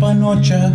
panocha. 0.00 0.72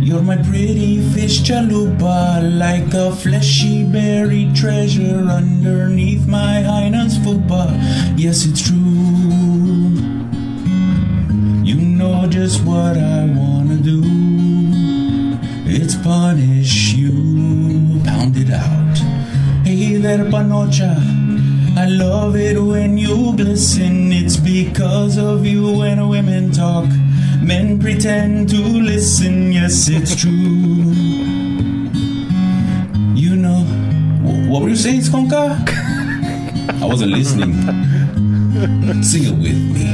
You're 0.00 0.22
my 0.22 0.36
pretty 0.36 1.00
fish 1.12 1.40
chalupa, 1.42 2.40
like 2.58 2.92
a 2.94 3.14
fleshy 3.14 3.84
buried 3.84 4.54
treasure 4.54 5.26
underneath 5.28 6.26
my 6.26 6.62
highness 6.62 7.18
fupa. 7.18 7.64
Yes, 8.16 8.46
it's 8.46 8.66
true. 8.66 8.78
You 11.64 11.76
know 11.76 12.26
just 12.28 12.64
what 12.64 12.96
I 12.96 13.26
wanna 13.26 13.76
do. 13.76 14.02
It's 15.66 15.96
punish 15.96 16.94
you, 16.94 18.00
pound 18.04 18.36
it 18.36 18.50
out. 18.50 18.96
Hey 19.66 19.96
there, 19.96 20.24
panocha. 20.24 20.92
I 21.76 21.86
love 21.86 22.34
it 22.36 22.58
when 22.60 22.96
you 22.98 23.36
glisten. 23.36 24.10
It's 24.12 24.36
because 24.36 25.18
of 25.18 25.46
you 25.46 25.78
when 25.78 26.08
women 26.08 26.50
talk. 26.50 26.88
Men 27.48 27.78
pretend 27.80 28.50
to 28.50 28.60
listen. 28.60 29.52
Yes, 29.52 29.88
it's 29.88 30.14
true. 30.20 30.92
You 33.24 33.36
know. 33.44 33.60
Wh- 34.24 34.48
What 34.50 34.62
were 34.62 34.68
you 34.68 34.76
saying, 34.76 35.00
Skonka? 35.08 35.42
I 36.82 36.84
wasn't 36.84 37.12
listening. 37.12 37.54
Sing 39.02 39.24
it 39.30 39.36
with 39.44 39.60
me. 39.74 39.88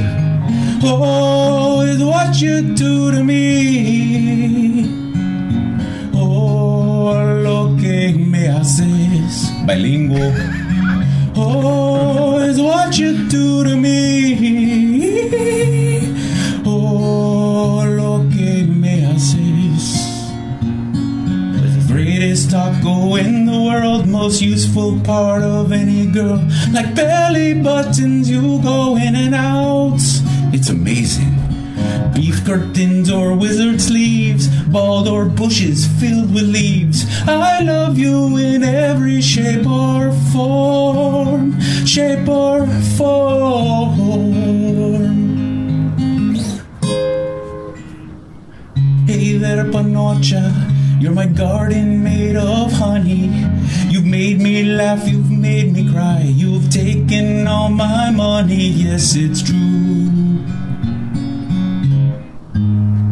Oh, 0.83 1.83
it's 1.87 2.03
what 2.03 2.41
you 2.43 2.75
do 2.75 3.11
to 3.13 3.23
me. 3.23 4.91
Oh, 6.15 7.15
lo 7.47 7.77
que 7.81 8.13
me 8.19 8.43
haces. 8.57 9.53
Bilingual. 9.67 10.33
Oh, 11.37 12.39
it's 12.41 12.59
what 12.59 12.99
you 12.99 13.29
do 13.29 13.65
to 13.65 13.77
me. 13.77 14.54
Taco 22.55 23.17
in 23.17 23.47
the 23.47 23.63
world, 23.69 24.07
most 24.07 24.41
useful 24.41 25.01
part 25.01 25.43
of 25.43 25.73
any 25.73 26.07
girl. 26.07 26.41
Like 26.71 26.95
belly 26.95 27.53
buttons, 27.61 28.31
you 28.31 28.63
go 28.63 28.97
in 28.97 29.17
and 29.17 29.35
out. 29.35 29.99
It's 30.55 30.69
amazing. 30.69 31.35
Beef 32.15 32.45
curtains 32.47 33.11
or 33.11 33.35
wizard 33.35 33.81
sleeves, 33.81 34.47
bald 34.67 35.09
or 35.09 35.25
bushes 35.25 35.89
filled 35.99 36.33
with 36.33 36.45
leaves. 36.45 37.05
I 37.27 37.59
love 37.59 37.99
you 37.99 38.37
in 38.37 38.63
every 38.63 39.21
shape 39.21 39.67
or 39.67 40.13
form, 40.33 41.61
shape 41.85 42.29
or 42.29 42.69
form. 42.97 44.15
Hey 49.09 49.39
there, 49.39 49.65
Panocha. 49.65 50.64
You're 51.01 51.13
my 51.13 51.27
garden 51.27 52.03
made 52.03 52.37
of 52.37 52.73
honey. 52.73 53.27
You've 53.89 54.07
made 54.07 54.41
me 54.41 54.65
laugh, 54.65 55.07
you've 55.07 55.31
made 55.31 55.73
me 55.73 55.91
cry. 55.93 56.23
You've 56.25 56.71
taken 56.71 57.47
all 57.47 57.69
my 57.69 58.11
money, 58.11 58.69
yes, 58.69 59.15
it's 59.17 59.43
true. 59.43 60.11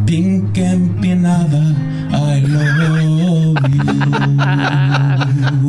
Pink 0.07 0.55
empanada, 0.55 1.75
I 2.13 2.39
love 2.45 3.73
you. 3.73 3.83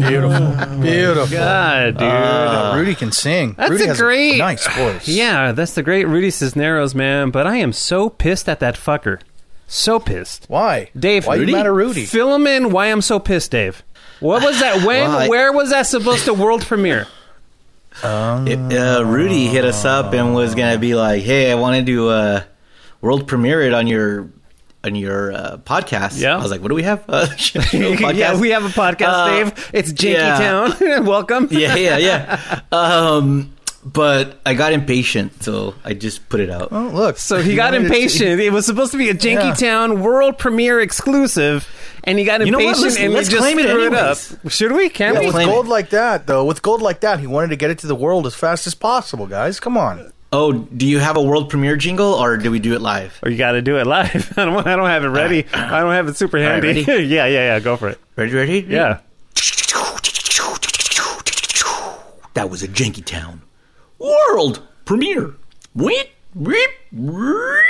Beautiful. 0.08 0.80
Beautiful. 0.82 1.36
God, 1.38 1.96
dude. 1.98 2.08
Uh, 2.08 2.72
Rudy 2.76 2.94
can 2.94 3.12
sing. 3.12 3.54
That's 3.56 3.70
Rudy 3.70 3.84
a 3.84 3.88
has 3.88 4.00
great- 4.00 4.38
nice 4.38 4.66
voice. 4.76 5.08
yeah, 5.08 5.52
that's 5.52 5.72
the 5.74 5.82
great 5.82 6.06
Rudy 6.06 6.30
Cisneros, 6.30 6.94
man. 6.94 7.30
But 7.30 7.46
I 7.46 7.56
am 7.56 7.72
so 7.72 8.08
pissed 8.10 8.48
at 8.48 8.60
that 8.60 8.76
fucker. 8.76 9.20
So 9.66 9.98
pissed. 9.98 10.44
Why? 10.48 10.90
Dave, 10.98 11.26
Why 11.26 11.36
you 11.36 11.46
mad 11.46 11.66
at 11.66 11.72
Rudy? 11.72 12.04
Fill 12.04 12.34
him 12.34 12.46
in 12.46 12.70
why 12.70 12.86
I'm 12.86 13.02
so 13.02 13.18
pissed, 13.18 13.50
Dave. 13.50 13.82
What 14.20 14.42
was 14.42 14.60
that? 14.60 14.84
When? 14.84 15.08
Well, 15.08 15.18
I- 15.18 15.28
where 15.28 15.52
was 15.52 15.70
that 15.70 15.82
supposed 15.86 16.24
to 16.26 16.34
world 16.34 16.62
premiere? 16.64 17.06
It, 18.02 18.58
uh, 18.72 19.04
Rudy 19.06 19.46
hit 19.46 19.64
us 19.64 19.84
up 19.84 20.12
and 20.14 20.34
was 20.34 20.54
gonna 20.54 20.78
be 20.78 20.94
like, 20.94 21.22
"Hey, 21.22 21.50
I 21.50 21.54
wanted 21.54 21.86
to 21.86 22.08
uh, 22.08 22.42
world 23.00 23.26
premiere 23.28 23.62
it 23.62 23.72
on 23.72 23.86
your 23.86 24.28
on 24.82 24.94
your 24.96 25.32
uh, 25.32 25.56
podcast." 25.58 26.20
Yeah. 26.20 26.36
I 26.36 26.42
was 26.42 26.50
like, 26.50 26.60
"What 26.60 26.68
do 26.68 26.74
we 26.74 26.82
have?" 26.82 27.04
Uh, 27.08 27.26
show 27.36 27.60
podcast? 27.60 28.14
yeah, 28.16 28.38
we 28.38 28.50
have 28.50 28.64
a 28.64 28.68
podcast, 28.68 29.06
Uh, 29.08 29.26
Dave. 29.30 29.70
It's 29.72 29.92
Janky 29.92 30.12
yeah. 30.14 30.38
Town. 30.38 31.04
Welcome. 31.06 31.48
yeah, 31.52 31.76
yeah, 31.76 31.98
yeah. 31.98 32.60
Um, 32.72 33.53
but 33.84 34.40
I 34.46 34.54
got 34.54 34.72
impatient, 34.72 35.42
so 35.42 35.74
I 35.84 35.94
just 35.94 36.28
put 36.28 36.40
it 36.40 36.50
out. 36.50 36.68
Oh, 36.72 36.88
look. 36.88 37.18
So 37.18 37.40
he 37.42 37.54
got 37.54 37.74
impatient. 37.74 38.40
It 38.44 38.52
was 38.52 38.66
supposed 38.66 38.92
to 38.92 38.98
be 38.98 39.10
a 39.10 39.14
Janky 39.14 39.44
Yeah. 39.48 39.54
Town 39.54 40.02
world 40.02 40.38
premiere 40.38 40.80
exclusive, 40.80 41.68
and 42.04 42.18
he 42.18 42.24
got 42.24 42.44
You 42.44 42.50
know 42.52 42.58
what? 42.58 42.64
impatient 42.78 42.84
Let's- 42.92 43.00
and 43.00 43.12
let's 43.14 43.28
just 43.28 43.40
claim 43.42 43.58
it 43.58 43.68
screwed 43.68 43.92
anyways. 43.94 44.32
up. 44.44 44.50
Should 44.50 44.72
we? 44.72 44.88
Can 44.88 45.14
Yeah, 45.14 45.20
we? 45.20 45.26
with 45.26 45.34
claim 45.34 45.48
gold 45.48 45.66
it. 45.66 45.70
like 45.70 45.90
that, 45.90 46.26
though, 46.26 46.44
with 46.44 46.62
gold 46.62 46.82
like 46.82 47.00
that, 47.00 47.20
he 47.20 47.26
wanted 47.26 47.48
to 47.50 47.56
get 47.56 47.70
it 47.70 47.78
to 47.80 47.86
the 47.86 47.94
world 47.94 48.26
as 48.26 48.34
fast 48.34 48.66
as 48.66 48.74
possible, 48.74 49.26
guys. 49.26 49.60
Come 49.60 49.76
on. 49.76 50.12
Oh, 50.32 50.52
do 50.52 50.84
you 50.86 50.98
have 50.98 51.16
a 51.16 51.22
world 51.22 51.48
premiere 51.48 51.76
jingle, 51.76 52.12
or 52.14 52.36
do 52.36 52.50
we 52.50 52.58
do 52.58 52.74
it 52.74 52.80
live? 52.80 53.20
Or 53.22 53.30
you 53.30 53.38
got 53.38 53.52
to 53.52 53.62
do 53.62 53.78
it 53.78 53.86
live. 53.86 54.32
I 54.36 54.44
don't. 54.44 54.66
I 54.66 54.74
don't 54.74 54.88
have 54.88 55.04
it 55.04 55.08
ready. 55.08 55.46
I 55.52 55.78
don't 55.80 55.92
have 55.92 56.08
it 56.08 56.16
super 56.16 56.38
handy. 56.38 56.68
ready? 56.68 56.80
yeah, 57.04 57.26
yeah, 57.26 57.54
yeah. 57.54 57.60
Go 57.60 57.76
for 57.76 57.88
it. 57.90 58.00
Ready, 58.16 58.32
ready? 58.32 58.66
Yeah. 58.68 58.98
That 62.34 62.50
was 62.50 62.64
a 62.64 62.68
Janky 62.68 63.04
Town 63.04 63.42
world 64.04 64.60
premiere. 64.84 65.34
Whip, 65.74 66.10
whip, 66.34 66.70
whip. 66.92 67.60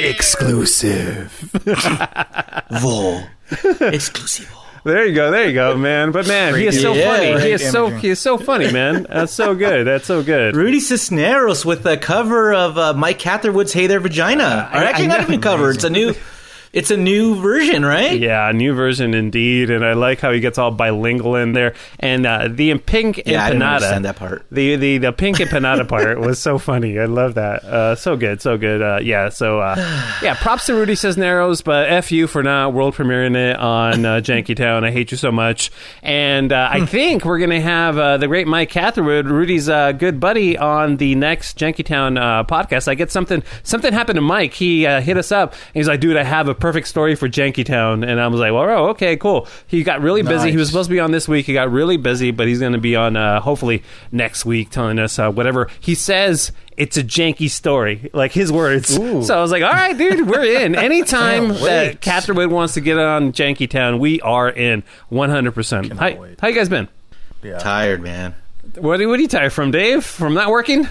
Exclusive. 0.00 1.32
Vol. 2.70 3.22
Exclusive. 3.80 4.54
There 4.84 5.04
you 5.06 5.14
go. 5.14 5.30
There 5.30 5.46
you 5.48 5.54
go, 5.54 5.76
man. 5.76 6.12
But 6.12 6.28
man, 6.28 6.54
he 6.54 6.66
is 6.66 6.80
so 6.80 6.94
Yeah, 6.94 7.16
funny. 7.16 7.40
He 7.42 7.50
is 7.52 7.70
so 7.70 7.88
he 7.90 8.08
is 8.10 8.20
so 8.20 8.38
funny, 8.38 8.70
man. 8.72 9.06
That's 9.08 9.32
so 9.32 9.54
good. 9.54 9.86
That's 9.86 10.06
so 10.06 10.22
good. 10.22 10.54
Rudy 10.56 10.80
Cisneros 10.80 11.66
with 11.66 11.82
the 11.82 11.96
cover 11.98 12.54
of 12.54 12.78
uh, 12.78 12.94
Mike 12.94 13.18
Catherwood's 13.18 13.72
"Hey 13.72 13.86
There, 13.88 14.00
Vagina." 14.00 14.70
or 14.72 14.78
I- 14.78 14.84
actually, 14.84 15.06
I 15.06 15.08
not 15.08 15.18
know. 15.20 15.24
even 15.26 15.40
cover. 15.40 15.70
It's 15.72 15.84
a 15.84 15.90
new. 15.90 16.14
It's 16.72 16.90
a 16.90 16.96
new 16.96 17.34
version, 17.40 17.84
right? 17.84 18.18
Yeah, 18.18 18.48
a 18.48 18.52
new 18.52 18.74
version 18.74 19.14
indeed, 19.14 19.70
and 19.70 19.84
I 19.84 19.94
like 19.94 20.20
how 20.20 20.32
he 20.32 20.40
gets 20.40 20.58
all 20.58 20.70
bilingual 20.70 21.36
in 21.36 21.52
there. 21.52 21.74
And 21.98 22.26
uh, 22.26 22.48
the 22.50 22.76
pink 22.78 23.22
Yeah, 23.26 23.44
I 23.44 23.48
didn't 23.50 23.62
understand 23.62 24.04
that 24.04 24.16
part. 24.16 24.44
The 24.50 24.76
the 24.76 24.98
the 24.98 25.12
pink 25.12 25.38
empanada 25.38 25.88
part 25.88 26.18
was 26.20 26.38
so 26.38 26.58
funny. 26.58 26.98
I 26.98 27.06
love 27.06 27.34
that. 27.34 27.64
Uh, 27.64 27.94
so 27.94 28.16
good, 28.16 28.42
so 28.42 28.56
good. 28.58 28.82
Uh, 28.82 28.98
yeah, 29.02 29.28
so 29.30 29.60
uh, 29.60 29.76
yeah, 30.22 30.34
props 30.34 30.66
to 30.66 30.74
Rudy 30.74 30.94
Cisneros, 30.94 31.62
but 31.62 31.88
f 31.88 32.12
you 32.12 32.26
for 32.26 32.42
not 32.42 32.72
world 32.74 32.94
premiering 32.94 33.36
it 33.36 33.56
on 33.56 34.04
uh, 34.04 34.16
Janky 34.20 34.54
Town. 34.56 34.84
I 34.84 34.90
hate 34.90 35.10
you 35.10 35.16
so 35.16 35.32
much. 35.32 35.70
And 36.02 36.52
uh, 36.52 36.68
Hmm. 36.68 36.82
I 36.82 36.86
think 36.86 37.24
we're 37.24 37.38
gonna 37.38 37.60
have 37.60 37.96
uh, 37.96 38.16
the 38.18 38.26
great 38.28 38.46
Mike 38.46 38.68
Catherwood, 38.70 39.26
Rudy's 39.26 39.68
uh, 39.68 39.92
good 39.92 40.20
buddy, 40.20 40.58
on 40.58 40.96
the 40.98 41.14
next 41.14 41.58
Janky 41.58 41.84
Town 41.84 42.18
uh, 42.18 42.44
podcast. 42.44 42.88
I 42.88 42.94
get 42.94 43.10
something. 43.10 43.42
Something 43.62 43.92
happened 43.92 44.16
to 44.16 44.20
Mike. 44.22 44.52
He 44.54 44.84
uh, 44.86 45.00
hit 45.00 45.16
us 45.16 45.32
up. 45.32 45.54
He's 45.72 45.88
like, 45.88 46.00
"Dude, 46.00 46.16
I 46.16 46.24
have 46.24 46.48
a 46.48 46.54
perfect 46.58 46.88
story 46.88 47.14
for 47.14 47.28
Janky 47.28 47.64
Town," 47.64 48.04
and 48.04 48.20
I 48.20 48.26
was 48.28 48.40
like, 48.40 48.52
"Well, 48.52 48.68
oh, 48.68 48.88
okay, 48.90 49.16
cool." 49.16 49.46
He 49.66 49.82
got 49.82 50.00
really 50.00 50.22
busy. 50.22 50.50
He 50.50 50.56
was 50.56 50.68
supposed 50.68 50.88
to 50.88 50.94
be 50.94 51.00
on 51.00 51.10
this 51.10 51.28
week. 51.28 51.46
He 51.46 51.52
got 51.52 51.70
really 51.70 51.96
busy, 51.96 52.30
but 52.30 52.46
he's 52.46 52.60
going 52.60 52.72
to 52.72 52.78
be 52.78 52.96
on 52.96 53.16
uh, 53.16 53.40
hopefully 53.40 53.82
next 54.12 54.44
week, 54.44 54.70
telling 54.70 54.98
us 54.98 55.18
uh, 55.18 55.30
whatever 55.30 55.68
he 55.80 55.94
says. 55.94 56.52
It's 56.76 56.96
a 56.96 57.02
janky 57.02 57.50
story, 57.50 58.08
like 58.12 58.30
his 58.30 58.52
words. 58.52 58.96
Ooh. 58.96 59.24
So 59.24 59.36
I 59.36 59.42
was 59.42 59.50
like, 59.50 59.64
"All 59.64 59.72
right, 59.72 59.98
dude, 59.98 60.28
we're 60.28 60.44
in." 60.44 60.74
Anytime 60.76 61.48
Can't 61.48 61.58
that 61.60 61.86
wait. 61.88 62.00
Catherwood 62.00 62.52
wants 62.52 62.74
to 62.74 62.80
get 62.80 62.98
on 62.98 63.32
Janky 63.32 63.68
Town, 63.68 63.98
we 63.98 64.20
are 64.20 64.48
in 64.48 64.84
one 65.08 65.28
hundred 65.28 65.56
percent. 65.56 65.92
How 65.92 66.16
wait. 66.16 66.38
how 66.40 66.46
you 66.46 66.54
guys 66.54 66.68
been? 66.68 66.86
Yeah. 67.42 67.58
Tired, 67.58 68.00
man. 68.00 68.36
What, 68.74 69.00
what 69.00 69.00
are 69.00 69.22
you 69.22 69.28
tired 69.28 69.52
from, 69.52 69.70
Dave? 69.70 70.04
From 70.04 70.34
not 70.34 70.50
working? 70.50 70.88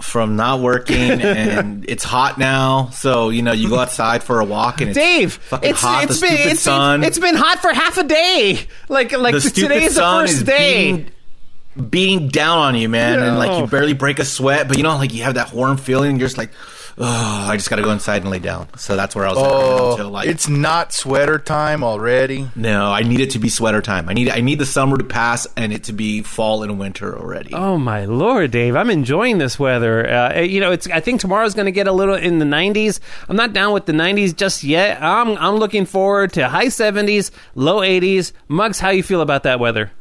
From 0.00 0.36
not 0.36 0.60
working, 0.60 0.96
and 1.20 1.84
it's 1.88 2.04
hot 2.04 2.38
now. 2.38 2.90
So 2.90 3.30
you 3.30 3.42
know, 3.42 3.52
you 3.52 3.68
go 3.68 3.78
outside 3.78 4.22
for 4.22 4.40
a 4.40 4.44
walk, 4.44 4.80
and 4.80 4.90
it's 4.90 4.98
Dave, 4.98 5.32
fucking 5.34 5.70
it's 5.70 5.80
hot. 5.80 6.04
it's 6.04 6.20
the 6.20 6.26
been 6.26 6.48
it's, 6.50 6.60
sun. 6.60 7.02
it's 7.02 7.18
been 7.18 7.34
hot 7.34 7.60
for 7.60 7.72
half 7.72 7.98
a 7.98 8.04
day. 8.04 8.60
Like 8.88 9.12
like 9.12 9.34
the 9.34 9.40
stupid 9.40 9.68
today's 9.74 9.96
the 9.96 10.02
first 10.02 10.34
is 10.34 10.42
day. 10.44 10.92
beating, 10.92 11.90
beating 11.90 12.28
down 12.28 12.58
on 12.58 12.76
you, 12.76 12.88
man, 12.88 13.20
and 13.20 13.38
like 13.38 13.60
you 13.60 13.66
barely 13.66 13.92
break 13.92 14.18
a 14.20 14.24
sweat, 14.24 14.68
but 14.68 14.76
you 14.76 14.82
know, 14.84 14.96
like 14.96 15.12
you 15.12 15.24
have 15.24 15.34
that 15.34 15.52
warm 15.52 15.76
feeling. 15.76 16.18
You're 16.18 16.28
just 16.28 16.38
like, 16.38 16.52
oh, 16.98 17.46
I 17.48 17.56
just 17.56 17.70
got 17.70 17.76
to 17.76 17.82
go 17.82 17.90
inside 17.90 18.22
and 18.22 18.30
lay 18.30 18.38
down. 18.38 18.68
So 18.76 18.96
that's 18.96 19.14
where 19.14 19.26
I 19.26 19.30
was 19.30 19.38
at 19.38 19.44
Oh, 19.44 19.90
until 19.92 20.10
like 20.10 20.28
it's 20.28 20.48
not 20.48 20.92
sweater 20.92 21.38
time 21.38 21.82
already. 21.84 22.48
no, 22.56 22.90
I 22.92 23.02
need 23.02 23.20
it 23.20 23.30
to 23.30 23.38
be 23.38 23.48
sweater 23.48 23.80
time. 23.82 24.08
I 24.08 24.12
need 24.14 24.28
I 24.30 24.40
need 24.40 24.58
the 24.58 24.66
summer 24.66 24.96
to 24.98 25.04
pass 25.04 25.46
and 25.56 25.72
it 25.72 25.84
to 25.84 25.92
be 25.92 26.22
fall 26.22 26.62
and 26.62 26.78
winter 26.78 27.18
already. 27.18 27.54
Oh 27.54 27.78
my 27.78 28.04
lord, 28.04 28.50
Dave! 28.50 28.76
I'm 28.76 28.90
enjoying 28.90 29.38
this 29.38 29.58
weather. 29.58 30.08
Uh, 30.08 30.40
you 30.40 30.60
know, 30.60 30.72
it's. 30.72 30.86
I 30.88 31.00
think 31.00 31.20
tomorrow's 31.20 31.54
going 31.54 31.66
to 31.66 31.72
get 31.72 31.86
a 31.86 31.92
little 31.92 32.14
in 32.16 32.38
the 32.38 32.44
90s. 32.46 33.00
I'm 33.28 33.36
not 33.36 33.52
down 33.52 33.72
with 33.72 33.86
the 33.86 33.92
90s 33.92 34.34
just 34.36 34.64
yet. 34.64 35.02
I'm. 35.02 35.36
I'm 35.38 35.56
looking 35.56 35.86
forward 35.86 36.32
to 36.34 36.48
high 36.48 36.66
70s, 36.66 37.30
low 37.54 37.80
80s. 37.80 38.32
Mugs, 38.48 38.78
how 38.80 38.90
you 38.90 39.02
feel 39.02 39.20
about 39.20 39.44
that 39.44 39.60
weather? 39.60 39.92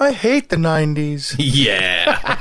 I 0.00 0.10
hate 0.10 0.48
the 0.48 0.56
90s. 0.56 1.36
Yeah. 1.38 2.33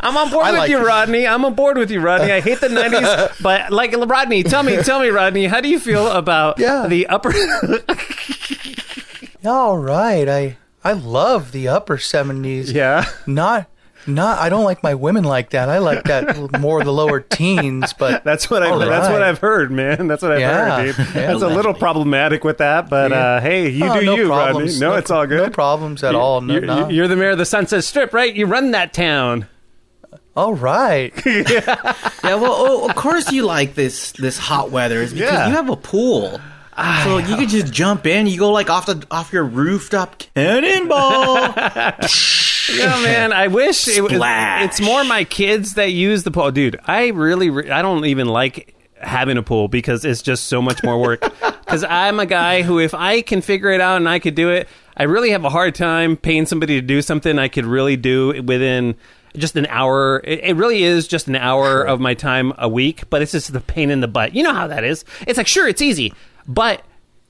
I'm 0.00 0.16
on 0.16 0.30
board 0.30 0.44
I 0.46 0.50
with 0.52 0.58
like 0.60 0.70
you, 0.70 0.78
it. 0.78 0.84
Rodney. 0.86 1.26
I'm 1.26 1.44
on 1.44 1.54
board 1.54 1.78
with 1.78 1.90
you, 1.90 2.00
Rodney. 2.00 2.32
I 2.32 2.40
hate 2.40 2.60
the 2.60 2.68
'90s, 2.68 3.42
but 3.42 3.70
like 3.72 3.94
Rodney, 3.96 4.42
tell 4.42 4.62
me, 4.62 4.76
tell 4.82 5.00
me, 5.00 5.08
Rodney, 5.08 5.46
how 5.46 5.60
do 5.60 5.68
you 5.68 5.78
feel 5.80 6.06
about 6.08 6.58
Yeah. 6.58 6.86
the 6.88 7.06
upper? 7.06 7.32
All 9.44 9.78
right, 9.78 10.28
I 10.28 10.56
I 10.84 10.92
love 10.92 11.52
the 11.52 11.68
upper 11.68 11.98
seventies. 11.98 12.72
yeah. 12.72 13.04
Not 13.26 13.66
not. 14.06 14.38
I 14.38 14.48
don't 14.48 14.64
like 14.64 14.82
my 14.82 14.94
women 14.94 15.24
like 15.24 15.50
that. 15.50 15.68
I 15.68 15.78
like 15.78 16.04
that 16.04 16.58
more 16.58 16.82
the 16.82 16.92
lower 16.92 17.20
teens. 17.20 17.92
But 17.92 18.24
That's 18.24 18.48
what 18.50 18.62
I've 18.62 18.72
All 18.72 18.78
that's 18.78 19.08
what. 19.10 19.22
I've 19.22 19.38
heard, 19.38 19.70
man. 19.70 20.06
That's 20.08 20.22
what 20.22 20.32
I've 20.32 20.40
Yeah. 20.40 20.76
heard, 20.82 20.96
dude. 20.96 21.06
Yeah. 21.14 21.26
That's 21.28 21.42
a 21.42 21.48
little 21.48 21.74
problematic 21.74 22.42
with 22.44 22.58
that, 22.58 22.88
but 22.88 23.10
Yeah. 23.10 23.18
uh, 23.18 23.40
hey, 23.40 23.68
you 23.68 23.84
Oh, 23.86 24.00
do 24.00 24.06
no 24.06 24.16
you, 24.16 24.26
problems. 24.28 24.72
Rodney. 24.74 24.80
No, 24.92 24.94
it's 24.98 25.10
all 25.10 25.26
good. 25.26 25.42
No 25.48 25.50
problems 25.50 26.02
at 26.02 26.14
all. 26.14 26.40
No, 26.40 26.54
You're, 26.54 26.62
no. 26.62 26.88
you're 26.88 27.08
the 27.08 27.16
mayor 27.16 27.30
of 27.30 27.38
the 27.38 27.44
Sunset 27.46 27.84
Strip, 27.84 28.12
right? 28.14 28.34
You 28.34 28.46
run 28.46 28.70
that 28.72 28.92
town. 28.94 29.46
All 30.36 30.54
right. 30.54 31.12
Yeah, 32.22 32.34
well, 32.36 32.54
oh, 32.56 32.88
of 32.88 32.94
course 32.96 33.32
you 33.32 33.44
like 33.44 33.74
this 33.74 34.12
this 34.12 34.38
hot 34.38 34.70
weather 34.70 35.00
is 35.02 35.12
because 35.12 35.30
Yeah. 35.32 35.48
you 35.48 35.54
have 35.54 35.68
a 35.70 35.76
pool. 35.76 36.40
So 37.04 37.18
you 37.18 37.36
could 37.36 37.48
just 37.48 37.72
jump 37.72 38.06
in. 38.06 38.26
You 38.26 38.38
go 38.38 38.50
like 38.52 38.70
off 38.70 38.86
the 38.86 39.04
off 39.10 39.32
your 39.32 39.44
rooftop 39.44 40.18
cannonball. 40.18 41.54
Yeah, 42.72 43.02
man. 43.02 43.32
I 43.32 43.48
wish 43.48 43.88
it 43.88 44.00
was. 44.00 44.12
Splash. 44.12 44.64
It's 44.66 44.80
more 44.80 45.02
my 45.02 45.24
kids 45.24 45.74
that 45.74 45.90
use 45.90 46.22
the 46.22 46.30
pool, 46.30 46.52
dude. 46.52 46.78
I 46.84 47.08
really, 47.08 47.50
re- 47.50 47.68
I 47.70 47.82
don't 47.82 48.04
even 48.04 48.28
like 48.28 48.76
having 49.00 49.36
a 49.38 49.42
pool 49.42 49.66
because 49.66 50.04
it's 50.04 50.22
just 50.22 50.44
so 50.44 50.62
much 50.62 50.82
more 50.84 51.00
work. 51.00 51.20
Because 51.70 51.84
I'm 51.84 52.18
a 52.18 52.26
guy 52.26 52.62
who, 52.62 52.80
if 52.80 52.94
I 52.94 53.22
can 53.22 53.42
figure 53.42 53.70
it 53.70 53.80
out 53.80 53.96
and 53.98 54.08
I 54.08 54.18
could 54.18 54.34
do 54.34 54.50
it, 54.50 54.68
I 54.96 55.04
really 55.04 55.30
have 55.30 55.44
a 55.44 55.48
hard 55.50 55.76
time 55.76 56.16
paying 56.16 56.44
somebody 56.46 56.80
to 56.80 56.84
do 56.84 57.00
something 57.00 57.38
I 57.38 57.46
could 57.46 57.64
really 57.64 57.96
do 57.96 58.42
within 58.42 58.96
just 59.36 59.56
an 59.56 59.66
hour. 59.66 60.20
It, 60.24 60.40
it 60.40 60.56
really 60.56 60.82
is 60.82 61.06
just 61.06 61.28
an 61.28 61.36
hour 61.36 61.82
of 61.82 62.00
my 62.00 62.14
time 62.14 62.52
a 62.58 62.68
week, 62.68 63.08
but 63.10 63.22
it's 63.22 63.32
just 63.32 63.52
the 63.52 63.60
pain 63.60 63.90
in 63.90 64.00
the 64.00 64.08
butt. 64.08 64.34
You 64.34 64.42
know 64.42 64.54
how 64.54 64.66
that 64.66 64.84
is. 64.84 65.04
It's 65.26 65.38
like, 65.38 65.46
sure, 65.46 65.68
it's 65.68 65.82
easy, 65.82 66.12
but 66.46 66.82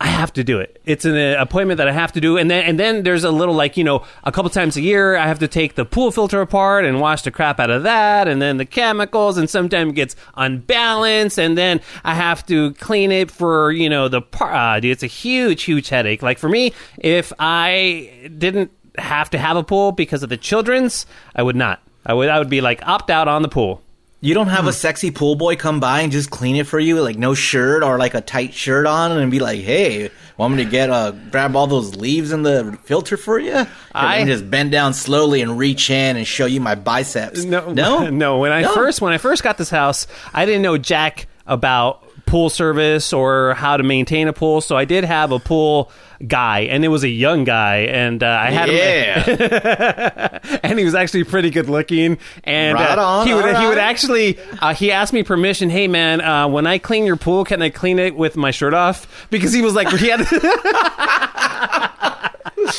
I 0.03 0.07
have 0.07 0.33
to 0.33 0.45
do 0.45 0.61
it. 0.61 0.81
It's 0.87 1.05
an 1.05 1.15
uh, 1.15 1.37
appointment 1.39 1.77
that 1.77 1.87
I 1.87 1.93
have 1.93 2.13
to 2.13 2.23
do, 2.23 2.39
and 2.39 2.51
then 2.51 2.65
and 2.65 2.81
then 2.81 3.03
there's 3.03 3.23
a 3.23 3.31
little 3.31 3.55
like 3.55 3.77
you 3.77 3.85
know 3.85 4.03
a 4.25 4.33
couple 4.33 4.49
times 4.49 4.79
a 4.79 4.81
year 4.81 5.15
I 5.15 5.27
have 5.27 5.41
to 5.41 5.49
take 5.49 5.75
the 5.75 5.85
pool 5.85 6.11
filter 6.11 6.41
apart 6.41 6.87
and 6.87 7.01
wash 7.01 7.21
the 7.21 7.31
crap 7.31 7.61
out 7.61 7.69
of 7.69 7.83
that, 7.83 8.27
and 8.27 8.41
then 8.41 8.57
the 8.57 8.65
chemicals, 8.65 9.37
and 9.37 9.51
sometimes 9.51 9.91
it 9.91 9.97
gets 9.97 10.17
unbalanced, 10.37 11.39
and 11.39 11.57
then 11.57 11.83
I 12.03 12.15
have 12.15 12.47
to 12.47 12.73
clean 12.75 13.13
it 13.13 13.31
for 13.31 13.73
you 13.73 13.91
know 13.91 14.09
the 14.09 14.23
par. 14.23 14.55
Uh, 14.55 14.81
dude, 14.81 14.93
it's 14.93 15.03
a 15.03 15.07
huge, 15.07 15.65
huge 15.65 15.91
headache. 15.91 16.23
Like 16.23 16.39
for 16.39 16.49
me, 16.49 16.73
if 16.97 17.31
I 17.39 18.31
didn't 18.39 18.71
have 18.97 19.29
to 19.31 19.39
have 19.39 19.59
a 19.59 19.63
pool 19.63 19.93
because 19.93 20.23
of 20.23 20.31
the 20.31 20.39
children's, 20.39 21.05
I 21.37 21.43
would 21.43 21.57
not. 21.57 21.83
I 22.11 22.13
would 22.13 22.29
I 22.29 22.39
would 22.41 22.51
be 22.51 22.61
like 22.61 22.81
opt 22.87 23.09
out 23.09 23.29
on 23.29 23.43
the 23.43 23.49
pool. 23.49 23.81
You 24.23 24.35
don't 24.35 24.49
have 24.49 24.67
a 24.67 24.73
sexy 24.73 25.11
pool 25.11 25.35
boy 25.37 25.57
come 25.57 25.79
by 25.81 26.01
and 26.03 26.11
just 26.13 26.29
clean 26.31 26.57
it 26.57 26.67
for 26.67 26.79
you, 26.79 27.01
like 27.01 27.17
no 27.17 27.33
shirt 27.35 27.83
or 27.83 27.97
like 27.99 28.13
a 28.15 28.21
tight 28.21 28.53
shirt 28.53 28.85
on, 28.85 29.13
and 29.13 29.31
be 29.31 29.39
like, 29.39 29.61
"Hey, 29.61 30.11
want 30.37 30.55
me 30.57 30.65
to 30.65 30.69
get 30.71 30.91
uh 30.91 31.13
grab 31.31 31.55
all 31.57 31.67
those 31.69 31.95
leaves 31.97 32.33
in 32.33 32.43
the 32.43 32.77
filter 32.85 33.17
for 33.17 33.39
you?" 33.39 33.53
And 33.55 33.69
I- 33.95 34.19
then 34.19 34.27
just 34.27 34.51
bend 34.51 34.73
down 34.73 34.93
slowly 34.93 35.41
and 35.41 35.57
reach 35.57 35.89
in 35.89 36.17
and 36.19 36.27
show 36.27 36.47
you 36.47 36.61
my 36.61 36.75
biceps. 36.75 37.45
No, 37.45 37.73
no, 37.73 38.11
no. 38.25 38.39
When 38.39 38.51
I 38.53 38.63
No? 38.63 38.75
first 38.75 39.01
when 39.01 39.13
I 39.13 39.19
first 39.19 39.43
got 39.45 39.57
this 39.57 39.71
house, 39.71 40.07
I 40.35 40.45
didn't 40.47 40.63
know 40.63 40.77
jack 40.77 41.27
about 41.47 42.05
pool 42.31 42.49
service 42.49 43.13
or 43.13 43.55
how 43.55 43.77
to 43.77 43.83
maintain 43.83 44.29
a 44.29 44.33
pool. 44.33 44.61
So 44.61 44.77
I 44.77 44.85
did 44.85 45.05
have 45.05 45.33
a 45.33 45.41
pool 45.41 45.91
guy, 46.27 46.61
and 46.61 46.85
it 46.85 46.89
was 46.89 47.03
a 47.03 47.09
young 47.09 47.45
guy, 47.45 47.79
and 47.79 48.23
uh, 48.23 48.27
I 48.27 48.51
had 48.51 48.69
him. 48.69 48.77
Yeah, 48.77 50.39
and 50.63 50.79
he 50.79 50.85
was 50.85 50.95
actually 50.95 51.25
pretty 51.25 51.51
good 51.51 51.69
looking. 51.69 52.19
And 52.45 52.75
Right 52.75 52.99
uh, 52.99 53.25
he 53.25 53.35
would 53.35 53.45
all 53.45 53.61
he 53.61 53.67
would 53.67 53.79
actually 53.79 54.39
uh, 54.61 54.75
he 54.75 54.93
asked 54.93 55.13
me 55.13 55.25
permission. 55.25 55.71
Hey 55.71 55.89
man, 55.89 56.21
uh, 56.21 56.47
when 56.47 56.67
I 56.67 56.79
clean 56.79 57.05
your 57.05 57.17
pool, 57.17 57.45
can 57.45 57.61
I 57.63 57.71
clean 57.71 57.99
it 57.99 58.15
with 58.15 58.37
my 58.37 58.53
shirt 58.53 58.75
off? 58.75 59.29
Because 59.31 59.53
he 59.53 59.61
was 59.61 59.75
like 59.75 59.89
he 59.99 60.09
had. 60.09 60.21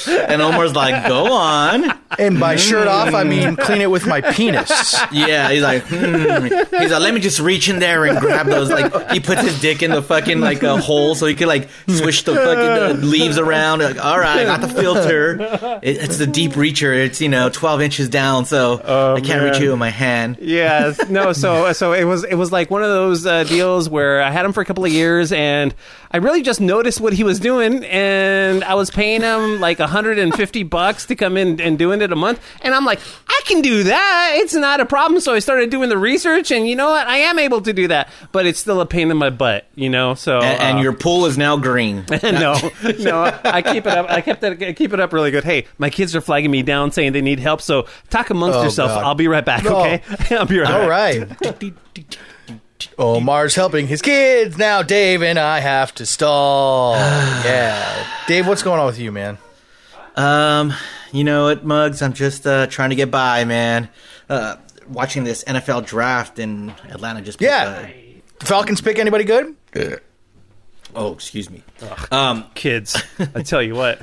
And 0.07 0.41
Omar's 0.41 0.75
like, 0.75 1.07
"Go 1.07 1.33
on." 1.33 1.99
And 2.19 2.39
by 2.39 2.55
shirt 2.55 2.87
off, 2.87 3.13
I 3.13 3.23
mean 3.23 3.55
clean 3.55 3.81
it 3.81 3.89
with 3.89 4.05
my 4.05 4.21
penis. 4.21 4.99
Yeah, 5.11 5.49
he's 5.49 5.61
like, 5.61 5.83
hmm. 5.83 6.43
he's 6.45 6.91
like, 6.91 7.01
let 7.01 7.13
me 7.13 7.19
just 7.19 7.39
reach 7.39 7.69
in 7.69 7.79
there 7.79 8.05
and 8.05 8.19
grab 8.19 8.47
those. 8.47 8.69
Like, 8.69 9.11
he 9.11 9.19
puts 9.19 9.41
his 9.41 9.59
dick 9.61 9.81
in 9.81 9.91
the 9.91 10.01
fucking 10.01 10.39
like 10.39 10.61
a 10.63 10.77
hole 10.77 11.15
so 11.15 11.25
he 11.25 11.35
could 11.35 11.47
like 11.47 11.69
swish 11.87 12.23
the 12.23 12.35
fucking 12.35 13.01
uh, 13.03 13.05
leaves 13.05 13.37
around. 13.37 13.79
Like, 13.79 14.03
all 14.03 14.19
right, 14.19 14.39
I 14.39 14.43
got 14.45 14.61
the 14.61 14.67
filter. 14.67 15.79
It, 15.81 15.97
it's 15.97 16.17
the 16.17 16.27
deep 16.27 16.51
reacher. 16.51 16.93
It's 16.93 17.21
you 17.21 17.29
know 17.29 17.49
twelve 17.49 17.81
inches 17.81 18.09
down, 18.09 18.45
so 18.45 19.15
I 19.15 19.21
can't 19.21 19.43
reach 19.43 19.61
you 19.61 19.71
with 19.71 19.79
my 19.79 19.89
hand. 19.89 20.37
Yeah, 20.41 20.93
no. 21.09 21.33
So, 21.33 21.71
so 21.73 21.93
it 21.93 22.03
was, 22.03 22.23
it 22.23 22.35
was 22.35 22.51
like 22.51 22.69
one 22.69 22.83
of 22.83 22.89
those 22.89 23.25
uh, 23.25 23.43
deals 23.45 23.89
where 23.89 24.21
I 24.21 24.31
had 24.31 24.45
him 24.45 24.53
for 24.53 24.61
a 24.61 24.65
couple 24.65 24.85
of 24.85 24.91
years, 24.91 25.31
and 25.31 25.73
I 26.13 26.17
really 26.17 26.41
just 26.41 26.59
noticed 26.59 26.99
what 26.99 27.13
he 27.13 27.23
was 27.23 27.39
doing, 27.39 27.85
and 27.85 28.63
I 28.65 28.73
was 28.73 28.91
paying 28.91 29.21
him 29.21 29.61
like 29.61 29.79
150 29.79 30.63
bucks 30.63 31.05
to 31.05 31.15
come 31.15 31.37
in 31.37 31.61
and 31.61 31.79
doing 31.79 32.01
it 32.01 32.11
a 32.11 32.15
month, 32.15 32.39
and 32.61 32.75
I'm 32.75 32.83
like, 32.85 32.99
I 33.29 33.41
can 33.45 33.61
do 33.61 33.83
that. 33.83 34.31
It's 34.35 34.53
not 34.53 34.79
a 34.81 34.85
problem. 34.85 35.21
So 35.21 35.33
I 35.33 35.39
started 35.39 35.69
doing 35.69 35.87
the 35.89 35.97
research, 35.97 36.51
and 36.51 36.67
you 36.67 36.75
know 36.75 36.89
what? 36.89 37.07
I 37.07 37.17
am 37.17 37.39
able 37.39 37.61
to 37.61 37.71
do 37.71 37.87
that, 37.87 38.09
but 38.33 38.45
it's 38.45 38.59
still 38.59 38.81
a 38.81 38.85
pain 38.85 39.09
in 39.09 39.17
my 39.17 39.29
butt, 39.29 39.65
you 39.75 39.89
know. 39.89 40.13
So, 40.13 40.39
And, 40.41 40.61
and 40.61 40.77
uh, 40.79 40.81
your 40.81 40.93
pool 40.93 41.25
is 41.27 41.37
now 41.37 41.55
green. 41.57 42.05
no, 42.23 42.55
no, 42.99 43.39
I 43.45 43.61
keep 43.61 43.85
it 43.85 43.93
up. 43.97 44.09
I 44.09 44.19
kept 44.21 44.43
it, 44.43 44.61
I 44.61 44.73
keep 44.73 44.91
it 44.93 44.99
up 44.99 45.13
really 45.13 45.31
good. 45.31 45.43
Hey, 45.45 45.65
my 45.77 45.89
kids 45.89 46.15
are 46.15 46.21
flagging 46.21 46.51
me 46.51 46.61
down 46.61 46.91
saying 46.91 47.13
they 47.13 47.21
need 47.21 47.39
help. 47.39 47.61
So 47.61 47.87
talk 48.09 48.29
amongst 48.29 48.57
Oh, 48.59 48.63
yourself. 48.63 48.89
God. 48.89 49.03
I'll 49.05 49.15
be 49.15 49.27
right 49.29 49.45
back. 49.45 49.63
No. 49.63 49.79
Okay, 49.79 50.01
I'll 50.35 50.45
be 50.45 50.59
right 50.59 50.69
All 50.71 50.87
back. 50.87 51.41
right. 51.41 51.77
Omar's 52.97 53.55
helping 53.55 53.87
his 53.87 54.01
kids 54.01 54.57
now. 54.57 54.81
Dave 54.83 55.21
and 55.23 55.37
I 55.39 55.59
have 55.59 55.93
to 55.95 56.05
stall. 56.05 56.95
yeah, 57.45 58.07
Dave, 58.27 58.47
what's 58.47 58.63
going 58.63 58.79
on 58.79 58.85
with 58.85 58.99
you, 58.99 59.11
man? 59.11 59.37
Um, 60.15 60.73
you 61.11 61.23
know 61.23 61.45
what, 61.45 61.63
Mugs? 61.65 62.01
I'm 62.01 62.13
just 62.13 62.45
uh, 62.45 62.67
trying 62.67 62.89
to 62.91 62.95
get 62.95 63.11
by, 63.11 63.45
man. 63.45 63.89
Uh, 64.29 64.57
watching 64.89 65.23
this 65.23 65.43
NFL 65.45 65.85
draft 65.85 66.39
in 66.39 66.69
Atlanta 66.89 67.21
just. 67.21 67.41
Yeah. 67.41 67.89
The 68.39 68.45
Falcons 68.45 68.81
pick 68.81 68.97
anybody 68.99 69.23
good? 69.23 69.55
oh, 70.95 71.13
excuse 71.13 71.49
me. 71.49 71.63
Um, 72.11 72.45
Kids, 72.55 73.01
I 73.35 73.43
tell 73.43 73.61
you 73.61 73.75
what. 73.75 74.01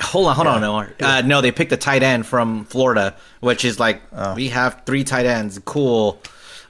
hold 0.00 0.26
on, 0.26 0.34
hold 0.34 0.48
on, 0.48 0.64
Omar. 0.64 0.92
Uh, 1.00 1.22
no, 1.24 1.40
they 1.40 1.52
picked 1.52 1.72
a 1.72 1.76
tight 1.76 2.02
end 2.02 2.26
from 2.26 2.64
Florida, 2.64 3.16
which 3.40 3.64
is 3.64 3.78
like 3.78 4.02
Oh. 4.12 4.34
we 4.34 4.48
have 4.48 4.82
three 4.86 5.04
tight 5.04 5.26
ends. 5.26 5.58
Cool. 5.64 6.20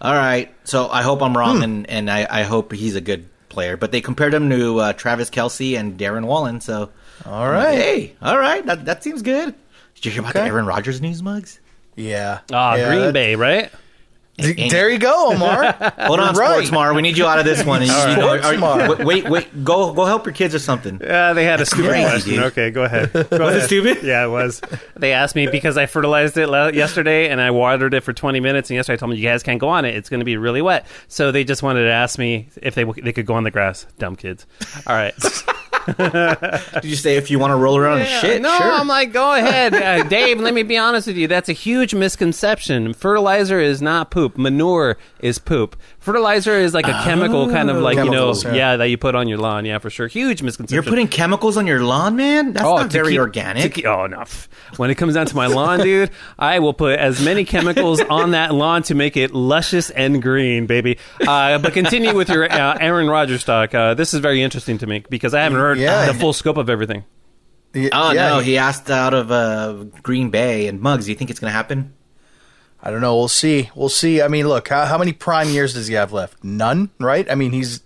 All 0.04 0.14
right. 0.14 0.54
So 0.64 0.88
I 0.88 1.02
hope 1.02 1.22
I'm 1.22 1.32
Hmm. 1.32 1.38
wrong, 1.38 1.62
and 1.64 1.88
and 1.90 2.10
I, 2.10 2.26
I 2.30 2.42
hope 2.44 2.72
he's 2.72 2.94
a 2.94 3.00
good 3.00 3.26
player. 3.48 3.76
But 3.76 3.90
they 3.90 4.00
compared 4.00 4.34
him 4.34 4.50
to 4.50 4.78
uh, 4.80 4.92
Travis 4.92 5.30
Kelce 5.30 5.78
and 5.78 5.99
Darren 5.99 6.26
Waller. 6.26 6.61
So 6.61 6.90
All 7.25 7.49
right. 7.49 7.75
hey, 7.78 8.14
all 8.23 8.38
right, 8.38 8.64
that 8.66 8.84
that 8.84 9.02
seems 9.02 9.23
good. 9.23 9.54
Did 9.96 10.04
you 10.04 10.11
hear 10.12 10.20
about 10.20 10.37
Okay. 10.37 10.44
the 10.44 10.50
Aaron 10.50 10.66
Rodgers 10.66 11.00
news, 11.00 11.23
Mugs? 11.23 11.58
Yeah. 11.96 12.40
Ah, 12.52 12.75
Yeah, 12.75 12.88
Green 12.88 13.12
Bay, 13.12 13.34
right? 13.37 13.70
D- 14.37 14.69
there 14.69 14.91
you 14.91 14.99
go, 14.99 15.33
Omar. 15.33 15.73
Hold 15.99 16.19
on, 16.21 16.35
Right. 16.35 16.50
Sports 16.50 16.73
Mar. 16.73 16.93
We 16.93 17.03
need 17.03 17.17
you 17.17 17.25
out 17.26 17.38
of 17.38 17.45
this 17.45 17.64
one. 17.64 17.83
You- 17.85 17.87
you 17.88 18.17
know, 18.17 18.29
are- 18.31 18.38
Sportsmar. 18.41 19.05
wait, 19.05 19.29
wait, 19.29 19.64
go 19.64 19.93
go 19.93 20.05
help 20.07 20.26
your 20.26 20.33
kids 20.35 20.55
or 20.55 20.59
something. 20.59 21.00
Yeah, 21.03 21.33
they 21.35 21.45
had 21.45 21.61
a 21.61 21.67
stupid 21.67 21.91
crazy, 21.91 22.09
question. 22.11 22.31
dude. 22.35 22.43
Okay, 22.45 22.71
go 22.71 22.83
ahead. 22.83 23.12
Go 23.12 23.21
Was 23.31 23.31
ahead. 23.41 23.57
it 23.57 23.62
stupid? 23.67 24.03
Yeah, 24.03 24.25
it 24.26 24.29
was. 24.31 24.61
They 24.97 25.12
asked 25.12 25.37
me 25.37 25.47
because 25.47 25.76
I 25.79 25.87
fertilized 25.87 26.37
it 26.37 26.49
yesterday 26.75 27.29
and 27.29 27.41
I 27.41 27.50
watered 27.53 27.95
it 27.95 28.03
for 28.03 28.12
20 28.12 28.41
minutes. 28.41 28.71
And 28.71 28.75
yesterday 28.76 28.95
I 28.95 28.97
told 28.99 29.12
them 29.12 29.19
you 29.19 29.29
guys 29.29 29.43
can't 29.45 29.61
go 29.61 29.69
on 29.69 29.85
it; 29.85 29.95
it's 29.95 30.09
going 30.09 30.21
to 30.21 30.25
be 30.26 30.37
really 30.37 30.62
wet. 30.62 30.87
So 31.09 31.31
they 31.31 31.45
just 31.45 31.62
wanted 31.62 31.85
to 31.85 31.91
ask 31.93 32.19
me 32.19 32.49
if 32.61 32.75
they 32.75 32.83
w- 32.85 33.03
they 33.03 33.12
could 33.12 33.26
go 33.26 33.35
on 33.35 33.45
the 33.45 33.50
grass. 33.53 33.87
Dumb 33.99 34.17
kids. 34.17 34.47
All 34.87 34.95
right. 34.97 35.14
Did 35.87 36.85
you 36.85 36.97
say 36.97 37.16
if 37.16 37.31
you 37.31 37.38
want 37.38 37.50
to 37.52 37.57
roll 37.57 37.76
around 37.76 38.00
and 38.00 38.09
shit? 38.09 38.43
no, 38.43 38.57
sure. 38.57 38.73
I'm 38.73 38.88
like, 38.88 39.12
go 39.12 39.35
ahead, 39.35 39.75
uh, 39.75 40.02
Dave. 40.09 40.40
Let 40.40 40.54
me 40.54 40.62
be 40.62 40.76
honest 40.78 41.07
with 41.07 41.16
you. 41.16 41.28
That's 41.28 41.49
a 41.49 41.52
huge 41.52 41.95
misconception. 41.95 42.95
Fertilizer 42.95 43.61
is 43.61 43.83
not 43.83 44.11
poop. 44.11 44.37
Manure 44.38 44.97
is 45.21 45.38
poop. 45.38 45.76
Fertilizer 46.04 46.52
is 46.58 46.75
like 46.75 46.87
a 46.87 46.92
chemical 47.02 47.49
kind 47.49 47.70
of 47.70 47.78
like 47.78 47.96
Chemicals, 47.96 48.44
you 48.44 48.50
know, 48.50 48.56
yeah. 48.56 48.73
yeah. 48.73 48.76
that 48.76 48.88
you 48.90 48.99
put 48.99 49.14
on 49.14 49.26
your 49.26 49.38
lawn. 49.38 49.64
Yeah, 49.64 49.78
for 49.78 49.88
sure. 49.88 50.06
Huge 50.06 50.42
misconception. 50.42 50.75
You're 50.75 50.82
putting 50.90 51.08
chemicals 51.08 51.56
on 51.56 51.66
your 51.66 51.82
lawn, 51.82 52.14
man. 52.16 52.52
That's 52.52 52.66
Oh, 52.66 52.76
not 52.76 52.90
to 52.90 52.96
very 52.99 53.12
keep- 53.12 53.20
organic. 53.20 53.62
to 53.62 53.68
keep- 53.70 53.87
oh 53.87 54.06
no! 54.06 54.25
When 54.76 54.90
it 54.90 54.96
comes 54.96 55.14
down 55.14 55.25
to 55.26 55.34
my 55.37 55.46
lawn, 55.46 55.78
dude, 55.82 56.11
I 56.38 56.58
will 56.58 56.75
put 56.75 56.99
as 56.99 57.25
many 57.25 57.44
chemicals 57.44 58.00
on 58.02 58.32
that 58.32 58.52
lawn 58.54 58.82
to 58.84 58.94
make 58.94 59.16
it 59.16 59.32
luscious 59.34 59.88
and 59.90 60.20
green, 60.23 60.66
baby. 60.66 60.99
Uh, 61.26 61.58
but 61.58 61.73
continue 61.73 62.14
with 62.14 62.28
your 62.28 62.44
uh, 62.52 62.76
Aaron 62.78 63.08
Rodgers 63.08 63.42
talk. 63.42 63.75
Uh, 63.75 63.94
this 63.94 64.12
is 64.12 64.20
very 64.20 64.42
interesting 64.42 64.76
to 64.78 64.87
me 64.87 65.04
because 65.08 65.32
I 65.32 65.40
haven't 65.42 65.58
heard 65.58 65.78
Yeah. 65.78 66.06
the 66.06 66.14
full 66.14 66.32
scope 66.34 66.58
of 66.58 66.68
everything. 66.68 67.04
Y- 67.75 67.88
oh 67.92 68.12
yeah, 68.12 68.28
no, 68.28 68.38
he 68.40 68.58
asked 68.58 68.90
out 68.90 69.14
of 69.14 69.32
uh, 69.32 69.84
Green 70.02 70.30
Bay 70.30 70.68
and 70.68 70.80
Mugs. 70.80 71.06
Do 71.06 71.11
you 71.12 71.16
think 71.16 71.30
it's 71.30 71.40
going 71.40 71.50
to 71.50 71.56
happen? 71.56 71.94
I 72.85 72.91
don't 72.91 73.00
know. 73.00 73.17
We'll 73.17 73.29
see. 73.29 73.71
We'll 73.75 73.88
see. 73.88 74.21
I 74.21 74.29
mean, 74.29 74.47
look, 74.47 74.69
how, 74.69 74.85
how 74.85 74.99
many 74.99 75.12
prime 75.12 75.49
years 75.49 75.73
does 75.75 75.87
he 75.87 75.95
have 75.95 76.12
left? 76.12 76.45
None, 76.45 76.91
right? 77.00 77.29
I 77.31 77.35
mean, 77.35 77.53
he's 77.53 77.81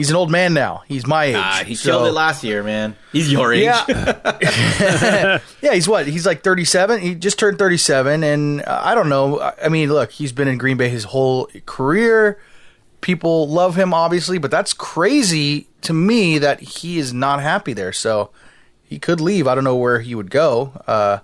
He's 0.00 0.08
an 0.08 0.16
old 0.16 0.30
man 0.30 0.54
now. 0.54 0.82
He's 0.88 1.06
my 1.06 1.24
age. 1.26 1.34
Ah, 1.36 1.62
he 1.66 1.74
so- 1.74 1.90
killed 1.90 2.08
it 2.08 2.12
last 2.12 2.42
year, 2.42 2.62
man. 2.62 2.96
He's 3.12 3.30
your 3.30 3.52
age. 3.52 3.64
Yeah. 3.64 3.84
yeah, 5.60 5.74
he's 5.74 5.86
what? 5.86 6.06
He's 6.06 6.24
like 6.24 6.42
37. 6.42 7.02
He 7.02 7.14
just 7.14 7.38
turned 7.38 7.58
37 7.58 8.24
and 8.24 8.62
uh, 8.62 8.80
I 8.82 8.94
don't 8.94 9.10
know. 9.10 9.40
I 9.40 9.52
I 9.64 9.68
mean, 9.68 9.90
look, 9.90 10.10
he's 10.10 10.32
been 10.32 10.48
in 10.48 10.56
Green 10.56 10.78
Bay 10.78 10.88
his 10.88 11.04
whole 11.04 11.50
career. 11.66 12.40
People 13.02 13.46
love 13.46 13.76
him 13.76 13.92
obviously, 13.92 14.38
but 14.38 14.50
that's 14.50 14.72
crazy 14.72 15.68
to 15.82 15.92
me 15.92 16.38
that 16.38 16.60
he 16.60 16.98
is 16.98 17.12
not 17.12 17.42
happy 17.42 17.74
there. 17.74 17.92
So 17.92 18.30
he 18.82 18.98
could 18.98 19.20
leave. 19.20 19.46
I 19.46 19.54
don't 19.54 19.64
know 19.64 19.76
where 19.76 20.00
he 20.00 20.14
would 20.14 20.30
go. 20.30 20.80
Uh 20.86 21.18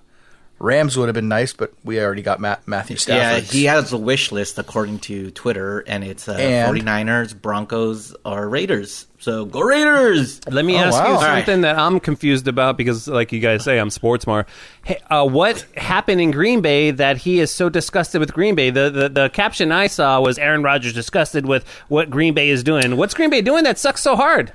Rams 0.59 0.97
would 0.97 1.07
have 1.07 1.13
been 1.13 1.27
nice, 1.27 1.53
but 1.53 1.71
we 1.83 1.99
already 2.01 2.23
got 2.23 2.39
Matt, 2.39 2.67
Matthew 2.67 2.97
Yeah, 3.07 3.39
he 3.39 3.65
has 3.65 3.93
a 3.93 3.97
wish 3.97 4.31
list 4.31 4.57
according 4.57 4.99
to 5.01 5.29
Twitter, 5.31 5.81
and 5.81 6.03
it's 6.03 6.27
uh, 6.27 6.31
And? 6.33 6.75
49ers, 6.81 7.39
Broncos, 7.39 8.15
or 8.25 8.49
Raiders. 8.49 9.05
So 9.19 9.45
go 9.45 9.59
Raiders! 9.61 10.41
Let 10.49 10.65
me 10.65 10.75
Oh, 10.75 10.79
ask 10.79 10.93
wow. 10.93 11.07
you 11.09 11.13
All 11.15 11.21
right. 11.21 11.37
something 11.45 11.61
that 11.61 11.77
I'm 11.77 11.99
confused 11.99 12.47
about 12.47 12.75
because, 12.75 13.07
like 13.07 13.31
you 13.31 13.39
guys 13.39 13.63
say, 13.63 13.79
I'm 13.79 13.91
sports 13.91 14.25
more. 14.25 14.47
Hey, 14.83 14.99
uh, 15.11 15.27
what 15.27 15.61
happened 15.75 16.21
in 16.21 16.31
Green 16.31 16.61
Bay 16.61 16.89
that 16.91 17.17
he 17.17 17.39
is 17.39 17.51
so 17.51 17.69
disgusted 17.69 18.19
with 18.19 18.33
Green 18.33 18.55
Bay? 18.55 18.69
The, 18.71 18.89
the 18.89 19.09
the 19.09 19.29
caption 19.29 19.71
I 19.71 19.87
saw 19.87 20.19
was 20.21 20.37
Aaron 20.39 20.63
Rodgers 20.63 20.93
disgusted 20.93 21.45
with 21.45 21.67
what 21.87 22.09
Green 22.09 22.33
Bay 22.33 22.49
is 22.49 22.63
doing. 22.63 22.97
What's 22.97 23.13
Green 23.13 23.29
Bay 23.29 23.41
doing 23.41 23.63
that 23.63 23.77
sucks 23.77 24.01
so 24.01 24.15
hard? 24.15 24.53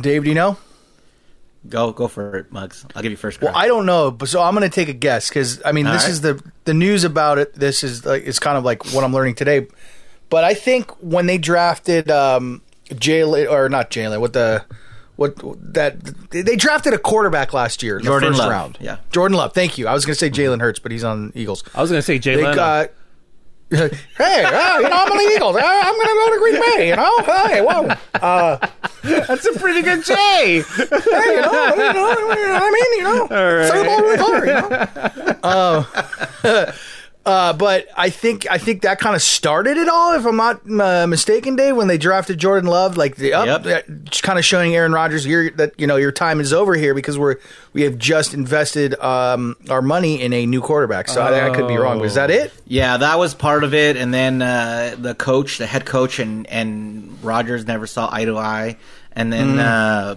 Dave, 0.00 0.24
do 0.24 0.28
you 0.30 0.34
know? 0.34 0.56
Go 1.68 1.92
go 1.92 2.08
for 2.08 2.36
it, 2.36 2.50
Mugs. 2.50 2.86
I'll 2.96 3.02
give 3.02 3.10
you 3.12 3.18
first. 3.18 3.40
Well. 3.42 3.52
I 3.54 3.66
don't 3.66 3.84
know, 3.84 4.10
but 4.10 4.28
so 4.30 4.40
I'm 4.42 4.54
going 4.54 4.68
to 4.68 4.74
take 4.74 4.88
a 4.88 4.94
guess 4.94 5.28
because 5.28 5.60
I 5.64 5.72
mean, 5.72 5.86
All 5.86 5.92
this 5.92 6.04
right. 6.04 6.10
is 6.10 6.20
the 6.22 6.42
the 6.64 6.72
news 6.72 7.04
about 7.04 7.36
it. 7.38 7.54
This 7.54 7.84
is 7.84 8.06
like 8.06 8.22
it's 8.24 8.38
kind 8.38 8.56
of 8.56 8.64
like 8.64 8.92
what 8.94 9.04
I'm 9.04 9.12
learning 9.12 9.34
today. 9.34 9.66
But 10.30 10.44
I 10.44 10.54
think 10.54 10.90
when 11.02 11.26
they 11.26 11.36
drafted 11.36 12.10
um, 12.10 12.62
Jalen 12.88 13.50
or 13.50 13.68
not 13.68 13.90
Jalen, 13.90 14.20
what 14.20 14.32
the 14.32 14.64
what 15.16 15.34
that 15.74 16.00
they 16.30 16.56
drafted 16.56 16.94
a 16.94 16.98
quarterback 16.98 17.52
last 17.52 17.82
year, 17.82 17.98
in 17.98 18.04
Jordan 18.04 18.32
the 18.32 18.38
first 18.38 18.40
Love, 18.48 18.50
round. 18.50 18.78
yeah. 18.80 18.96
Jordan 19.12 19.36
Love. 19.36 19.52
Thank 19.52 19.76
you. 19.76 19.86
I 19.86 19.92
was 19.92 20.06
going 20.06 20.14
to 20.14 20.18
say 20.18 20.30
Jalen 20.30 20.60
Hurts, 20.62 20.78
but 20.78 20.92
he's 20.92 21.04
on 21.04 21.30
Eagles. 21.34 21.62
I 21.74 21.82
was 21.82 21.90
going 21.90 21.98
to 21.98 22.02
say 22.02 22.18
Jalen. 22.18 22.54
Got. 22.54 22.92
Hey, 23.70 24.44
uh, 24.44 24.78
you 24.78 24.88
know, 24.88 24.96
I'm 24.96 25.08
the 25.16 25.32
Eagles. 25.34 25.56
Uh, 25.56 25.60
I'm 25.62 25.94
going 25.94 26.06
to 26.06 26.14
go 26.14 26.32
to 26.32 26.38
Green 26.38 26.60
Bay. 26.76 26.88
You 26.88 26.96
know, 26.96 27.18
hey, 27.22 27.60
whoa. 27.60 27.88
Uh, 28.14 28.58
That's 29.02 29.46
a 29.46 29.58
pretty 29.58 29.82
good 29.82 30.04
Jay. 30.04 30.62
hey, 30.62 31.34
you 31.34 31.40
know, 31.40 31.74
you 31.74 31.92
know, 31.92 32.10
you 32.34 32.48
know 32.48 32.60
I 32.60 32.70
mean, 32.70 32.98
you 32.98 33.04
know, 33.04 33.26
throw 33.28 33.78
the 33.78 33.84
ball 33.84 34.00
really 34.02 34.18
far, 34.18 34.46
you 34.46 34.52
know. 34.54 35.36
Uh, 36.42 36.72
uh, 37.26 37.52
but 37.52 37.86
I 37.96 38.08
think 38.08 38.50
I 38.50 38.56
think 38.56 38.82
that 38.82 38.98
kind 38.98 39.14
of 39.14 39.20
started 39.20 39.76
it 39.76 39.88
all, 39.88 40.14
if 40.14 40.24
I'm 40.24 40.36
not 40.36 40.60
uh, 40.70 41.06
mistaken, 41.06 41.54
Dave. 41.54 41.76
When 41.76 41.86
they 41.86 41.98
drafted 41.98 42.38
Jordan 42.38 42.68
Love, 42.68 42.96
like 42.96 43.16
the 43.16 43.34
up, 43.34 43.64
Yep. 43.64 43.86
kind 44.22 44.38
of 44.38 44.44
showing 44.44 44.74
Aaron 44.74 44.92
Rodgers 44.92 45.26
your, 45.26 45.50
that 45.52 45.78
you 45.78 45.86
know 45.86 45.96
your 45.96 46.12
time 46.12 46.40
is 46.40 46.52
over 46.54 46.74
here 46.74 46.94
because 46.94 47.18
we're 47.18 47.36
we 47.74 47.82
have 47.82 47.98
just 47.98 48.32
invested 48.32 48.98
um, 49.00 49.54
our 49.68 49.82
money 49.82 50.22
in 50.22 50.32
a 50.32 50.46
new 50.46 50.62
quarterback. 50.62 51.08
So 51.08 51.20
I, 51.20 51.50
I 51.50 51.54
could 51.54 51.68
be 51.68 51.76
wrong. 51.76 51.98
Was 52.00 52.14
that 52.14 52.30
it? 52.30 52.52
Yeah, 52.66 52.96
that 52.96 53.18
was 53.18 53.34
part 53.34 53.64
of 53.64 53.74
it, 53.74 53.98
and 53.98 54.14
then 54.14 54.40
uh, 54.40 54.96
the 54.98 55.14
coach, 55.14 55.58
the 55.58 55.66
head 55.66 55.84
coach, 55.84 56.18
and 56.20 56.46
and 56.46 57.22
Rodgers 57.22 57.66
never 57.66 57.86
saw 57.86 58.08
eye 58.10 58.24
to 58.24 58.38
eye, 58.38 58.76
and 59.12 59.32
then. 59.32 59.58
Uh, 59.58 60.16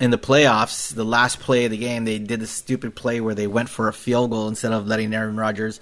in 0.00 0.10
the 0.10 0.18
playoffs, 0.18 0.92
the 0.92 1.04
last 1.04 1.38
play 1.38 1.64
of 1.66 1.70
the 1.70 1.76
game, 1.76 2.04
they 2.04 2.18
did 2.18 2.40
this 2.40 2.50
stupid 2.50 2.92
play 2.96 3.20
where 3.20 3.36
they 3.36 3.46
went 3.46 3.68
for 3.68 3.86
a 3.86 3.92
field 3.92 4.30
goal 4.30 4.48
instead 4.48 4.72
of 4.72 4.84
letting 4.88 5.14
Aaron 5.14 5.36
Rodgers 5.36 5.78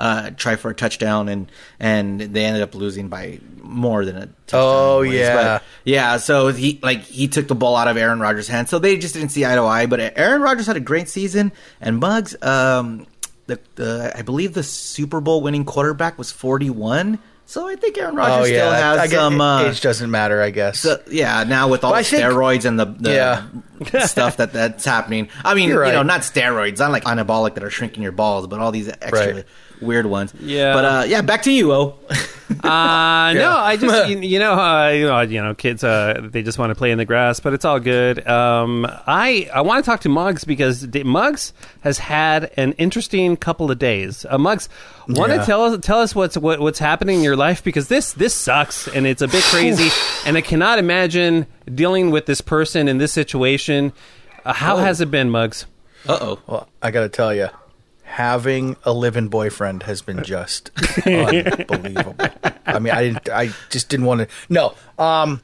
uh, 0.00 0.30
try 0.30 0.56
for 0.56 0.70
a 0.70 0.74
touchdown, 0.74 1.28
and 1.28 1.50
and 1.78 2.20
they 2.20 2.44
ended 2.44 2.62
up 2.62 2.74
losing 2.74 3.08
by 3.08 3.38
more 3.62 4.04
than 4.04 4.16
a 4.16 4.26
touchdown. 4.46 4.60
Oh, 4.62 5.00
anyways. 5.02 5.20
yeah. 5.20 5.34
But, 5.58 5.62
yeah. 5.84 6.16
So 6.16 6.48
he 6.48 6.80
like 6.82 7.02
he 7.02 7.28
took 7.28 7.46
the 7.46 7.54
ball 7.54 7.76
out 7.76 7.86
of 7.86 7.96
Aaron 7.96 8.18
Rodgers' 8.18 8.48
hands, 8.48 8.70
so 8.70 8.78
they 8.78 8.96
just 8.96 9.14
didn't 9.14 9.28
see 9.28 9.44
eye 9.44 9.54
to 9.54 9.62
eye. 9.62 9.86
But 9.86 10.00
Aaron 10.18 10.42
Rodgers 10.42 10.66
had 10.66 10.76
a 10.76 10.80
great 10.80 11.08
season, 11.08 11.52
and 11.80 11.98
Mugs, 11.98 12.34
um, 12.42 13.06
the, 13.46 13.60
the 13.76 14.12
I 14.16 14.22
believe 14.22 14.54
the 14.54 14.62
Super 14.62 15.20
Bowl 15.20 15.42
winning 15.42 15.64
quarterback 15.64 16.18
was 16.18 16.32
forty 16.32 16.70
one. 16.70 17.18
So 17.46 17.66
I 17.68 17.74
think 17.74 17.98
Aaron 17.98 18.14
Rodgers 18.14 18.48
oh 18.48 18.52
yeah, 18.52 18.58
still 18.60 18.70
has 18.70 18.98
I 19.00 19.06
guess 19.08 19.16
some. 19.16 19.40
Uh, 19.40 19.62
age 19.64 19.80
doesn't 19.80 20.08
matter, 20.08 20.40
I 20.40 20.50
guess. 20.50 20.78
so, 20.78 21.02
yeah, 21.10 21.42
now 21.42 21.66
with 21.66 21.82
all 21.82 21.92
I 21.92 22.02
the 22.02 22.08
think- 22.08 22.22
steroids 22.22 22.64
and 22.64 22.78
the, 22.78 22.84
the 22.84 23.12
Yeah. 23.12 24.06
stuff 24.06 24.36
that 24.36 24.52
that's 24.52 24.84
happening. 24.84 25.28
I 25.44 25.54
mean, 25.54 25.68
You're 25.68 25.84
you 25.84 25.90
know, 25.90 26.04
not 26.04 26.20
steroids, 26.20 26.78
not 26.78 26.92
like 26.92 27.02
anabolic 27.04 27.54
that 27.54 27.64
are 27.64 27.70
shrinking 27.70 28.04
your 28.04 28.12
balls, 28.12 28.46
but 28.46 28.60
all 28.60 28.70
these 28.70 28.88
extra 28.88 29.34
Right. 29.34 29.44
Weird 29.80 30.06
ones. 30.06 30.32
Yeah. 30.40 30.72
But 30.74 30.84
uh, 30.84 31.04
yeah, 31.06 31.22
back 31.22 31.42
to 31.42 31.52
you, 31.52 31.72
O. 31.72 31.94
Uh, 32.50 33.32
no, 33.32 33.56
I 33.56 33.76
just 33.80 34.08
you, 34.10 34.18
you 34.18 34.38
know 34.40 34.54
uh, 34.54 34.88
you 34.88 35.06
know 35.06 35.20
you 35.20 35.40
know 35.40 35.54
kids 35.54 35.84
uh, 35.84 36.20
they 36.32 36.42
just 36.42 36.58
want 36.58 36.70
to 36.70 36.74
play 36.74 36.90
in 36.90 36.98
the 36.98 37.04
grass, 37.04 37.38
but 37.38 37.52
it's 37.54 37.64
all 37.64 37.78
good. 37.78 38.26
Um, 38.26 38.86
I 39.06 39.48
I 39.54 39.60
want 39.60 39.84
to 39.84 39.88
talk 39.88 40.00
to 40.00 40.08
Muggs 40.08 40.42
because 40.44 40.82
D- 40.82 41.04
Muggs 41.04 41.52
has 41.82 41.98
had 41.98 42.50
an 42.56 42.72
interesting 42.72 43.36
couple 43.36 43.70
of 43.70 43.78
days. 43.78 44.26
Uh, 44.28 44.36
Muggs, 44.36 44.68
want 45.08 45.30
to 45.30 45.36
Yeah. 45.36 45.44
tell 45.44 45.62
us 45.62 45.78
tell 45.80 46.00
us 46.00 46.12
what's 46.12 46.36
what, 46.36 46.58
what's 46.58 46.80
happening 46.80 47.18
in 47.18 47.22
your 47.24 47.36
life 47.36 47.62
because 47.62 47.86
this 47.86 48.14
this 48.14 48.34
sucks 48.34 48.88
and 48.88 49.06
it's 49.06 49.22
a 49.22 49.28
bit 49.28 49.44
crazy, 49.44 49.88
and 50.26 50.36
I 50.36 50.40
cannot 50.40 50.80
imagine 50.80 51.46
dealing 51.72 52.10
with 52.10 52.26
this 52.26 52.40
person 52.40 52.88
in 52.88 52.98
this 52.98 53.12
situation. 53.12 53.92
Uh, 54.44 54.54
how 54.54 54.76
has 54.78 55.00
it 55.00 55.10
been, 55.12 55.30
Muggs? 55.30 55.66
Uh 56.08 56.18
oh. 56.20 56.38
Well, 56.48 56.68
I 56.82 56.90
got 56.90 57.02
to 57.02 57.08
tell 57.08 57.32
you, 57.32 57.48
having 58.10 58.76
a 58.84 58.92
live-in 58.92 59.28
boyfriend 59.28 59.84
has 59.84 60.02
been 60.02 60.22
just 60.24 60.70
unbelievable. 61.06 62.16
I 62.66 62.78
mean, 62.80 62.92
I 62.92 63.04
didn't, 63.04 63.28
I 63.28 63.50
just 63.70 63.88
didn't 63.88 64.06
want 64.06 64.22
to. 64.22 64.28
No, 64.48 64.74
um, 64.98 65.42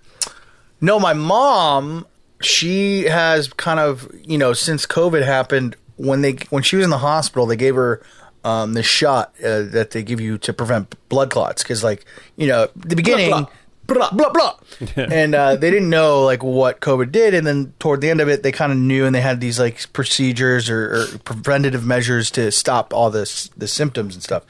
no, 0.80 0.98
my 0.98 1.12
mom, 1.12 2.06
she 2.40 3.04
has 3.04 3.52
kind 3.52 3.78
of, 3.78 4.10
you 4.20 4.36
know, 4.36 4.52
since 4.52 4.84
COVID 4.84 5.24
happened, 5.24 5.76
when 5.96 6.22
they 6.22 6.32
when 6.50 6.62
she 6.62 6.76
was 6.76 6.84
in 6.84 6.90
the 6.90 6.98
hospital, 6.98 7.46
they 7.46 7.56
gave 7.56 7.74
her. 7.74 8.02
Um, 8.44 8.74
the 8.74 8.82
shot 8.84 9.34
uh, 9.42 9.62
that 9.62 9.90
they 9.90 10.04
give 10.04 10.20
you 10.20 10.38
to 10.38 10.52
prevent 10.52 10.94
blood 11.08 11.30
clots, 11.30 11.64
because 11.64 11.82
like 11.82 12.04
you 12.36 12.46
know, 12.46 12.68
the 12.76 12.94
beginning, 12.94 13.48
blah. 13.86 14.10
blah 14.10 14.30
blah, 14.30 14.56
and 14.96 15.34
uh, 15.34 15.56
they 15.56 15.70
didn't 15.70 15.90
know 15.90 16.22
like 16.24 16.42
what 16.42 16.80
COVID 16.80 17.12
did, 17.12 17.34
and 17.34 17.46
then 17.46 17.72
toward 17.78 18.00
the 18.00 18.10
end 18.10 18.20
of 18.20 18.28
it, 18.28 18.42
they 18.42 18.52
kind 18.52 18.72
of 18.72 18.78
knew, 18.78 19.04
and 19.04 19.14
they 19.14 19.20
had 19.20 19.40
these 19.40 19.58
like 19.58 19.92
procedures 19.92 20.68
or, 20.70 20.94
or 20.94 21.06
preventative 21.24 21.84
measures 21.86 22.30
to 22.32 22.50
stop 22.52 22.92
all 22.94 23.10
this 23.10 23.48
the 23.56 23.68
symptoms 23.68 24.14
and 24.14 24.22
stuff. 24.22 24.42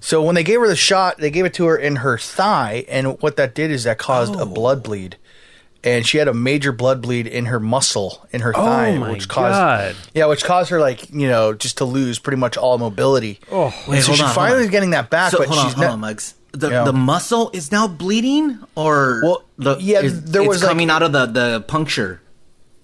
So 0.00 0.22
when 0.22 0.34
they 0.36 0.44
gave 0.44 0.60
her 0.60 0.68
the 0.68 0.76
shot, 0.76 1.18
they 1.18 1.30
gave 1.30 1.44
it 1.44 1.54
to 1.54 1.66
her 1.66 1.76
in 1.76 1.96
her 1.96 2.18
thigh, 2.18 2.84
and 2.88 3.20
what 3.20 3.36
that 3.36 3.54
did 3.54 3.70
is 3.70 3.84
that 3.84 3.98
caused 3.98 4.34
Oh. 4.36 4.40
a 4.42 4.46
blood 4.46 4.82
bleed, 4.84 5.16
and 5.82 6.06
she 6.06 6.18
had 6.18 6.28
a 6.28 6.34
major 6.34 6.70
blood 6.70 7.02
bleed 7.02 7.26
in 7.26 7.46
her 7.46 7.58
muscle 7.58 8.24
in 8.30 8.42
her 8.42 8.52
thigh, 8.52 8.92
Oh 8.92 8.98
my 9.00 9.10
which 9.10 9.26
caused 9.28 9.54
God. 9.54 9.96
yeah, 10.14 10.26
which 10.26 10.44
caused 10.44 10.70
her 10.70 10.78
like 10.80 11.10
you 11.10 11.26
know 11.28 11.52
just 11.52 11.78
to 11.78 11.84
lose 11.84 12.20
pretty 12.20 12.36
much 12.36 12.56
all 12.56 12.78
mobility. 12.78 13.40
Oh, 13.50 13.74
Wait, 13.88 14.02
so 14.02 14.12
she's 14.12 14.20
on, 14.22 14.32
finally 14.34 14.68
getting 14.68 14.90
that 14.90 15.10
back, 15.10 15.32
So 15.32 15.38
but 15.38 15.48
on, 15.48 15.64
she's 15.66 15.76
not. 15.76 15.98
On, 16.54 16.60
Mugs. 16.60 16.62
The 16.62 16.70
Yeah. 16.70 16.84
the 16.84 16.92
muscle 16.92 17.50
is 17.52 17.70
now 17.72 17.86
bleeding, 17.88 18.58
or 18.74 19.20
Well, 19.22 19.42
the 19.58 19.76
yeah, 19.80 20.00
is- 20.00 20.22
there 20.24 20.42
it's 20.42 20.48
was, 20.48 20.62
like- 20.62 20.68
coming 20.70 20.90
out 20.90 21.02
of 21.02 21.12
the 21.12 21.26
the 21.26 21.60
puncture. 21.66 22.20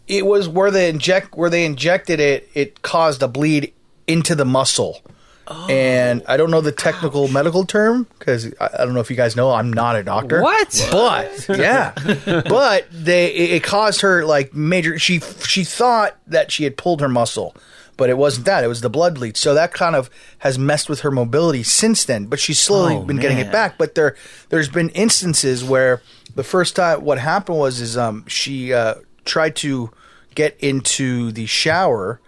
it 0.07 0.27
was 0.27 0.47
where 0.49 0.71
they 0.71 0.89
inject 0.91 1.35
where 1.35 1.49
they 1.49 1.65
injected 1.65 2.21
it 2.21 2.47
it 2.55 2.83
caused 2.83 3.23
a 3.23 3.29
bleed 3.29 3.73
into 4.07 4.35
the 4.35 4.45
muscle 4.45 5.01
oh. 5.49 5.67
and 5.71 6.23
i 6.29 6.37
don't 6.37 6.51
know 6.51 6.61
the 6.61 6.71
technical 6.73 7.27
medical 7.29 7.65
term 7.65 8.07
because 8.19 8.53
I, 8.61 8.69
I 8.81 8.85
don't 8.85 8.93
know 8.93 9.01
if 9.01 9.09
you 9.09 9.17
guys 9.17 9.35
know 9.35 9.51
i'm 9.53 9.73
not 9.73 9.97
a 9.97 10.03
doctor 10.03 10.43
What? 10.43 10.89
but 10.93 11.49
yeah 11.57 11.95
but 12.27 12.87
they 12.93 13.33
it, 13.33 13.51
it 13.53 13.63
caused 13.63 14.03
her 14.03 14.27
like 14.27 14.53
major 14.53 14.99
she 14.99 15.21
she 15.49 15.65
thought 15.65 16.17
that 16.27 16.53
she 16.53 16.65
had 16.65 16.77
pulled 16.77 17.01
her 17.01 17.09
muscle 17.09 17.57
but 17.97 18.11
it 18.11 18.17
wasn't 18.19 18.47
that. 18.47 18.65
It 18.65 18.69
was 18.69 18.81
the 18.81 18.91
blood 18.91 19.15
bleed. 19.15 19.37
So 19.37 19.55
that 19.55 19.73
kind 19.73 19.95
of 19.97 20.11
has 20.39 20.59
messed 20.59 20.89
with 20.89 21.01
her 21.01 21.11
mobility 21.11 21.63
since 21.63 22.05
then 22.05 22.27
but 22.27 22.39
she's 22.41 22.59
slowly 22.59 22.97
Oh, 22.97 23.03
been 23.05 23.19
getting 23.19 23.39
it 23.39 23.53
back. 23.53 23.79
But 23.79 23.95
there 23.95 24.17
there's 24.49 24.69
been 24.69 24.89
instances 24.91 25.63
where 25.65 26.03
the 26.35 26.45
first 26.45 26.77
time 26.77 27.05
what 27.05 27.19
happened 27.19 27.59
was 27.59 27.81
is 27.81 27.97
um 27.97 28.27
she 28.27 28.73
uh 28.73 28.95
tried 29.25 29.57
to 29.57 29.91
get 30.35 30.57
into 30.61 31.31
the 31.33 31.47
shower 31.47 32.21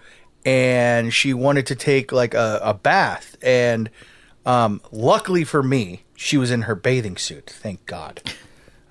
and 0.44 1.12
she 1.12 1.34
wanted 1.34 1.66
to 1.66 1.74
take 1.74 2.12
like 2.12 2.34
a, 2.34 2.60
a 2.62 2.74
bath. 2.74 3.36
And 3.42 3.90
um 4.44 4.80
luckily 4.92 5.44
for 5.44 5.62
me 5.62 6.02
she 6.14 6.36
was 6.36 6.50
in 6.50 6.62
her 6.62 6.74
bathing 6.74 7.16
suit. 7.16 7.50
Thank 7.50 7.84
god 7.86 8.22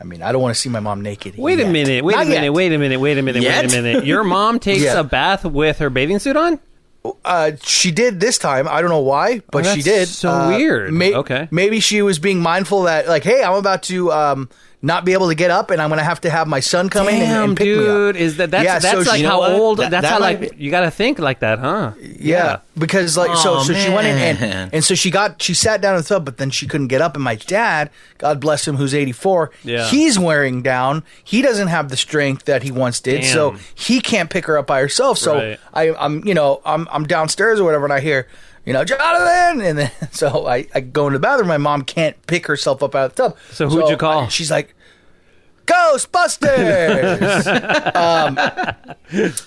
i 0.06 0.08
mean 0.08 0.22
i 0.22 0.32
don't 0.32 0.42
want 0.42 0.54
to 0.54 0.60
see 0.62 0.70
my 0.70 0.80
mom 0.80 1.02
naked 1.02 1.36
Wait 1.36 1.60
a 1.60 1.66
minute, 1.68 2.06
wait 2.06 2.14
Not 2.16 2.28
a 2.28 2.30
minute, 2.30 2.44
yet. 2.44 2.54
wait 2.54 2.72
a 2.72 2.78
minute, 2.78 3.00
wait 3.00 3.18
a 3.18 3.22
minute, 3.24 3.42
Yet? 3.42 3.64
wait 3.66 3.74
a 3.74 3.82
minute. 3.82 4.06
Your 4.06 4.24
mom 4.24 4.60
takes 4.68 4.84
Yeah. 4.84 5.00
a 5.00 5.04
bath 5.04 5.44
with 5.44 5.80
her 5.80 5.90
bathing 5.90 6.20
suit 6.20 6.38
on? 6.38 6.60
Uh, 7.24 7.52
she 7.64 7.92
did 7.92 8.20
this 8.20 8.38
time. 8.38 8.68
I 8.68 8.82
don't 8.82 8.90
know 8.90 9.00
why, 9.02 9.42
but 9.52 9.66
Oh, 9.66 9.74
she 9.76 9.82
did. 9.82 10.08
so 10.08 10.30
Uh, 10.30 10.48
weird. 10.50 10.92
may- 10.94 11.14
Okay. 11.14 11.48
maybe 11.52 11.80
she 11.80 12.02
was 12.02 12.18
being 12.20 12.40
mindful 12.42 12.84
that, 12.84 13.08
like, 13.08 13.24
hey, 13.24 13.44
I'm 13.44 13.54
about 13.56 13.84
to 13.84 14.12
um, 14.12 14.50
not 14.86 15.04
be 15.04 15.14
able 15.14 15.30
to 15.30 15.36
get 15.36 15.50
up, 15.50 15.72
and 15.72 15.82
I'm 15.82 15.90
going 15.90 15.98
to 15.98 16.04
have 16.06 16.22
to 16.22 16.30
have 16.30 16.48
my 16.48 16.60
son 16.60 16.90
come 16.90 17.10
in 17.10 17.16
and, 17.16 17.44
and 17.50 17.58
pick 17.58 17.66
dude, 17.66 18.16
me 18.16 18.20
up. 18.22 18.24
is 18.24 18.38
that 18.38 18.52
that's 18.52 18.64
Yeah, 18.64 18.78
that's 18.80 19.04
so 19.06 19.10
like 19.12 19.20
she- 19.20 19.26
how 19.26 19.40
what? 19.40 19.52
old? 19.52 19.80
That- 19.80 19.90
that's 19.92 20.04
that 20.04 20.14
how 20.14 20.20
like 20.20 20.40
be- 20.40 20.52
you 20.58 20.70
got 20.70 20.82
to 20.82 20.92
think 20.92 21.18
like 21.18 21.40
that, 21.40 21.58
huh? 21.60 21.94
Yeah, 22.00 22.60
because 22.78 23.18
like 23.18 23.36
so 23.38 23.56
Oh, 23.56 23.64
so 23.64 23.74
she 23.74 23.90
went 23.90 24.06
in 24.08 24.18
and, 24.44 24.74
and 24.74 24.84
so 24.84 24.94
she 24.96 25.10
got 25.10 25.42
she 25.42 25.54
sat 25.56 25.82
down 25.82 25.96
in 25.96 26.02
the 26.04 26.08
tub, 26.08 26.24
but 26.24 26.38
then 26.38 26.52
she 26.52 26.68
couldn't 26.68 26.88
get 26.88 27.02
up. 27.02 27.16
And 27.16 27.24
my 27.24 27.36
dad, 27.36 27.90
God 28.20 28.40
bless 28.40 28.68
him, 28.68 28.76
who's 28.78 28.94
84, 28.94 29.52
Yeah. 29.64 29.86
he's 29.88 30.20
wearing 30.20 30.62
down. 30.62 31.04
He 31.24 31.42
doesn't 31.42 31.68
have 31.70 31.90
the 31.90 31.98
strength 31.98 32.46
that 32.46 32.62
he 32.64 32.72
once 32.72 33.00
did, 33.00 33.24
so 33.26 33.56
he 33.74 34.00
can't 34.02 34.30
pick 34.30 34.46
her 34.46 34.58
up 34.58 34.68
by 34.68 34.82
herself. 34.82 35.18
So 35.18 35.34
Right. 35.36 35.60
I, 35.74 35.94
I'm 35.96 36.24
you 36.28 36.34
know 36.36 36.62
I'm 36.64 36.88
I'm 36.92 37.06
downstairs 37.06 37.60
or 37.60 37.64
whatever, 37.64 37.86
and 37.86 37.94
I 37.94 38.02
hear. 38.02 38.28
You 38.68 38.74
know, 38.74 38.84
Jonathan, 38.84 39.62
and 39.62 39.78
then 39.78 39.92
so 40.12 40.48
I, 40.48 40.66
I 40.74 40.80
go 40.80 41.06
into 41.06 41.20
the 41.20 41.22
bathroom. 41.22 41.48
My 41.50 41.60
mom 41.60 41.84
can't 41.84 42.16
pick 42.26 42.48
herself 42.48 42.82
up 42.82 42.96
out 42.96 43.06
of 43.12 43.16
the 43.16 43.24
tub. 43.30 43.38
So 43.52 43.70
who'd 43.70 43.90
you 43.90 43.96
call? 43.96 44.22
I- 44.22 44.28
she's 44.30 44.50
like, 44.50 44.74
Ghostbusters. 45.66 47.46
um, 47.96 48.40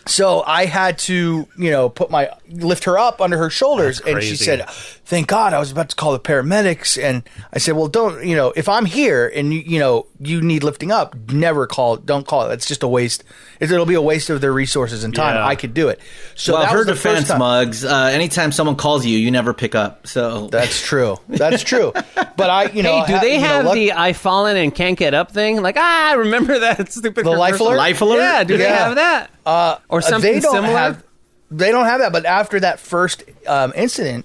so 0.06 0.42
I 0.46 0.66
had 0.66 0.98
to, 1.00 1.48
you 1.56 1.70
know, 1.70 1.88
put 1.88 2.10
my 2.10 2.30
lift 2.50 2.84
her 2.84 2.98
up 2.98 3.20
under 3.20 3.36
her 3.38 3.50
shoulders, 3.50 3.98
That's 3.98 4.08
and 4.10 4.22
she 4.22 4.36
said, 4.36 4.68
"Thank 5.04 5.26
God, 5.28 5.52
I 5.54 5.58
was 5.58 5.70
about 5.70 5.88
to 5.90 5.96
call 5.96 6.12
the 6.12 6.20
paramedics." 6.20 7.02
And 7.02 7.22
I 7.52 7.58
said, 7.58 7.76
"Well, 7.76 7.88
don't, 7.88 8.24
you 8.24 8.36
know, 8.36 8.52
if 8.56 8.68
I'm 8.68 8.84
here 8.84 9.30
and 9.34 9.52
you, 9.52 9.60
you 9.60 9.78
know, 9.78 10.06
you 10.20 10.40
need 10.40 10.62
lifting 10.64 10.90
up, 10.90 11.14
never 11.30 11.66
call. 11.66 11.96
Don't 11.96 12.26
call 12.26 12.46
it. 12.46 12.48
That's 12.48 12.66
just 12.66 12.82
a 12.82 12.88
waste. 12.88 13.24
It'll 13.60 13.86
be 13.86 13.94
a 13.94 14.02
waste 14.02 14.30
of 14.30 14.40
their 14.40 14.52
resources 14.52 15.04
and 15.04 15.14
time. 15.14 15.34
Yeah. 15.36 15.46
I 15.46 15.54
could 15.56 15.74
do 15.74 15.88
it." 15.88 16.00
So 16.34 16.54
well, 16.54 16.66
her 16.66 16.78
was 16.78 16.86
the 16.86 16.94
first 16.94 17.22
defense. 17.22 17.38
Mugs. 17.38 17.84
Uh, 17.84 18.10
anytime 18.12 18.52
someone 18.52 18.76
calls 18.76 19.04
you, 19.04 19.18
you 19.18 19.30
never 19.30 19.52
pick 19.54 19.74
up. 19.74 20.06
So 20.06 20.48
That's 20.48 20.80
true. 20.80 21.16
That's 21.28 21.62
true. 21.62 21.92
But 22.36 22.50
I, 22.50 22.64
you 22.70 22.82
know, 22.82 23.00
Hey, 23.00 23.06
do 23.06 23.12
ha- 23.14 23.20
they 23.20 23.34
you 23.34 23.40
know, 23.40 23.46
have 23.46 23.64
luck- 23.66 23.74
the 23.74 23.92
"I 23.92 24.12
fallen 24.12 24.56
and 24.56 24.74
can't 24.74 24.96
get 24.98 25.14
up" 25.14 25.32
thing? 25.32 25.60
Like, 25.62 25.76
ah, 25.78 26.10
I 26.10 26.14
remember 26.14 26.58
that 26.60 26.92
stupid 26.92 27.24
The 27.24 27.30
life 27.30 27.54
commercial? 27.56 27.68
alert? 27.68 27.76
Life 27.78 28.00
alert? 28.00 28.18
Yeah, 28.18 28.44
do 28.44 28.56
they 28.56 28.68
have 28.68 28.94
that? 28.96 29.30
Uh, 29.44 29.76
Or 29.88 30.02
something 30.02 30.34
they 30.34 30.40
don't 30.40 30.52
similar? 30.54 30.76
Have, 30.76 31.02
they 31.50 31.70
don't 31.70 31.86
have 31.86 32.00
that. 32.00 32.12
But 32.12 32.24
after 32.26 32.60
that 32.60 32.80
first 32.80 33.24
um, 33.46 33.72
incident, 33.76 34.24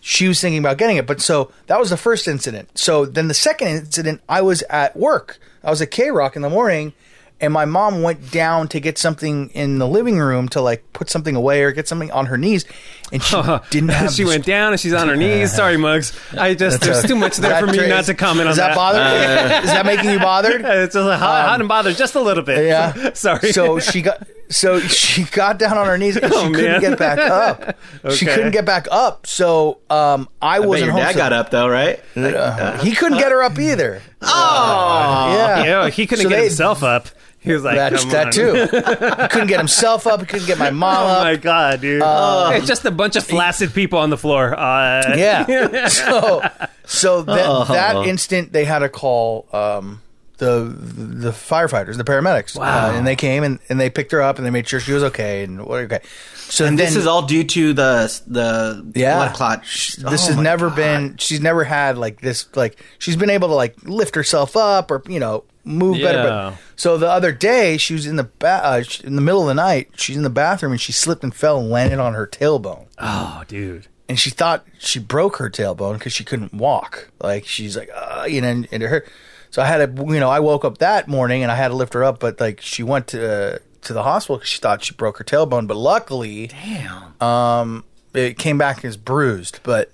she 0.00 0.28
was 0.28 0.40
thinking 0.40 0.58
about 0.60 0.78
getting 0.78 0.96
it. 0.96 1.06
But 1.06 1.20
so 1.20 1.50
that 1.66 1.78
was 1.80 1.90
the 1.90 1.96
first 1.96 2.28
incident. 2.28 2.76
So 2.78 3.04
then 3.04 3.28
the 3.28 3.34
second 3.34 3.68
incident, 3.68 4.20
I 4.28 4.42
was 4.42 4.62
at 4.70 4.96
work. 4.96 5.38
I 5.64 5.70
was 5.70 5.82
at 5.82 5.90
KROQ 5.90 6.36
in 6.36 6.42
the 6.42 6.48
morning, 6.50 6.92
and 7.40 7.52
my 7.52 7.64
mom 7.64 8.02
went 8.02 8.30
down 8.30 8.68
to 8.68 8.80
get 8.80 8.96
something 8.96 9.50
in 9.50 9.78
the 9.78 9.86
living 9.88 10.18
room 10.18 10.48
to 10.50 10.60
like 10.60 10.92
put 10.92 11.10
something 11.10 11.34
away 11.34 11.62
or 11.62 11.72
get 11.72 11.88
something 11.88 12.10
on 12.12 12.26
her 12.26 12.38
knees, 12.38 12.64
and 13.12 13.22
she 13.22 13.36
didn't 13.70 13.88
have. 13.90 14.12
she 14.12 14.24
went 14.24 14.44
down 14.46 14.72
and 14.72 14.80
she's 14.80 14.94
on 14.94 15.08
her 15.08 15.16
knees. 15.24 15.52
Sorry, 15.54 15.76
Mugs. 15.76 16.18
I 16.36 16.54
just 16.54 16.80
there's 16.80 17.02
too 17.02 17.16
much 17.16 17.36
there 17.38 17.58
for 17.60 17.66
me 17.66 17.88
not 17.88 18.04
to 18.04 18.14
comment 18.14 18.46
on 18.46 18.52
Is 18.52 18.56
that, 18.58 18.68
that. 18.68 18.76
bothered? 18.76 19.64
is 19.64 19.70
that 19.70 19.84
making 19.84 20.10
you 20.10 20.18
bothered? 20.20 20.60
It's 20.64 20.94
just 20.94 21.18
hot, 21.18 21.48
hot 21.48 21.60
and 21.60 21.68
bothered 21.68 21.96
just 21.96 22.14
a 22.14 22.20
little 22.20 22.44
bit. 22.44 22.66
Yeah. 22.66 23.12
Sorry. 23.14 23.52
So 23.52 23.78
she 23.80 24.00
got 24.02 24.26
so 24.50 24.80
she 24.80 25.24
got 25.24 25.58
down 25.58 25.76
on 25.76 25.86
her 25.86 25.98
knees 25.98 26.16
and 26.16 26.32
she 26.32 26.38
Oh, 26.38 26.50
couldn't 26.50 26.62
man. 26.72 26.80
get 26.80 26.98
back 26.98 27.18
up. 27.18 27.76
She 28.12 28.24
couldn't 28.26 28.52
get 28.52 28.64
back 28.64 28.88
up. 28.90 29.26
So 29.26 29.78
um, 29.90 30.28
I, 30.40 30.56
I 30.56 30.60
wasn't 30.60 30.86
your 30.86 30.92
home. 30.92 31.00
dad 31.02 31.12
so- 31.12 31.18
got 31.18 31.32
up 31.32 31.50
though, 31.50 31.68
right? 31.68 32.00
Uh, 32.16 32.78
he 32.78 32.92
couldn't 32.94 33.18
get 33.18 33.30
her 33.32 33.42
up 33.42 33.58
either. 33.58 34.02
Oh, 34.22 35.34
yeah, 35.36 35.64
Yeah, 35.64 35.90
he 35.90 36.06
couldn't 36.06 36.24
So 36.24 36.28
get 36.28 36.36
they- 36.36 36.44
himself 36.44 36.82
up. 36.82 37.08
He 37.40 37.52
was 37.52 37.62
like, 37.62 37.76
That's 37.76 38.02
Come 38.02 38.10
that 38.10 38.26
on. 38.26 38.32
too. 38.32 38.52
he 39.22 39.28
couldn't 39.28 39.46
get 39.46 39.58
himself 39.58 40.08
up. 40.08 40.18
He 40.20 40.26
couldn't 40.26 40.48
get 40.48 40.58
my 40.58 40.70
mom 40.70 41.04
Oh 41.04 41.22
my 41.24 41.36
god, 41.36 41.80
dude! 41.80 42.02
it's 42.04 42.66
just 42.66 42.84
a 42.84 42.90
bunch 42.90 43.14
of 43.14 43.24
flaccid 43.24 43.72
people 43.72 44.00
on 44.00 44.10
the 44.10 44.18
floor. 44.18 44.58
Uh, 44.58 45.14
Yeah. 45.16 45.86
so 45.88 46.42
so 46.84 47.22
that 47.22 47.46
Oh. 47.48 47.64
that 47.66 48.06
instant 48.08 48.52
they 48.52 48.64
had 48.64 48.82
a 48.82 48.88
call 48.88 49.46
um, 49.52 50.02
the 50.38 50.64
the 50.72 51.30
firefighters, 51.30 51.96
the 51.96 52.04
paramedics, 52.04 52.56
Wow. 52.56 52.88
uh, 52.88 52.92
and 52.92 53.06
they 53.06 53.16
came 53.16 53.42
and, 53.44 53.58
and 53.68 53.78
they 53.78 53.90
picked 53.90 54.12
her 54.12 54.22
up 54.22 54.38
and 54.38 54.46
they 54.46 54.50
made 54.50 54.66
sure 54.68 54.80
she 54.80 54.92
was 54.92 55.02
okay 55.04 55.42
and 55.44 55.64
what 55.64 55.80
okay. 55.80 56.00
So 56.34 56.64
And 56.64 56.78
then, 56.78 56.86
this 56.86 56.96
is 56.96 57.06
all 57.06 57.22
due 57.22 57.44
to 57.44 57.72
the 57.72 58.20
the 58.26 58.84
yeah 58.94 59.16
blood 59.16 59.34
clot. 59.34 59.62
This 59.62 59.98
Oh, 60.04 60.08
has 60.08 60.36
never 60.36 60.68
God. 60.68 60.76
been. 60.76 61.16
She's 61.18 61.40
never 61.40 61.64
had 61.64 61.98
like 61.98 62.20
this. 62.20 62.48
Like 62.56 62.82
she's 62.98 63.16
been 63.16 63.30
able 63.30 63.48
to 63.48 63.54
like 63.54 63.76
lift 63.84 64.14
herself 64.14 64.56
up 64.56 64.90
or 64.90 65.02
you 65.08 65.20
know 65.20 65.44
move 65.64 65.98
better. 66.00 66.22
But 66.22 66.54
so 66.76 66.96
the 66.96 67.10
other 67.10 67.32
day 67.32 67.76
she 67.76 67.92
was 67.92 68.06
in 68.06 68.16
the 68.16 68.24
ba- 68.38 68.64
uh, 68.64 68.82
in 69.04 69.14
the 69.16 69.20
middle 69.22 69.42
of 69.42 69.48
the 69.48 69.54
night. 69.54 69.90
She's 69.96 70.16
in 70.16 70.22
the 70.22 70.30
bathroom 70.30 70.72
and 70.72 70.80
she 70.80 70.92
slipped 70.92 71.22
and 71.22 71.34
fell 71.34 71.58
and 71.60 71.68
landed 71.70 71.98
on 71.98 72.14
her 72.14 72.26
tailbone. 72.26 72.86
Oh, 72.98 73.42
dude. 73.46 73.86
and 74.08 74.18
she 74.18 74.30
thought 74.30 74.64
she 74.78 74.98
broke 74.98 75.36
her 75.36 75.50
tailbone 75.50 75.94
because 75.94 76.12
she 76.14 76.24
couldn't 76.24 76.54
walk. 76.54 77.10
Like 77.20 77.44
she's 77.44 77.76
like, 77.76 77.90
uh, 77.94 78.24
you 78.28 78.40
know, 78.40 78.48
and, 78.48 78.68
and 78.72 78.82
it 78.82 78.86
hurt. 78.88 79.08
So 79.50 79.62
I 79.62 79.66
had 79.66 79.96
to, 79.96 80.04
you 80.04 80.20
know, 80.20 80.28
I 80.30 80.40
woke 80.40 80.64
up 80.64 80.78
that 80.78 81.08
morning 81.08 81.42
and 81.42 81.50
I 81.50 81.54
had 81.54 81.68
to 81.68 81.74
lift 81.74 81.94
her 81.94 82.04
up, 82.04 82.20
but 82.20 82.38
like 82.40 82.60
she 82.60 82.82
went 82.82 83.06
to 83.08 83.54
uh, 83.54 83.58
to 83.82 83.92
the 83.92 84.02
hospital 84.02 84.36
because 84.36 84.48
she 84.50 84.58
thought 84.60 84.84
she 84.84 84.92
broke 84.94 85.18
her 85.18 85.24
tailbone, 85.24 85.66
but 85.66 85.76
luckily, 85.76 86.48
Damn. 86.48 87.22
um, 87.22 87.84
it 88.14 88.36
came 88.38 88.58
back 88.58 88.84
as 88.84 88.96
bruised. 88.96 89.60
But 89.62 89.90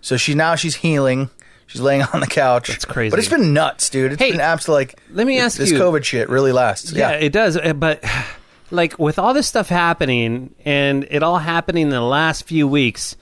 so 0.00 0.16
she 0.16 0.34
now 0.34 0.54
she's 0.56 0.76
healing. 0.76 1.30
She's 1.66 1.80
laying 1.82 2.02
on 2.02 2.20
the 2.20 2.26
couch. 2.26 2.68
That's 2.68 2.84
crazy. 2.86 3.10
But 3.10 3.18
it's 3.18 3.28
been 3.28 3.52
nuts, 3.52 3.90
dude. 3.90 4.12
It's 4.12 4.22
Hey, 4.22 4.30
been 4.32 4.40
absolutely 4.40 4.86
like. 4.86 5.00
let 5.12 5.26
me 5.26 5.38
ask 5.38 5.58
this 5.58 5.70
you- 5.70 5.78
COVID 5.78 6.02
shit 6.04 6.28
really 6.30 6.52
lasts. 6.52 6.92
Yeah, 6.92 7.10
Yeah. 7.10 7.16
it 7.18 7.30
does. 7.32 7.56
uh, 7.58 7.74
But 7.74 8.02
like 8.70 8.98
with 8.98 9.18
all 9.18 9.34
this 9.34 9.46
stuff 9.46 9.68
happening 9.68 10.54
and 10.64 11.06
it 11.10 11.22
all 11.22 11.38
happening 11.38 11.84
in 11.84 11.88
the 11.90 12.00
last 12.00 12.44
few 12.44 12.66
weeks, 12.68 13.16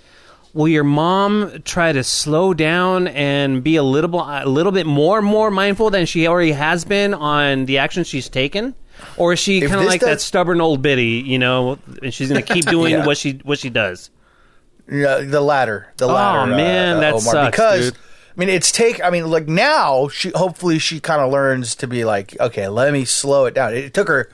will 0.57 0.69
your 0.69 0.85
mom 0.85 1.63
try 1.65 1.93
to 1.93 2.03
slow 2.03 2.55
down 2.55 3.07
and 3.09 3.63
be 3.63 3.77
a 3.77 3.83
little 3.83 4.21
a 4.21 4.47
little 4.47 4.73
bit 4.73 4.87
more 4.87 5.23
more 5.23 5.51
mindful 5.51 5.91
than 5.91 6.07
she 6.07 6.27
already 6.27 6.53
has 6.53 6.85
been 6.85 7.15
on 7.15 7.67
the 7.67 7.79
actions 7.79 8.09
she's 8.09 8.29
taken? 8.29 8.75
Or 9.19 9.35
is 9.35 9.39
she 9.39 9.61
kind 9.61 9.81
of 9.81 9.87
like 9.87 10.01
that 10.01 10.21
stubborn 10.23 10.61
old 10.61 10.81
biddy, 10.81 11.23
you 11.27 11.39
know, 11.39 11.79
and 12.03 12.13
she's 12.15 12.31
going 12.31 12.43
to 12.43 12.53
keep 12.55 12.65
doing 12.71 12.93
Yeah. 12.93 13.07
what 13.07 13.19
she 13.19 13.33
what 13.45 13.59
she 13.59 13.69
does? 13.71 14.11
Yeah, 14.91 15.19
the 15.19 15.41
latter. 15.41 15.93
The 15.99 16.07
Oh, 16.07 16.13
latter. 16.15 16.51
man, 16.57 16.97
uh, 16.97 17.01
that 17.01 17.15
Omar, 17.15 17.21
sucks, 17.35 17.51
because 17.57 17.91
dude. 17.91 17.95
I 18.37 18.41
mean, 18.41 18.49
it's 18.49 18.71
take. 18.73 19.03
I 19.05 19.11
mean, 19.11 19.29
like 19.31 19.49
now, 19.49 20.09
she 20.09 20.31
hopefully 20.35 20.79
she 20.79 21.01
kind 21.01 21.21
of 21.21 21.31
learns 21.33 21.75
to 21.77 21.87
be 21.87 22.05
like, 22.05 22.39
okay, 22.41 22.69
let 22.69 22.93
me 22.93 23.05
slow 23.05 23.45
it 23.47 23.55
down. 23.55 23.75
It, 23.75 23.93
took 23.95 24.09
her, 24.09 24.31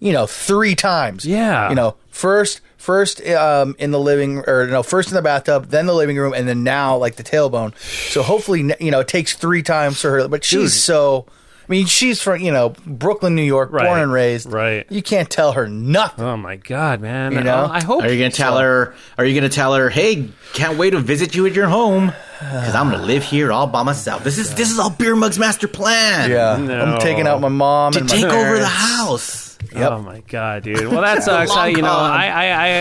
you 0.00 0.12
know, 0.12 0.26
three 0.26 0.74
times. 0.74 1.24
Yeah. 1.26 1.68
you 1.68 1.74
know, 1.74 1.96
first. 2.08 2.60
First 2.78 3.20
um, 3.28 3.74
in 3.78 3.90
the 3.90 3.98
living, 4.00 4.38
or 4.46 4.66
no, 4.68 4.82
first 4.82 5.08
in 5.10 5.14
the 5.16 5.22
bathtub, 5.22 5.66
then 5.66 5.86
the 5.86 5.94
living 5.94 6.16
room, 6.16 6.32
and 6.32 6.48
then 6.48 6.62
now 6.64 6.96
like 6.96 7.16
the 7.16 7.24
tailbone. 7.24 7.76
So 8.10 8.22
hopefully, 8.22 8.72
you 8.80 8.90
know, 8.90 9.00
it 9.00 9.08
takes 9.08 9.34
three 9.34 9.62
times 9.62 10.00
for 10.00 10.10
her. 10.12 10.28
But 10.28 10.44
she's 10.44 10.72
Dude. 10.72 10.80
so. 10.80 11.26
I 11.28 11.70
mean, 11.70 11.84
she's 11.84 12.22
from 12.22 12.40
you 12.40 12.50
know 12.50 12.70
Brooklyn, 12.86 13.34
New 13.34 13.42
York, 13.42 13.70
Right. 13.72 13.84
born 13.84 14.00
and 14.00 14.10
raised. 14.10 14.50
Right. 14.50 14.86
You 14.88 15.02
can't 15.02 15.28
tell 15.28 15.52
her 15.52 15.68
nothing. 15.68 16.24
Oh 16.24 16.34
my 16.38 16.56
god, 16.56 17.02
man! 17.02 17.32
You 17.32 17.42
know? 17.42 17.68
I 17.70 17.82
hope 17.82 18.04
Are 18.04 18.10
you 18.10 18.18
gonna 18.18 18.30
tell 18.30 18.56
her? 18.56 18.94
Are 19.18 19.24
you 19.26 19.34
gonna 19.38 19.50
tell 19.50 19.74
her? 19.74 19.90
Hey, 19.90 20.28
can't 20.54 20.78
wait 20.78 20.90
to 20.90 21.00
visit 21.00 21.34
you 21.36 21.44
at 21.46 21.52
your 21.52 21.66
home 21.68 22.06
because 22.38 22.74
I'm 22.74 22.90
gonna 22.90 23.02
live 23.04 23.22
here 23.22 23.52
all 23.52 23.66
by 23.66 23.82
myself. 23.82 24.24
This 24.24 24.38
is 24.38 24.54
this 24.54 24.70
is 24.70 24.78
all 24.78 24.88
Beer 24.88 25.14
Mug's 25.14 25.38
master 25.38 25.68
plan. 25.68 26.30
Yeah, 26.30 26.56
No. 26.56 26.80
I'm 26.80 27.00
taking 27.00 27.26
out 27.26 27.38
my 27.42 27.48
mom 27.48 27.92
to 27.92 27.98
and 27.98 28.08
my 28.08 28.14
take 28.16 28.24
over 28.24 28.58
the 28.58 28.64
house. 28.66 29.47
Yep. 29.74 29.90
Oh 29.92 30.02
my 30.02 30.20
god, 30.28 30.62
dude! 30.62 30.88
Well, 30.88 31.02
that 31.02 31.22
sucks. 31.24 31.50
I, 31.50 31.68
you 31.68 31.76
know, 31.82 31.88
con. 31.88 32.10
I, 32.10 32.28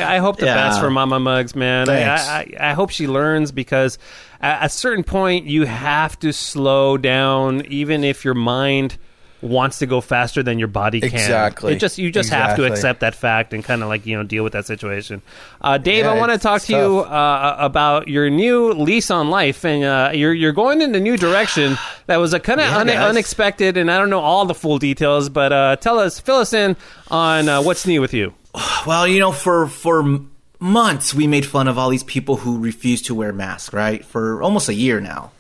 I, 0.01 0.15
I 0.15 0.17
hope 0.19 0.37
the 0.37 0.45
Yeah. 0.45 0.55
best 0.55 0.79
for 0.79 0.89
Mama 0.89 1.19
Mugs, 1.19 1.55
man. 1.55 1.89
I, 1.89 2.03
I, 2.03 2.53
I 2.59 2.73
hope 2.73 2.89
she 2.91 3.07
learns 3.07 3.51
because 3.51 3.97
at 4.39 4.65
a 4.65 4.69
certain 4.69 5.03
point 5.03 5.45
you 5.45 5.65
have 5.65 6.17
to 6.19 6.31
slow 6.31 6.97
down, 6.97 7.65
even 7.65 8.03
if 8.03 8.23
your 8.23 8.35
mind 8.35 8.97
wants 9.41 9.77
to 9.79 9.85
go 9.85 10.01
faster 10.01 10.41
than 10.41 10.57
your 10.57 10.67
body 10.67 10.99
can. 10.99 11.09
Exactly. 11.13 11.73
It 11.73 11.79
just 11.79 11.97
you 11.99 12.11
just 12.11 12.29
have 12.31 12.55
to 12.55 12.65
accept 12.65 13.01
that 13.01 13.13
fact 13.13 13.53
and 13.53 13.63
kind 13.63 13.83
of 13.83 13.87
like 13.89 14.05
you 14.05 14.17
know 14.17 14.23
deal 14.23 14.43
with 14.43 14.53
that 14.53 14.65
situation. 14.65 15.21
Uh, 15.61 15.77
Dave, 15.77 16.05
Yeah, 16.05 16.11
I 16.13 16.17
want 16.17 16.31
to 16.31 16.37
talk 16.39 16.61
to 16.63 16.73
you 16.73 16.99
uh, 17.01 17.55
about 17.59 18.07
your 18.07 18.29
new 18.29 18.73
lease 18.73 19.11
on 19.11 19.29
life, 19.29 19.63
and 19.63 19.83
uh, 19.83 20.11
you're 20.13 20.33
you're 20.33 20.53
going 20.53 20.81
in 20.81 20.93
a 20.95 20.99
new 20.99 21.17
direction 21.17 21.77
that 22.07 22.17
was 22.17 22.33
a 22.33 22.39
kind 22.39 22.59
of 22.59 22.67
Yeah, 22.67 22.77
un- 22.79 22.89
unexpected, 22.89 23.77
and 23.77 23.91
I 23.91 23.97
don't 23.99 24.09
know 24.09 24.21
all 24.21 24.45
the 24.45 24.55
full 24.55 24.79
details, 24.79 25.29
but 25.29 25.53
uh, 25.53 25.75
tell 25.75 25.99
us, 25.99 26.19
fill 26.19 26.37
us 26.37 26.53
in 26.53 26.75
on 27.11 27.47
uh, 27.47 27.61
what's 27.61 27.85
new 27.85 28.01
with 28.01 28.13
you. 28.13 28.33
Well, 28.87 29.07
you 29.07 29.19
know, 29.19 29.31
for 29.31 29.67
for 29.67 30.19
months 30.59 31.13
we 31.13 31.27
made 31.27 31.45
fun 31.45 31.67
of 31.67 31.77
all 31.77 31.89
these 31.89 32.03
people 32.03 32.37
who 32.37 32.57
refuse 32.59 33.01
to 33.03 33.13
wear 33.13 33.31
masks, 33.31 33.71
right? 33.73 34.03
For 34.03 34.41
almost 34.41 34.67
a 34.69 34.73
year 34.73 34.99
now. 34.99 35.31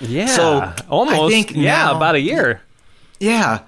Yeah, 0.00 0.26
So, 0.26 0.72
almost. 0.88 1.20
I 1.20 1.28
think 1.28 1.52
yeah, 1.56 1.86
now- 1.86 1.96
about 1.96 2.14
a 2.14 2.20
year. 2.20 2.60
Yeah. 3.22 3.60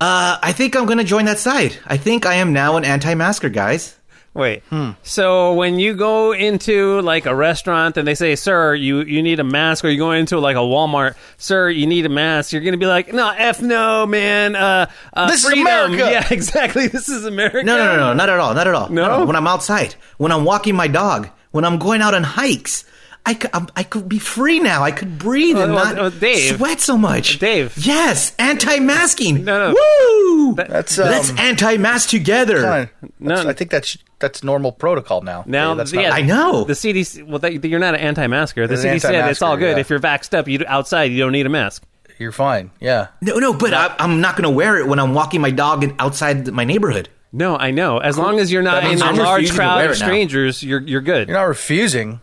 Uh, 0.00 0.38
I 0.42 0.52
think 0.52 0.74
I'm 0.76 0.86
gonna 0.86 1.04
join 1.04 1.26
that 1.26 1.38
side. 1.38 1.76
I 1.86 1.96
think 1.96 2.26
I 2.26 2.34
am 2.34 2.52
now 2.52 2.76
an 2.76 2.84
anti-masker, 2.84 3.48
guys. 3.48 3.96
Wait. 4.34 4.64
Hmm. 4.70 4.90
So 5.04 5.54
when 5.54 5.78
you 5.78 5.94
go 5.94 6.32
into 6.32 7.00
like 7.02 7.24
a 7.26 7.34
restaurant 7.34 7.96
and 7.96 8.08
they 8.08 8.16
say, 8.16 8.34
"Sir, 8.34 8.74
you 8.74 9.02
you 9.02 9.22
need 9.22 9.38
a 9.38 9.44
mask," 9.44 9.84
or 9.84 9.88
you 9.90 9.98
go 9.98 10.10
into 10.10 10.40
like 10.40 10.56
a 10.56 10.66
Walmart, 10.66 11.14
"Sir, 11.36 11.70
you 11.70 11.86
need 11.86 12.04
a 12.04 12.08
mask," 12.08 12.52
you're 12.52 12.60
gonna 12.62 12.76
be 12.76 12.86
like, 12.86 13.12
"No, 13.12 13.30
f 13.30 13.62
no, 13.62 14.04
man. 14.06 14.56
Uh, 14.56 14.86
uh, 15.12 15.28
This 15.28 15.44
is. 15.44 15.52
America. 15.52 15.96
Yeah, 16.10 16.26
exactly. 16.30 16.88
This 16.88 17.08
is 17.08 17.24
America. 17.26 17.62
No, 17.62 17.76
no, 17.76 17.84
no, 17.84 17.96
no, 17.96 18.12
not 18.14 18.28
at 18.28 18.40
all, 18.40 18.54
not 18.54 18.66
at 18.66 18.74
all. 18.74 18.88
No? 18.88 19.24
When 19.24 19.36
I'm 19.36 19.46
outside, 19.46 19.94
when 20.18 20.32
I'm 20.32 20.44
walking 20.44 20.74
my 20.74 20.88
dog, 20.88 21.28
when 21.52 21.64
I'm 21.64 21.78
going 21.78 22.00
out 22.02 22.14
on 22.14 22.24
hikes, 22.24 22.84
I 23.26 23.32
could, 23.34 23.50
I'm, 23.54 23.68
I 23.74 23.84
could 23.84 24.06
be 24.08 24.18
free 24.18 24.60
now. 24.60 24.82
I 24.82 24.90
could 24.90 25.18
breathe 25.18 25.56
and 25.56 25.72
Well, 25.72 25.84
not 25.84 25.96
well, 25.96 26.10
Dave. 26.10 26.56
sweat 26.56 26.80
so 26.80 26.98
much. 26.98 27.38
Dave. 27.38 27.74
Yes, 27.78 28.34
anti-masking. 28.38 29.44
No, 29.44 29.70
no. 29.70 29.74
Woo! 29.74 30.54
That's, 30.54 30.98
Let's 30.98 31.30
um, 31.30 31.38
anti-mask 31.38 32.10
together. 32.10 32.54
Kinda- 32.56 32.90
No. 33.18 33.48
I 33.48 33.52
think 33.54 33.70
that's 33.70 33.96
that's 34.18 34.42
normal 34.44 34.72
protocol 34.72 35.22
now. 35.22 35.42
Now, 35.46 35.70
Yeah, 35.70 35.74
that's 35.76 35.92
yeah, 35.92 36.08
not, 36.10 36.12
I 36.18 36.22
know. 36.22 36.64
the 36.64 36.72
CDC. 36.74 37.26
Well, 37.26 37.38
that, 37.40 37.64
you're 37.64 37.80
not 37.80 37.94
an 37.94 38.00
anti-masker. 38.00 38.66
The 38.66 38.74
You're 38.74 38.82
CDC 38.94 39.00
said 39.00 39.30
it's 39.30 39.42
all 39.42 39.56
good 39.56 39.76
yeah. 39.76 39.80
if 39.80 39.90
you're 39.90 39.98
vaxxed 40.00 40.36
up. 40.36 40.46
You 40.48 40.62
outside, 40.66 41.04
you 41.12 41.18
don't 41.18 41.32
need 41.32 41.46
a 41.46 41.50
mask. 41.50 41.82
you're 42.18 42.32
fine. 42.32 42.70
Yeah. 42.80 43.08
No, 43.20 43.38
no, 43.38 43.52
but 43.52 43.74
I, 43.74 43.94
I'm 43.98 44.20
not 44.20 44.36
going 44.36 44.44
to 44.44 44.50
wear 44.54 44.78
it 44.78 44.86
when 44.86 44.98
I'm 44.98 45.14
walking 45.14 45.40
my 45.40 45.50
dog 45.50 45.82
in, 45.84 45.94
outside 45.98 46.46
my 46.48 46.64
neighborhood. 46.64 47.08
No, 47.32 47.56
I 47.56 47.70
know. 47.72 47.98
As 47.98 48.16
long 48.16 48.38
as 48.38 48.52
you're 48.52 48.62
not 48.62 48.84
in 48.84 48.90
means 48.90 49.02
a 49.02 49.06
I'm 49.06 49.16
large 49.16 49.50
crowd 49.52 49.78
wear 49.78 49.90
of 49.90 49.96
strangers, 49.96 50.62
you're 50.62 50.80
you're 50.80 51.00
good. 51.00 51.26
You're 51.28 51.36
not 51.36 51.48
refusing. 51.48 52.20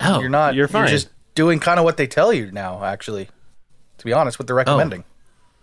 Oh, 0.00 0.20
You're 0.20 0.28
not. 0.28 0.54
You're 0.54 0.68
fine. 0.68 0.88
just 0.88 1.08
doing 1.34 1.60
kind 1.60 1.78
of 1.78 1.84
what 1.84 1.96
they 1.96 2.06
tell 2.06 2.32
you 2.32 2.50
now. 2.52 2.84
Actually, 2.84 3.28
to 3.98 4.04
be 4.04 4.12
honest, 4.12 4.38
what 4.38 4.46
they're 4.46 4.56
oh. 4.56 4.58
recommending. 4.58 5.04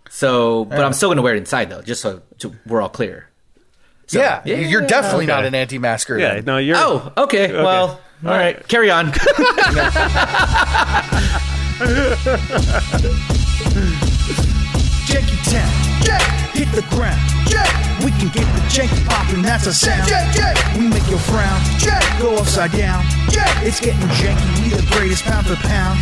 So, 0.08 0.64
but 0.64 0.84
I'm 0.84 0.92
still 0.92 1.08
going 1.08 1.16
to 1.16 1.22
wear 1.22 1.34
it 1.34 1.38
inside 1.38 1.68
though, 1.70 1.82
just 1.82 2.00
so, 2.00 2.22
so 2.38 2.54
we're 2.66 2.80
all 2.80 2.88
clear. 2.88 3.28
So- 4.06 4.20
yeah, 4.20 4.44
you're 4.44 4.86
definitely 4.86 5.26
not 5.26 5.44
an 5.44 5.54
anti-masker. 5.54 6.18
yeah, 6.18 6.34
then. 6.36 6.44
no, 6.44 6.58
you're. 6.58 6.76
Oh, 6.78 7.12
okay. 7.16 7.52
Well, 7.52 8.00
all 8.24 8.30
right. 8.30 8.66
Carry 8.68 8.90
on. 8.90 9.12
Janky 15.06 15.50
Town. 15.50 16.45
Hit 16.66 16.82
the 16.82 16.94
ground. 16.94 17.20
We 18.04 18.10
can 18.12 18.28
get 18.28 18.44
the 18.54 18.60
janky 18.68 19.04
poppin', 19.06 19.42
that's 19.42 19.66
a 19.66 19.74
sound. 19.74 20.10
We 20.76 20.88
make 20.88 21.06
your 21.08 21.18
frown. 21.18 21.60
Go 22.20 22.36
upside 22.36 22.72
down. 22.72 23.04
It's 23.62 23.80
getting 23.80 24.00
janky, 24.08 24.62
we 24.62 24.68
the 24.70 24.86
greatest 24.94 25.24
pound 25.24 25.46
for 25.46 25.56
pound. 25.56 25.98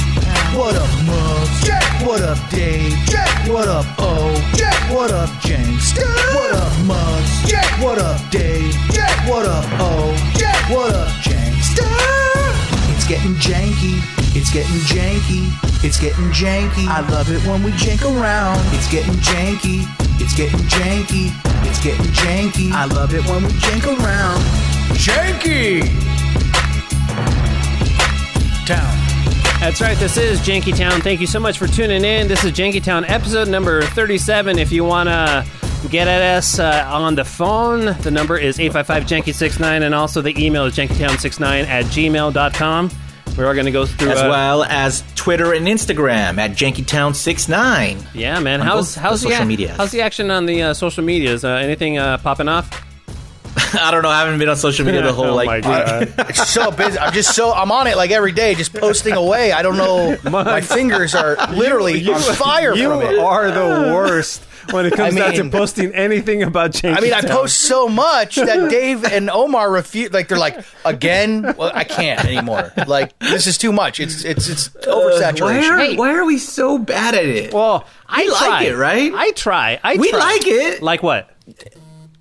What 0.57 0.75
up, 0.75 0.89
Muggs? 1.05 1.69
What 2.07 2.23
up, 2.23 2.39
Dave? 2.51 2.95
What 3.49 3.69
up, 3.69 3.87
O? 3.99 4.33
What 4.95 5.11
up, 5.11 5.31
James? 5.41 5.93
What 5.95 6.55
up, 6.55 6.73
Muggs? 6.85 7.53
What 7.83 7.99
up, 7.99 8.21
Dave? 8.31 8.75
What 9.27 9.47
up, 9.47 9.65
O? 9.81 10.13
What 10.69 10.95
up, 10.95 11.09
James? 11.23 11.79
It's 12.95 13.07
getting 13.07 13.35
janky. 13.35 14.14
It's 14.37 14.53
getting 14.53 14.81
janky. 14.81 15.47
It's 15.85 16.01
getting 16.01 16.25
janky. 16.31 16.89
I 16.89 17.09
love 17.09 17.31
it 17.31 17.41
when 17.47 17.63
we 17.63 17.71
jank 17.73 18.03
around. 18.03 18.59
It's 18.75 18.91
getting 18.91 19.15
janky. 19.15 19.87
It's 20.21 20.35
getting 20.37 20.59
janky. 20.61 21.31
It's 21.65 21.81
getting 21.83 22.07
janky. 22.07 22.73
I 22.73 22.85
love 22.87 23.15
it 23.15 23.25
when 23.27 23.45
we 23.45 23.51
jank 23.51 23.87
around. 23.87 24.41
Janky 24.99 25.83
Town. 28.67 29.61
That's 29.61 29.81
right. 29.81 29.97
This 29.99 30.17
is 30.17 30.41
Janky 30.41 30.77
Town. 30.77 31.01
Thank 31.01 31.21
you 31.21 31.29
so 31.29 31.39
much 31.39 31.57
for 31.57 31.69
tuning 31.69 32.05
in. 32.05 32.27
This 32.27 32.43
is 32.43 32.51
Janky 32.51 32.83
Town 32.83 33.05
episode 33.05 33.47
number 33.47 33.83
37. 33.83 34.59
If 34.59 34.73
you 34.73 34.83
want 34.83 35.09
to 35.09 35.47
get 35.89 36.09
at 36.09 36.23
us 36.39 36.59
uh, 36.59 36.85
on 36.89 37.15
the 37.15 37.25
phone, 37.25 37.97
the 38.01 38.11
number 38.11 38.37
is 38.37 38.59
855-JANKY69 38.59 39.83
and 39.83 39.95
also 39.95 40.21
the 40.21 40.37
email 40.45 40.65
is 40.65 40.75
jankytown69 40.75 41.67
at 41.69 41.85
gmail.com. 41.85 42.91
We're 43.37 43.53
going 43.55 43.67
to 43.67 43.73
go 43.73 43.85
through... 43.85 44.11
as 44.11 44.21
uh, 44.21 44.29
well 44.29 44.63
as 44.63 45.03
Twitter 45.17 45.53
and 45.53 45.67
Instagram 45.67 46.39
at 46.39 46.53
JankyTown69. 46.53 48.15
Yeah, 48.15 48.39
man. 48.39 48.61
on 48.61 48.67
How's, 48.67 48.95
both 48.95 49.03
how's, 49.03 49.23
the 49.23 49.31
social 49.31 49.45
medias. 49.47 49.77
how's 49.77 49.91
the 49.91 50.03
action 50.03 50.31
on 50.31 50.47
the 50.47 50.63
uh, 50.63 50.75
social 50.75 51.03
medias? 51.03 51.45
Uh, 51.45 51.49
anything 51.49 51.99
uh, 51.99 52.19
popping 52.19 52.49
off? 52.49 52.71
I 53.75 53.91
don't 53.91 54.03
know. 54.03 54.09
I 54.09 54.21
haven't 54.21 54.39
been 54.39 54.49
on 54.49 54.57
social 54.57 54.85
media 54.85 55.03
the 55.03 55.13
whole 55.13 55.27
Oh 55.27 55.35
like 55.35 55.65
my 55.65 56.01
week. 56.01 56.11
It's 56.29 56.49
so 56.49 56.71
busy. 56.71 56.99
I'm 56.99 57.13
just 57.13 57.35
so 57.35 57.53
I'm 57.53 57.73
on 57.73 57.87
it 57.87 57.97
like 57.97 58.11
every 58.13 58.33
day, 58.33 58.55
just 58.55 58.73
posting 58.73 59.15
away. 59.15 59.53
I 59.53 59.63
don't 59.63 59.77
know. 59.77 60.17
My 60.31 60.61
fingers 60.61 61.15
are 61.15 61.37
literally 61.53 62.07
on 62.09 62.21
fire 62.21 62.75
You 62.75 62.91
are 62.91 63.51
the 63.51 63.93
worst 63.93 64.43
when 64.71 64.87
it 64.87 64.93
comes 64.95 65.17
I 65.17 65.19
down 65.19 65.33
to 65.35 65.51
posting 65.51 65.93
anything 65.95 66.43
about 66.43 66.73
Janky 66.73 66.97
I 66.97 67.01
mean, 67.01 67.13
I 67.13 67.21
post 67.23 67.59
so 67.63 67.89
much 67.89 68.37
that 68.37 68.71
Dave 68.71 69.05
and 69.05 69.29
Omar 69.31 69.71
refuse. 69.71 70.13
Like 70.13 70.29
they're 70.29 70.39
like, 70.39 70.65
again, 70.85 71.55
well, 71.57 71.71
I 71.75 71.85
can't 71.85 72.25
anymore. 72.25 72.73
Like 72.87 73.19
this 73.19 73.47
is 73.47 73.59
too 73.59 73.73
much. 73.73 74.01
It's 74.01 74.25
it's 74.25 74.49
it's 74.49 74.75
Why 74.75 74.83
oversaturation. 74.93 75.71
are, 75.71 75.79
Hey. 75.79 75.97
why 75.97 76.15
are 76.15 76.25
we 76.25 76.39
so 76.39 76.79
bad 76.79 77.15
at 77.15 77.25
it? 77.25 77.53
Well, 77.53 77.87
I 78.09 78.23
We 78.25 78.31
like 78.31 78.39
try. 78.41 78.63
it, 78.65 78.73
right? 78.77 79.13
I 79.15 79.31
try. 79.33 79.81
I 79.83 79.97
We 79.97 80.11
try. 80.11 80.19
like 80.19 80.47
it. 80.47 80.83
Like 80.83 81.03
what? 81.03 81.31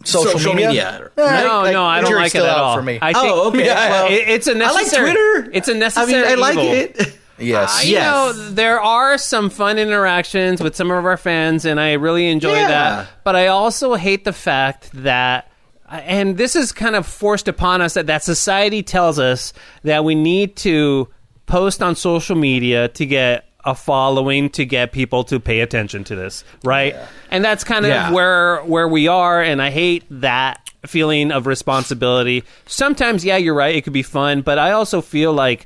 Social, 0.05 0.31
Social 0.33 0.53
media. 0.53 0.67
media. 0.69 1.11
Eh, 1.17 1.43
No, 1.47 1.61
like, 1.61 1.73
no, 1.73 1.85
I 1.85 2.01
don't 2.01 2.13
like 2.13 2.25
it 2.27 2.29
still 2.31 2.45
at 2.45 2.57
all. 2.57 2.75
For 2.75 2.81
me, 2.81 2.99
I 3.01 3.13
think, 3.13 3.25
Oh, 3.25 3.47
okay. 3.47 3.65
Yeah, 3.65 3.89
well, 3.89 4.07
it- 4.11 4.27
it's 4.27 4.47
a 4.47 4.51
I 4.61 4.71
like. 4.71 4.91
Twitter. 4.91 5.49
It's 5.53 5.69
a 5.69 5.73
necessary. 5.73 6.11
mean, 6.21 6.25
I 6.31 6.33
like 6.35 6.57
evil. 6.57 6.73
it. 6.73 7.19
Yes, 7.37 7.85
You 7.85 7.93
Yes. 7.93 8.03
know, 8.05 8.33
there 8.51 8.79
are 8.81 9.17
some 9.17 9.49
fun 9.49 9.77
interactions 9.79 10.61
with 10.61 10.75
some 10.75 10.91
of 10.91 11.05
our 11.05 11.17
fans, 11.17 11.65
and 11.65 11.79
I 11.79 11.93
really 11.93 12.29
enjoy 12.29 12.53
Yeah. 12.55 12.67
that. 12.67 13.07
But 13.23 13.35
I 13.35 13.47
also 13.47 13.95
hate 13.95 14.25
the 14.25 14.33
fact 14.33 14.89
that, 14.93 15.49
and 15.89 16.37
this 16.37 16.55
is 16.55 16.71
kind 16.71 16.95
of 16.95 17.05
forced 17.05 17.47
upon 17.47 17.81
us 17.81 17.93
that 17.95 18.07
that 18.07 18.23
society 18.23 18.83
tells 18.83 19.19
us 19.19 19.53
that 19.83 20.03
we 20.03 20.15
need 20.15 20.55
to 20.57 21.07
post 21.45 21.81
on 21.83 21.95
social 21.95 22.35
media 22.35 22.87
to 22.89 23.05
get 23.05 23.45
a 23.65 23.73
following 23.75 24.49
to 24.49 24.65
get 24.65 24.91
people 24.91 25.23
to 25.23 25.39
pay 25.39 25.61
attention 25.61 26.03
to 26.03 26.15
this, 26.15 26.43
right? 26.65 26.95
And 27.31 27.45
that's 27.45 27.63
kind 27.63 27.85
of 27.85 27.89
Yeah. 27.91 28.11
where 28.11 28.57
where 28.65 28.87
we 28.89 29.07
are, 29.07 29.41
and 29.41 29.61
I 29.61 29.69
hate 29.69 30.03
that 30.09 30.59
feeling 30.85 31.31
of 31.31 31.47
responsibility. 31.47 32.43
Sometimes, 32.65 33.23
yeah, 33.23 33.37
you're 33.37 33.53
right, 33.53 33.73
it 33.73 33.83
could 33.85 33.93
be 33.93 34.03
fun, 34.03 34.41
but 34.41 34.59
I 34.59 34.71
also 34.71 34.99
feel 35.01 35.31
like 35.31 35.65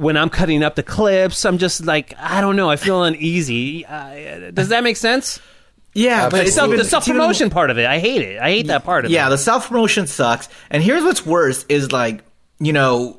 when 0.00 0.16
I'm 0.16 0.30
cutting 0.30 0.62
up 0.62 0.74
the 0.76 0.82
clips, 0.82 1.44
I'm 1.44 1.58
just 1.58 1.84
like, 1.84 2.14
I 2.18 2.40
don't 2.40 2.56
know, 2.56 2.70
I 2.70 2.76
feel 2.76 3.02
uneasy. 3.04 3.84
Uh, 3.84 4.50
does 4.50 4.68
that 4.70 4.82
make 4.82 4.96
sense? 4.96 5.38
Yeah, 5.92 6.28
but 6.30 6.46
it's 6.46 6.54
Self, 6.54 6.70
the 6.70 6.76
it's 6.80 6.88
self 6.88 7.06
even- 7.06 7.20
promotion 7.20 7.50
part 7.50 7.68
of 7.70 7.76
it, 7.78 7.84
I 7.86 7.98
hate 7.98 8.22
it. 8.22 8.40
I 8.40 8.48
hate 8.50 8.68
that 8.68 8.84
part 8.84 9.04
of 9.04 9.10
Yeah, 9.10 9.20
it. 9.20 9.22
Yeah, 9.24 9.28
the 9.30 9.38
self 9.38 9.68
promotion 9.68 10.06
sucks. 10.06 10.48
And 10.70 10.82
here's 10.82 11.02
what's 11.04 11.26
worse 11.26 11.66
is 11.68 11.92
like, 11.92 12.22
you 12.60 12.72
know, 12.72 13.18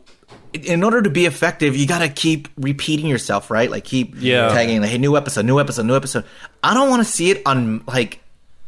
in 0.53 0.83
order 0.83 1.01
to 1.01 1.09
be 1.09 1.25
effective, 1.25 1.75
you 1.75 1.85
got 1.85 1.99
to 1.99 2.09
keep 2.09 2.47
repeating 2.57 3.07
yourself, 3.07 3.51
right? 3.51 3.69
Like 3.69 3.83
keep 3.83 4.15
Yeah. 4.17 4.47
tagging, 4.49 4.81
like, 4.81 4.89
hey, 4.89 4.97
new 4.97 5.15
episode, 5.17 5.45
new 5.45 5.59
episode, 5.59 5.85
new 5.85 5.95
episode. 5.95 6.23
I 6.63 6.73
don't 6.73 6.89
want 6.89 7.05
to 7.05 7.09
see 7.11 7.29
it 7.29 7.41
on 7.45 7.83
like 7.87 8.19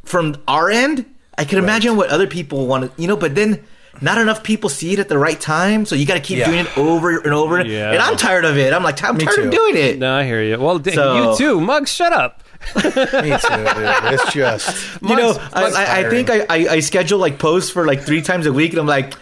from 0.05 0.35
our 0.47 0.69
end. 0.69 1.05
I 1.37 1.45
can 1.45 1.57
imagine 1.57 1.95
what 1.97 2.09
other 2.09 2.27
people 2.27 2.67
want 2.67 2.95
to, 2.95 3.01
you 3.01 3.07
know, 3.07 3.17
but 3.17 3.33
then 3.35 3.63
not 4.01 4.17
enough 4.17 4.43
people 4.43 4.69
see 4.69 4.93
it 4.93 4.99
at 4.99 5.07
the 5.09 5.17
right 5.17 5.39
time, 5.39 5.85
so 5.85 5.95
you 5.95 6.05
got 6.05 6.15
to 6.15 6.19
keep 6.19 6.37
Yeah. 6.39 6.45
doing 6.47 6.59
it 6.65 6.77
over 6.77 7.17
and 7.19 7.33
over. 7.33 7.63
Yeah. 7.65 7.91
And 7.91 8.01
I'm 8.01 8.17
tired 8.17 8.43
of 8.45 8.57
it. 8.57 8.73
I'm 8.73 8.83
like, 8.83 9.01
I'm 9.03 9.17
Me 9.17 9.25
tired 9.25 9.35
too. 9.35 9.43
of 9.45 9.51
doing 9.51 9.75
it. 9.77 9.99
No, 9.99 10.13
I 10.15 10.23
hear 10.25 10.41
you. 10.43 10.59
Well, 10.59 10.79
d- 10.79 10.91
So- 10.91 11.31
you 11.31 11.37
too. 11.37 11.61
Muggs, 11.61 11.91
shut 11.93 12.11
up. 12.13 12.41
me 12.75 12.81
too. 12.81 12.91
Dude. 12.91 13.03
It's 13.11 14.33
just 14.33 15.01
you 15.01 15.15
know, 15.15 15.33
Mugs- 15.33 15.49
I, 15.53 15.61
Mugs 15.63 15.75
I, 15.75 15.99
I 15.99 16.09
think 16.09 16.29
I, 16.29 16.39
I, 16.49 16.67
I 16.75 16.79
schedule 16.79 17.19
like 17.19 17.37
posts 17.37 17.69
for 17.69 17.85
like 17.85 18.01
three 18.03 18.21
times 18.21 18.45
a 18.45 18.53
week, 18.53 18.71
and 18.71 18.79
I'm 18.79 18.87
like, 18.87 19.13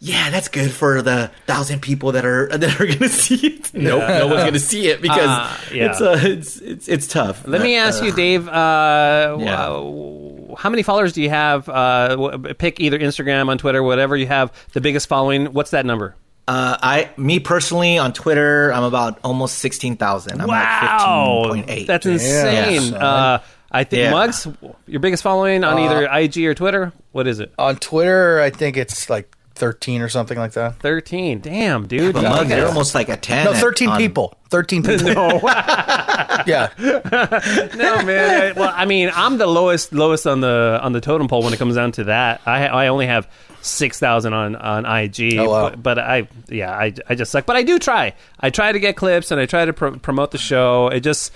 yeah, 0.00 0.28
that's 0.30 0.48
good 0.48 0.70
for 0.70 1.00
the 1.02 1.30
thousand 1.46 1.80
people 1.80 2.12
that 2.12 2.24
are 2.26 2.48
that 2.48 2.80
are 2.80 2.86
gonna 2.86 3.08
see 3.08 3.46
it. 3.46 3.72
Nope, 3.74 4.00
no 4.08 4.26
one's 4.28 4.44
gonna 4.44 4.58
see 4.58 4.88
it 4.88 5.00
because 5.00 5.18
Uh, 5.28 5.56
yeah. 5.72 5.90
it's, 5.90 6.00
uh, 6.00 6.20
it's 6.22 6.56
it's 6.58 6.88
it's 6.88 7.06
tough. 7.06 7.46
Let 7.48 7.62
me 7.62 7.76
Uh, 7.78 7.86
ask 7.88 8.02
you, 8.04 8.12
Dave. 8.12 8.46
Uh, 8.48 9.36
Yeah. 9.40 9.68
W- 10.50 10.56
how 10.56 10.70
many 10.70 10.82
followers 10.82 11.12
do 11.12 11.22
you 11.22 11.30
have? 11.30 11.68
Uh, 11.68 12.38
pick 12.58 12.80
either 12.80 12.98
Instagram, 12.98 13.48
on 13.48 13.58
Twitter, 13.58 13.82
whatever 13.82 14.16
you 14.16 14.26
have. 14.26 14.52
The 14.72 14.80
biggest 14.80 15.08
following. 15.08 15.46
What's 15.52 15.70
that 15.70 15.86
number? 15.86 16.16
Uh, 16.48 16.76
I 16.82 17.10
me 17.16 17.38
personally 17.38 17.96
on 17.98 18.12
Twitter, 18.12 18.72
I'm 18.72 18.82
about 18.82 19.20
almost 19.22 19.58
sixteen 19.58 19.96
thousand. 19.96 20.40
I'm 20.40 20.48
wow, 20.48 20.54
like 20.54 20.90
fifteen 20.90 21.50
point 21.66 21.70
eight. 21.80 21.86
that's 21.86 22.06
insane. 22.06 22.80
son. 22.92 23.00
uh, 23.02 23.42
I 23.70 23.84
think 23.84 24.00
Yeah. 24.00 24.10
Muggs, 24.10 24.48
your 24.88 24.98
biggest 25.00 25.22
following 25.22 25.62
on 25.62 25.78
either 25.78 26.08
IG 26.12 26.38
or 26.46 26.54
Twitter. 26.54 26.92
What 27.12 27.28
is 27.28 27.38
it? 27.38 27.52
on 27.58 27.76
Twitter. 27.76 28.40
I 28.40 28.50
think 28.50 28.76
it's 28.76 29.08
like 29.08 29.32
13 29.60 30.00
or 30.00 30.08
something 30.08 30.36
like 30.38 30.52
that. 30.52 30.76
Thirteen. 30.80 31.40
Damn, 31.40 31.86
dude. 31.86 32.14
But 32.14 32.22
You 32.22 32.28
Muggs, 32.30 32.48
guys- 32.48 32.58
you're 32.58 32.66
almost 32.68 32.94
like 32.94 33.08
a 33.08 33.16
ten. 33.16 33.44
No, 33.44 33.52
13 33.52 33.88
on- 33.90 33.98
people. 33.98 34.34
13 34.48 34.82
people. 34.82 35.04
no. 35.14 35.40
yeah. 36.46 36.70
no 36.78 38.02
man. 38.02 38.56
I- 38.56 38.58
well, 38.58 38.72
I 38.74 38.84
mean, 38.86 39.10
I'm 39.14 39.38
the 39.38 39.46
lowest 39.46 39.92
lowest 39.92 40.26
on 40.26 40.40
the 40.40 40.80
on 40.82 40.92
the 40.92 41.00
totem 41.00 41.28
pole 41.28 41.42
when 41.42 41.52
it 41.52 41.58
comes 41.58 41.74
down 41.76 41.92
to 41.92 42.04
that. 42.04 42.40
I 42.46 42.66
I 42.66 42.88
only 42.88 43.06
have 43.06 43.28
six 43.62 43.98
thousand 44.00 44.32
on 44.32 44.56
on 44.56 44.86
IG. 44.86 45.36
Oh, 45.38 45.50
wow. 45.50 45.70
but, 45.70 45.82
but 45.82 45.98
I 45.98 46.28
yeah 46.48 46.72
I, 46.72 46.92
I 47.08 47.14
just 47.14 47.30
suck. 47.30 47.46
But 47.46 47.56
I 47.56 47.62
do 47.62 47.78
try. 47.78 48.14
I 48.40 48.50
try 48.50 48.72
to 48.72 48.80
get 48.80 48.96
clips 48.96 49.30
and 49.30 49.40
I 49.40 49.46
try 49.46 49.64
to 49.66 49.72
pro- 49.72 49.98
promote 49.98 50.30
the 50.30 50.38
show. 50.38 50.88
It 50.88 51.00
just 51.00 51.32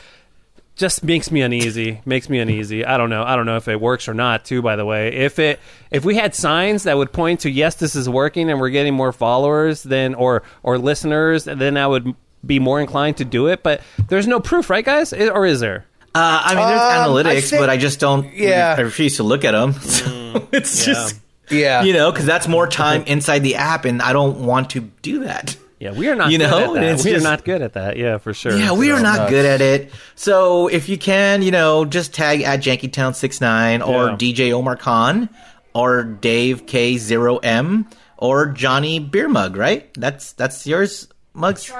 just 0.76 1.04
makes 1.04 1.30
me 1.30 1.40
uneasy. 1.42 2.00
Makes 2.04 2.28
me 2.28 2.38
uneasy. 2.40 2.84
I 2.84 2.96
don't 2.96 3.10
know. 3.10 3.22
I 3.22 3.36
don't 3.36 3.46
know 3.46 3.56
if 3.56 3.68
it 3.68 3.80
works 3.80 4.08
or 4.08 4.14
not. 4.14 4.44
Too, 4.44 4.60
by 4.62 4.76
the 4.76 4.84
way, 4.84 5.08
if 5.14 5.38
it 5.38 5.60
if 5.90 6.04
we 6.04 6.16
had 6.16 6.34
signs 6.34 6.82
that 6.84 6.96
would 6.96 7.12
point 7.12 7.40
to 7.40 7.50
yes, 7.50 7.76
this 7.76 7.94
is 7.94 8.08
working 8.08 8.50
and 8.50 8.60
we're 8.60 8.70
getting 8.70 8.94
more 8.94 9.12
followers, 9.12 9.82
then 9.84 10.14
or 10.14 10.42
or 10.62 10.78
listeners, 10.78 11.44
then 11.44 11.76
I 11.76 11.86
would 11.86 12.14
be 12.44 12.58
more 12.58 12.80
inclined 12.80 13.16
to 13.18 13.24
do 13.24 13.46
it. 13.46 13.62
But 13.62 13.80
there's 14.08 14.26
no 14.26 14.40
proof, 14.40 14.68
right, 14.68 14.84
guys? 14.84 15.12
I- 15.12 15.28
Or 15.28 15.46
is 15.46 15.60
there? 15.60 15.86
Uh, 16.14 16.42
I 16.44 16.54
mean, 16.54 16.66
there's 16.68 16.80
Um, 16.80 16.86
I 16.86 17.06
analytics, 17.06 17.50
think- 17.50 17.60
but 17.62 17.70
I 17.70 17.76
just 17.76 17.98
don't. 18.00 18.32
Yeah. 18.34 18.74
I 18.76 18.82
refuse 18.82 19.16
to 19.16 19.22
look 19.22 19.44
at 19.44 19.52
them. 19.52 19.72
So 19.80 20.04
Mm. 20.10 20.46
it's 20.52 20.84
just 20.84 21.20
Yeah. 21.50 21.82
you 21.84 21.92
know 21.92 22.10
because 22.10 22.26
that's 22.26 22.48
more 22.48 22.66
time 22.66 23.04
inside 23.06 23.40
the 23.40 23.54
app, 23.56 23.84
and 23.84 24.02
I 24.02 24.12
don't 24.12 24.40
want 24.40 24.70
to 24.70 24.80
do 25.02 25.24
that. 25.24 25.56
Yeah, 25.80 25.92
we 25.92 26.08
are 26.08 26.14
not. 26.14 26.30
You 26.30 26.38
good 26.38 26.48
know, 26.50 26.74
at 26.76 26.80
that. 26.80 26.84
it's 26.94 27.04
we 27.04 27.10
just- 27.10 27.24
are 27.26 27.28
not 27.28 27.44
good 27.44 27.60
at 27.60 27.72
that. 27.74 27.96
Yeah, 27.96 28.18
for 28.18 28.32
sure. 28.32 28.56
Yeah, 28.56 28.72
we 28.72 28.90
are 28.90 29.00
not 29.00 29.18
nuts. 29.18 29.30
good 29.30 29.44
at 29.44 29.60
it. 29.60 29.90
So 30.14 30.68
if 30.68 30.88
you 30.88 30.96
can, 30.96 31.42
you 31.42 31.50
know, 31.50 31.84
just 31.84 32.14
tag 32.14 32.42
at 32.42 32.60
JankyTown69 32.60 33.86
or 33.86 34.10
Yeah. 34.10 34.16
DJ 34.16 34.52
Omar 34.52 34.76
Khan 34.76 35.28
or 35.74 36.02
Dave 36.04 36.66
K0M 36.66 37.86
or 38.16 38.46
Johnny 38.46 38.98
Beer 39.00 39.28
Mug, 39.28 39.56
right? 39.56 39.90
That's 39.94 40.32
that's 40.32 40.66
yours, 40.66 41.08
Mugs. 41.34 41.70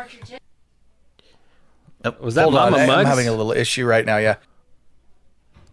Oh, 2.04 2.14
Was 2.20 2.34
that 2.34 2.42
Hold 2.42 2.56
on, 2.56 2.72
Mama 2.72 2.92
I- 2.92 2.96
I'm 3.00 3.06
having 3.06 3.28
a 3.28 3.32
little 3.32 3.52
issue 3.52 3.86
right 3.86 4.04
now. 4.04 4.18
Yeah. 4.18 4.36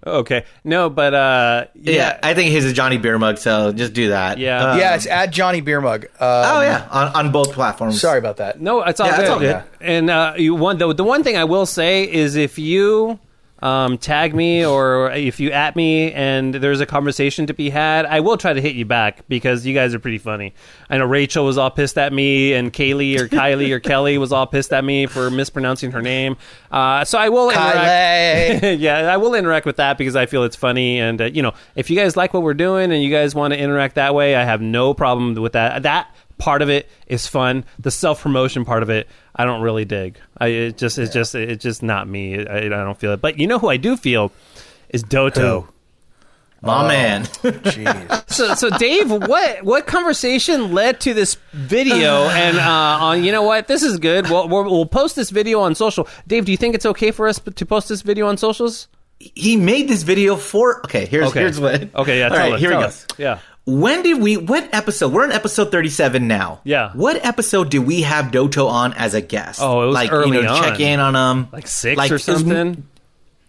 Okay, 0.06 0.46
no, 0.64 0.90
but 0.90 1.14
uh, 1.14 1.66
Yeah. 1.76 1.94
yeah, 1.94 2.20
I 2.24 2.34
think 2.34 2.52
his 2.52 2.66
is 2.66 2.74
Johnny 2.74 2.98
Beer 2.98 3.20
Mug, 3.20 3.38
so 3.38 3.72
just 3.72 3.94
do 3.94 4.10
that. 4.10 4.40
Yeah. 4.40 4.72
Um, 4.72 4.80
yeah, 4.80 4.96
it's 4.96 5.06
at 5.06 5.32
Johnny 5.32 5.62
Beer 5.62 5.80
Mug. 5.80 6.06
Um, 6.06 6.12
Oh 6.20 6.62
yeah, 6.62 6.88
on, 6.90 7.08
on 7.16 7.32
both 7.32 7.54
platforms. 7.54 8.02
Sorry 8.02 8.18
about 8.18 8.38
that. 8.38 8.60
No, 8.60 8.82
it's 8.82 9.00
all 9.00 9.08
Yeah, 9.08 9.16
good. 9.18 9.22
it's 9.22 9.30
all 9.32 9.40
good. 9.40 9.64
And 9.80 10.10
uh, 10.10 10.34
you 10.38 10.56
one 10.56 10.78
the, 10.80 10.92
the 10.94 11.04
one 11.04 11.24
thing 11.24 11.38
I 11.38 11.44
will 11.44 11.66
say 11.68 12.12
is 12.12 12.36
if 12.36 12.58
you 12.58 13.20
um, 13.62 13.97
tag 13.97 14.34
me 14.34 14.65
or 14.65 15.12
if 15.12 15.39
you 15.39 15.52
at 15.52 15.76
me 15.76 16.12
and 16.13 16.54
there's 16.56 16.80
a 16.80 16.86
conversation 16.86 17.47
to 17.47 17.54
be 17.54 17.69
had, 17.69 18.06
I 18.06 18.19
will 18.19 18.38
try 18.38 18.54
to 18.54 18.62
hit 18.62 18.76
you 18.76 18.86
back 18.86 19.28
because 19.28 19.65
you 19.65 19.74
guys 19.74 19.93
are 19.93 20.00
pretty 20.00 20.17
funny. 20.17 20.54
I 20.89 20.97
know 20.97 21.06
Rachel 21.06 21.45
was 21.45 21.58
all 21.58 21.69
pissed 21.69 21.97
at 21.97 22.12
me, 22.12 22.54
and 22.54 22.74
Kaylee 22.74 23.19
or 23.19 23.28
Kylie 23.28 23.71
or 23.71 23.80
Kelly 23.80 24.17
was 24.17 24.32
all 24.32 24.47
pissed 24.47 24.74
at 24.74 24.84
me 24.84 25.06
for 25.06 25.30
mispronouncing 25.30 25.91
her 25.91 26.02
name. 26.02 26.38
Uh, 26.71 27.06
so 27.06 27.17
I 27.17 27.30
will 27.30 27.50
interact. 27.50 28.63
Yeah, 28.82 29.12
I 29.12 29.17
will 29.17 29.36
interact 29.36 29.65
with 29.65 29.78
that 29.78 29.97
because 29.97 30.15
I 30.15 30.26
feel 30.26 30.43
it's 30.43 30.56
funny, 30.56 31.00
and 31.00 31.21
uh, 31.21 31.26
you 31.26 31.41
know, 31.41 31.54
if 31.76 31.89
you 31.89 31.95
guys 31.95 32.15
like 32.17 32.34
what 32.34 32.41
we're 32.43 32.54
doing 32.54 32.91
and 32.91 33.04
you 33.04 33.12
guys 33.12 33.36
want 33.36 33.54
to 33.54 33.60
interact 33.60 33.95
that 33.95 34.15
way, 34.15 34.36
I 34.36 34.43
have 34.43 34.62
no 34.62 34.93
problem 34.93 35.36
with 35.36 35.54
that. 35.54 35.84
That 35.84 36.13
part 36.42 36.64
of 36.64 36.70
it 36.70 36.90
is 37.06 37.28
fun. 37.28 37.64
The 37.80 37.92
self 37.92 38.22
promotion 38.22 38.66
part 38.66 38.82
of 38.84 38.90
it, 38.90 39.08
I 39.36 39.46
don't 39.46 39.62
really 39.62 39.86
dig. 39.86 40.18
I 40.38 40.48
it 40.48 40.78
just 40.78 40.98
it's 40.98 41.14
just 41.14 41.36
it's 41.36 41.62
just 41.62 41.84
not 41.84 42.08
me. 42.08 42.46
I, 42.46 42.66
I 42.66 42.70
don't 42.70 43.00
feel 43.00 43.14
it. 43.14 43.22
But 43.22 43.40
you 43.40 43.48
know 43.48 43.60
who 43.60 43.70
I 43.70 43.78
do 43.78 43.96
feel 43.96 44.32
is 44.90 45.04
Doto. 45.04 45.70
My 46.64 46.88
man. 46.88 47.24
Jeez. 47.26 48.30
So, 48.30 48.54
so 48.56 48.70
Dave, 48.78 49.10
what 49.10 49.64
what 49.64 49.88
conversation 49.88 50.74
led 50.74 51.00
to 51.02 51.14
this 51.14 51.38
video? 51.54 52.28
And 52.42 52.58
uh, 52.58 52.98
on 53.02 53.24
you 53.24 53.32
know 53.32 53.44
what, 53.44 53.68
this 53.68 53.84
is 53.84 54.00
good. 54.00 54.30
We'll, 54.30 54.48
we'll 54.50 54.64
we'll 54.64 54.86
post 54.86 55.16
this 55.16 55.30
video 55.30 55.60
on 55.62 55.76
social. 55.76 56.08
Dave, 56.28 56.46
do 56.46 56.52
you 56.52 56.58
think 56.58 56.76
it's 56.76 56.86
okay 56.88 57.12
for 57.12 57.28
us 57.28 57.40
to 57.40 57.66
post 57.66 57.88
this 57.88 58.02
video 58.02 58.28
on 58.28 58.38
socials? 58.38 58.88
he 59.36 59.56
made 59.56 59.88
this 59.88 60.04
video 60.04 60.36
for. 60.36 60.80
Okay, 60.86 61.06
here's 61.06 61.30
Okay. 61.30 61.42
here's 61.42 61.60
what. 61.60 61.94
Okay, 61.96 62.20
yeah. 62.20 62.30
All 62.30 62.38
right, 62.38 62.54
us, 62.54 62.60
here 62.60 62.70
we 62.70 62.76
go. 62.76 62.82
us. 62.82 63.08
Yeah. 63.18 63.40
When 63.80 64.04
did 64.04 64.22
we? 64.22 64.36
What 64.38 64.68
episode? 64.74 65.14
We're 65.14 65.24
in 65.26 65.32
episode 65.32 65.72
thirty-seven 65.72 66.28
now. 66.28 66.60
Yeah. 66.64 66.92
What 66.94 67.24
episode 67.26 67.70
did 67.70 67.80
we 67.80 68.02
have 68.02 68.32
Doto 68.32 68.68
on 68.68 68.94
as 68.94 69.14
a 69.14 69.22
guest? 69.22 69.62
Oh, 69.62 69.84
it 69.84 69.86
was 69.88 69.94
like 69.96 70.12
early 70.12 70.38
you 70.38 70.44
know, 70.44 70.54
on. 70.54 70.62
check 70.64 70.80
in 70.80 71.00
on 71.00 71.16
him, 71.16 71.48
Like 71.54 71.68
six 71.68 71.98
Like, 71.98 72.12
or 72.12 72.16
was- 72.16 72.24
something. 72.26 72.86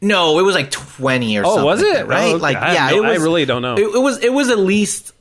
no, 0.00 0.38
it 0.38 0.42
was 0.42 0.54
like 0.54 0.70
twenty 0.70 1.36
or 1.38 1.42
Oh, 1.44 1.48
something. 1.56 1.64
was 1.64 1.82
it? 1.82 2.06
right? 2.06 2.34
Oh. 2.34 2.36
Like, 2.36 2.56
I 2.56 2.72
yeah, 2.74 2.90
no- 2.90 3.02
it 3.02 3.06
I 3.06 3.12
was. 3.14 3.22
really 3.22 3.44
don't 3.46 3.62
know. 3.62 3.74
It, 3.74 3.82
it 3.82 3.98
was. 3.98 4.18
It 4.22 4.32
was 4.32 4.48
at 4.50 4.58
least. 4.58 5.12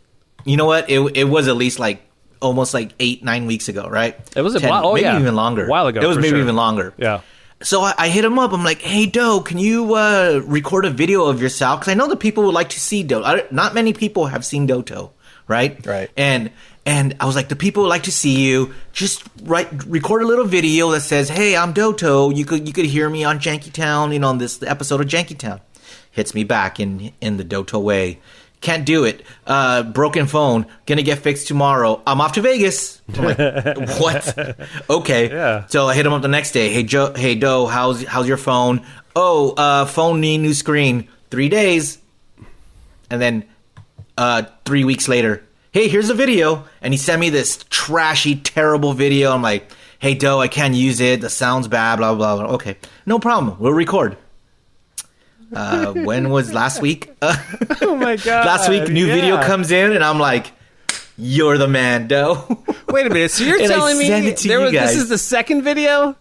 You 0.46 0.58
know 0.58 0.66
what? 0.66 0.90
It 0.90 1.00
it 1.18 1.24
was 1.26 1.48
at 1.48 1.56
least 1.58 1.80
like 1.80 2.02
almost 2.42 2.74
like 2.74 2.92
eight 3.00 3.24
nine 3.24 3.46
weeks 3.48 3.70
ago, 3.70 3.88
right? 3.90 4.16
It 4.36 4.42
was 4.42 4.56
a 4.56 4.60
Ten- 4.60 4.70
while- 4.70 4.88
oh, 4.88 4.94
maybe 4.94 5.06
yeah. 5.06 5.20
even 5.20 5.36
longer. 5.36 5.66
A 5.66 5.70
while 5.70 5.88
ago, 5.88 6.02
It 6.02 6.08
was 6.08 6.18
maybe 6.18 6.30
sure. 6.30 6.40
even 6.40 6.56
longer. 6.56 6.94
Yeah. 6.98 7.22
So 7.64 7.82
I, 7.82 7.94
I 7.98 8.10
hit 8.10 8.26
him 8.26 8.40
up. 8.40 8.54
I'm 8.54 8.64
like, 8.64 8.82
"Hey, 8.82 9.06
Doe, 9.06 9.42
can 9.42 9.58
you 9.58 9.96
uh, 9.96 10.42
record 10.46 10.86
a 10.86 10.90
video 10.90 11.26
of 11.26 11.42
yourself? 11.42 11.80
Because 11.80 11.92
I 11.92 11.96
know 11.96 12.08
that 12.08 12.20
people 12.20 12.44
would 12.46 12.54
like 12.54 12.70
to 12.70 12.80
see 12.80 13.04
Doe. 13.04 13.24
I, 13.24 13.46
not 13.52 13.74
many 13.74 13.94
people 13.94 14.28
have 14.28 14.46
seen 14.46 14.66
Doto, 14.66 15.12
right? 15.48 15.86
Right. 15.86 16.10
And 16.18 16.52
and 16.86 17.16
I 17.20 17.26
was 17.26 17.36
like, 17.36 17.50
the 17.50 17.56
people 17.56 17.84
would 17.84 17.90
like 17.90 18.04
to 18.04 18.12
see 18.12 18.42
you. 18.42 18.74
Just 18.92 19.24
write, 19.44 19.86
record 19.86 20.24
a 20.24 20.26
little 20.26 20.46
video 20.46 20.92
that 20.92 21.02
says, 21.02 21.30
"Hey, 21.30 21.56
I'm 21.56 21.74
Doto. 21.74 22.30
You 22.30 22.46
could 22.46 22.68
you 22.68 22.74
could 22.74 22.86
hear 22.86 23.10
me 23.10 23.24
on 23.24 23.40
Jankytown, 23.40 24.14
you 24.14 24.20
know, 24.20 24.30
on 24.30 24.38
this 24.38 24.62
episode 24.64 25.02
of 25.02 25.08
Jankytown." 25.08 25.62
Hits 26.12 26.34
me 26.34 26.44
back 26.44 26.80
in 26.80 27.12
in 27.22 27.38
the 27.38 27.44
Doto 27.44 27.80
way. 27.80 28.20
Can't 28.62 28.86
do 28.86 29.06
it. 29.06 29.26
Uh, 29.46 29.82
broken 29.82 30.28
phone. 30.28 30.68
Gonna 30.86 31.02
get 31.02 31.20
fixed 31.20 31.48
tomorrow. 31.48 32.02
I'm 32.06 32.22
off 32.22 32.34
to 32.34 32.42
Vegas. 32.42 33.02
I'm 33.16 33.26
like, 33.26 33.38
what? 34.00 34.60
Okay. 34.90 35.30
Yeah. 35.30 35.66
So 35.66 35.88
I 35.88 35.96
hit 35.96 36.06
him 36.06 36.14
up 36.14 36.22
the 36.22 36.28
next 36.28 36.52
day. 36.52 36.70
Hey 36.70 36.84
Joe. 36.84 37.12
Hey 37.14 37.34
Doe. 37.36 37.66
How's 37.66 38.04
how's 38.04 38.28
your 38.28 38.38
phone? 38.38 38.86
Oh, 39.16 39.52
uh, 39.52 39.86
phone 39.86 40.22
need 40.22 40.38
new 40.38 40.54
screen. 40.54 41.08
Three 41.32 41.50
days. 41.50 41.98
And 43.10 43.22
then 43.22 43.46
uh, 44.18 44.44
three 44.64 44.84
weeks 44.84 45.08
later, 45.08 45.44
hey, 45.72 45.88
here's 45.88 46.10
a 46.10 46.14
video. 46.14 46.66
And 46.82 46.94
he 46.94 46.98
sent 46.98 47.20
me 47.20 47.30
this 47.30 47.66
trashy, 47.70 48.36
terrible 48.36 48.94
video. 48.94 49.32
I'm 49.32 49.42
like, 49.42 49.70
hey, 50.00 50.14
Doe, 50.14 50.40
I 50.40 50.48
can't 50.48 50.76
use 50.76 51.00
it. 51.00 51.22
The 51.22 51.30
sound's 51.30 51.68
bad, 51.68 51.98
blah, 51.98 52.14
blah, 52.16 52.38
blah. 52.38 52.54
Okay, 52.56 52.78
no 53.06 53.20
problem. 53.20 53.58
We'll 53.60 53.74
record. 53.74 54.18
Uh, 55.54 55.92
when 55.94 56.30
was 56.30 56.54
last 56.54 56.82
week? 56.82 57.12
Uh, 57.22 57.36
Oh 57.82 57.96
my 57.96 58.16
god. 58.16 58.46
last 58.46 58.70
week, 58.70 58.88
new 58.90 59.06
video 59.08 59.42
comes 59.42 59.72
in, 59.72 59.92
and 59.94 60.04
I'm 60.04 60.20
like, 60.20 60.52
you're 61.18 61.58
the 61.58 61.68
man, 61.68 62.08
Doe. 62.08 62.64
Wait 62.90 63.06
a 63.06 63.10
minute. 63.10 63.32
So 63.32 63.44
you're 63.44 63.60
And 63.60 63.68
telling 63.68 63.98
me 63.98 64.08
sent 64.08 64.26
it 64.26 64.38
to 64.38 64.48
there 64.48 64.60
was 64.60 64.72
guys. 64.72 64.90
this 64.94 65.04
is 65.04 65.10
the 65.10 65.18
second 65.18 65.64
video? 65.64 66.16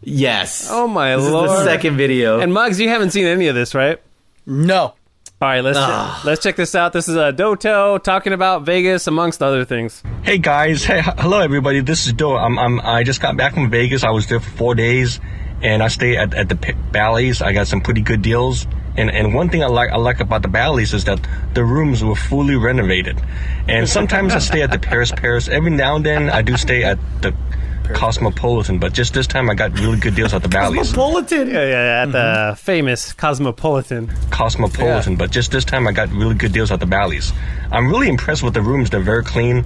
yes. 0.00 0.68
Oh 0.70 0.86
my 0.86 1.16
this 1.16 1.28
lord. 1.28 1.50
is 1.50 1.56
the 1.58 1.64
second 1.64 1.96
video. 1.96 2.38
And 2.40 2.52
Muggs, 2.54 2.78
you 2.80 2.88
haven't 2.88 3.10
seen 3.10 3.26
any 3.26 3.48
of 3.48 3.54
this, 3.54 3.74
right? 3.74 4.00
No. 4.46 4.94
All 5.40 5.48
right, 5.48 5.60
let's 5.62 5.78
Ah. 5.80 6.20
let's 6.24 6.42
check 6.42 6.56
this 6.56 6.74
out. 6.74 6.92
This 6.92 7.08
is 7.08 7.16
uh, 7.16 7.30
Doto 7.30 7.98
talking 7.98 8.32
about 8.32 8.62
Vegas 8.62 9.06
amongst 9.06 9.40
other 9.42 9.64
things. 9.64 10.02
Hey 10.22 10.38
guys, 10.38 10.82
hey, 10.84 10.98
h- 10.98 11.04
hello 11.18 11.38
everybody. 11.40 11.80
This 11.80 12.06
is 12.06 12.12
Doe. 12.12 12.36
I'm, 12.36 12.58
I'm, 12.58 12.80
I 12.80 13.04
just 13.04 13.20
got 13.20 13.36
back 13.36 13.54
from 13.54 13.70
Vegas. 13.70 14.02
I 14.02 14.10
was 14.10 14.26
there 14.26 14.40
for 14.40 14.50
four 14.50 14.74
days, 14.74 15.20
and 15.62 15.82
I 15.82 15.88
stay 15.88 16.16
at, 16.16 16.34
at 16.34 16.48
the 16.48 16.56
P- 16.56 16.72
Bally's. 16.92 17.42
I 17.42 17.52
got 17.52 17.66
some 17.66 17.80
pretty 17.80 18.00
good 18.02 18.22
deals. 18.22 18.66
And 18.96 19.10
and 19.10 19.32
one 19.34 19.48
thing 19.48 19.62
I 19.62 19.66
like 19.68 19.90
I 19.90 19.96
like 19.96 20.18
about 20.20 20.42
the 20.42 20.48
Bally's 20.48 20.92
is 20.92 21.04
that 21.04 21.20
the 21.54 21.64
rooms 21.64 22.02
were 22.02 22.16
fully 22.16 22.56
renovated. 22.56 23.20
And 23.68 23.88
sometimes 23.88 24.32
I 24.34 24.38
stay 24.40 24.62
at 24.62 24.70
the 24.72 24.78
Paris 24.78 25.12
Paris. 25.12 25.46
Every 25.48 25.70
now 25.70 25.96
and 25.96 26.04
then 26.04 26.30
I 26.30 26.42
do 26.42 26.56
stay 26.56 26.82
at 26.84 26.98
the 27.22 27.32
Cosmopolitan, 27.94 28.78
but 28.78 28.92
just 28.92 29.14
this 29.14 29.26
time 29.26 29.48
I 29.48 29.54
got 29.54 29.72
really 29.78 29.98
good 29.98 30.14
deals 30.14 30.34
at 30.34 30.42
the 30.42 30.48
Bally's. 30.48 30.88
Cosmopolitan. 30.92 31.48
Yeah, 31.48 31.64
yeah, 31.66 32.02
at 32.02 32.12
the 32.12 32.18
Mm-hmm. 32.18 32.54
famous 32.56 33.12
Cosmopolitan. 33.12 34.10
Cosmopolitan, 34.30 35.16
but 35.16 35.30
just 35.30 35.52
this 35.52 35.64
time 35.64 35.86
I 35.88 35.92
got 35.92 36.10
really 36.12 36.34
good 36.34 36.52
deals 36.52 36.70
at 36.70 36.80
the 36.80 36.86
Bally's. 36.86 37.32
I'm 37.72 37.88
really 37.88 38.08
impressed 38.08 38.42
with 38.42 38.54
the 38.54 38.60
rooms. 38.62 38.90
They're 38.90 39.00
very 39.00 39.24
clean. 39.24 39.64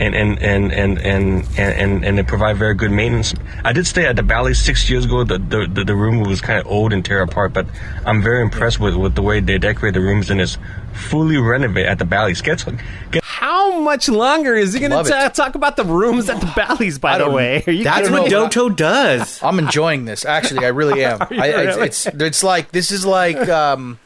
And 0.00 0.14
and, 0.14 0.42
and, 0.42 0.72
and, 0.72 0.98
and, 0.98 1.48
and 1.56 2.04
and 2.04 2.18
they 2.18 2.22
provide 2.22 2.56
very 2.56 2.74
good 2.74 2.90
maintenance. 2.90 3.34
I 3.64 3.72
did 3.72 3.86
stay 3.86 4.06
at 4.06 4.16
the 4.16 4.22
Bally's 4.22 4.58
six 4.58 4.88
years 4.90 5.04
ago. 5.04 5.22
The 5.22 5.38
the, 5.38 5.68
the, 5.72 5.84
the 5.84 5.94
room 5.94 6.20
was 6.20 6.40
kind 6.40 6.58
of 6.58 6.66
old 6.66 6.92
and 6.92 7.04
tear 7.04 7.22
apart, 7.22 7.52
but 7.52 7.66
I'm 8.04 8.22
very 8.22 8.42
impressed 8.42 8.80
with, 8.80 8.96
with 8.96 9.14
the 9.14 9.22
way 9.22 9.40
they 9.40 9.58
decorate 9.58 9.94
the 9.94 10.00
rooms 10.00 10.30
and 10.30 10.40
it's 10.40 10.58
fully 10.92 11.36
renovated 11.36 11.88
at 11.88 11.98
the 11.98 12.04
Bally's. 12.04 12.40
Get, 12.40 12.64
get 13.10 13.22
How 13.24 13.78
much 13.80 14.08
longer 14.08 14.54
is 14.54 14.72
he 14.72 14.80
going 14.80 14.90
to 14.92 15.30
talk 15.34 15.54
about 15.54 15.76
the 15.76 15.84
rooms 15.84 16.28
at 16.28 16.40
the 16.40 16.52
Bally's? 16.54 16.98
By 16.98 17.18
the 17.18 17.30
way, 17.30 17.62
That's 17.82 18.10
what? 18.10 18.30
Doto 18.30 18.68
does. 18.68 19.42
I'm 19.42 19.58
enjoying 19.58 20.04
this. 20.04 20.24
Actually, 20.24 20.64
I 20.64 20.68
really 20.68 21.04
am. 21.04 21.20
I, 21.30 21.52
I, 21.52 21.62
really? 21.62 21.86
it's 21.86 22.06
it's 22.06 22.42
like 22.42 22.72
this 22.72 22.90
is 22.90 23.04
like 23.04 23.48
um, 23.48 23.98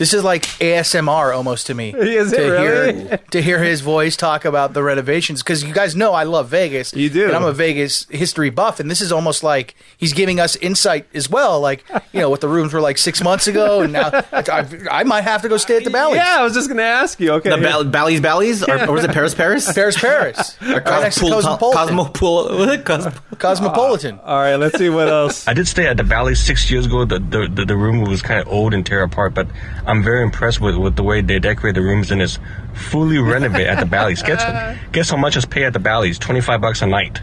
this 0.00 0.14
is 0.14 0.24
like 0.24 0.44
ASMR 0.60 1.36
almost 1.36 1.66
to 1.66 1.74
me. 1.74 1.90
Is 1.94 2.32
it 2.32 2.36
to 2.38 2.50
really? 2.50 3.00
hear 3.08 3.16
to 3.32 3.42
hear 3.42 3.62
his 3.62 3.82
voice 3.82 4.16
talk 4.16 4.46
about 4.46 4.72
the 4.72 4.82
renovations 4.82 5.42
because 5.42 5.62
you 5.62 5.74
guys 5.74 5.94
know 5.94 6.14
I 6.14 6.24
love 6.24 6.48
Vegas. 6.48 6.94
You 6.94 7.10
do. 7.10 7.26
and 7.26 7.36
I'm 7.36 7.44
a 7.44 7.52
Vegas 7.52 8.06
history 8.08 8.48
buff, 8.48 8.80
and 8.80 8.90
this 8.90 9.02
is 9.02 9.12
almost 9.12 9.42
like 9.42 9.74
he's 9.98 10.14
giving 10.14 10.40
us 10.40 10.56
insight 10.56 11.06
as 11.12 11.28
well. 11.28 11.60
Like 11.60 11.84
you 12.12 12.20
know 12.20 12.30
what 12.30 12.40
the 12.40 12.48
rooms 12.48 12.72
were 12.72 12.80
like 12.80 12.96
six 12.96 13.22
months 13.22 13.46
ago, 13.46 13.82
and 13.82 13.92
now 13.92 14.08
I, 14.32 14.66
I 14.90 15.04
might 15.04 15.24
have 15.24 15.42
to 15.42 15.50
go 15.50 15.58
stay 15.58 15.76
at 15.76 15.84
the 15.84 15.90
Bally's. 15.90 16.16
Yeah, 16.16 16.36
I 16.38 16.44
was 16.44 16.54
just 16.54 16.68
going 16.68 16.78
to 16.78 16.82
ask 16.84 17.20
you. 17.20 17.32
Okay, 17.32 17.50
The 17.50 17.58
Ball- 17.58 17.84
Bally's 17.84 18.22
Bally's? 18.22 18.62
Or, 18.66 18.82
or 18.88 18.92
was 18.92 19.04
it 19.04 19.10
Paris 19.12 19.34
Paris? 19.34 19.70
Paris, 19.80 19.98
Paris, 20.00 20.56
right 20.62 20.82
next 20.86 21.16
to 21.16 21.20
Cosmo- 21.20 21.58
Cosmopolitan. 21.58 21.96
Cosmopol- 21.96 22.58
was 22.58 22.68
it 22.70 22.84
Cosmo- 22.86 23.12
Cosmopolitan. 23.38 24.18
all 24.24 24.38
right, 24.38 24.56
let's 24.56 24.78
see 24.78 24.88
what 24.88 25.08
else. 25.08 25.46
I 25.46 25.52
did 25.52 25.68
stay 25.68 25.86
at 25.86 25.98
the 25.98 26.04
Bally's 26.04 26.40
six 26.40 26.70
years 26.70 26.86
ago. 26.86 27.04
The 27.04 27.18
the, 27.18 27.48
the, 27.52 27.64
the 27.66 27.76
room 27.76 28.00
was 28.08 28.22
kind 28.22 28.40
of 28.40 28.48
old 28.48 28.72
and 28.72 28.84
tear 28.86 29.02
apart, 29.02 29.34
but 29.34 29.46
I'm 29.90 30.02
very 30.02 30.22
impressed 30.22 30.60
with, 30.60 30.76
with 30.76 30.96
the 30.96 31.02
way 31.02 31.20
they 31.20 31.38
decorate 31.38 31.74
the 31.74 31.82
rooms 31.82 32.10
and 32.10 32.22
it's 32.22 32.38
fully 32.74 33.18
renovated 33.18 33.66
at 33.68 33.80
the 33.80 33.86
Bally's. 33.86 34.22
Guess 34.22 34.78
guess 34.92 35.10
how 35.10 35.16
much 35.16 35.36
is 35.36 35.44
pay 35.44 35.64
at 35.64 35.72
the 35.72 35.78
Bally's? 35.80 36.18
Twenty 36.18 36.40
five 36.40 36.60
bucks 36.60 36.82
a 36.82 36.86
night. 36.86 37.20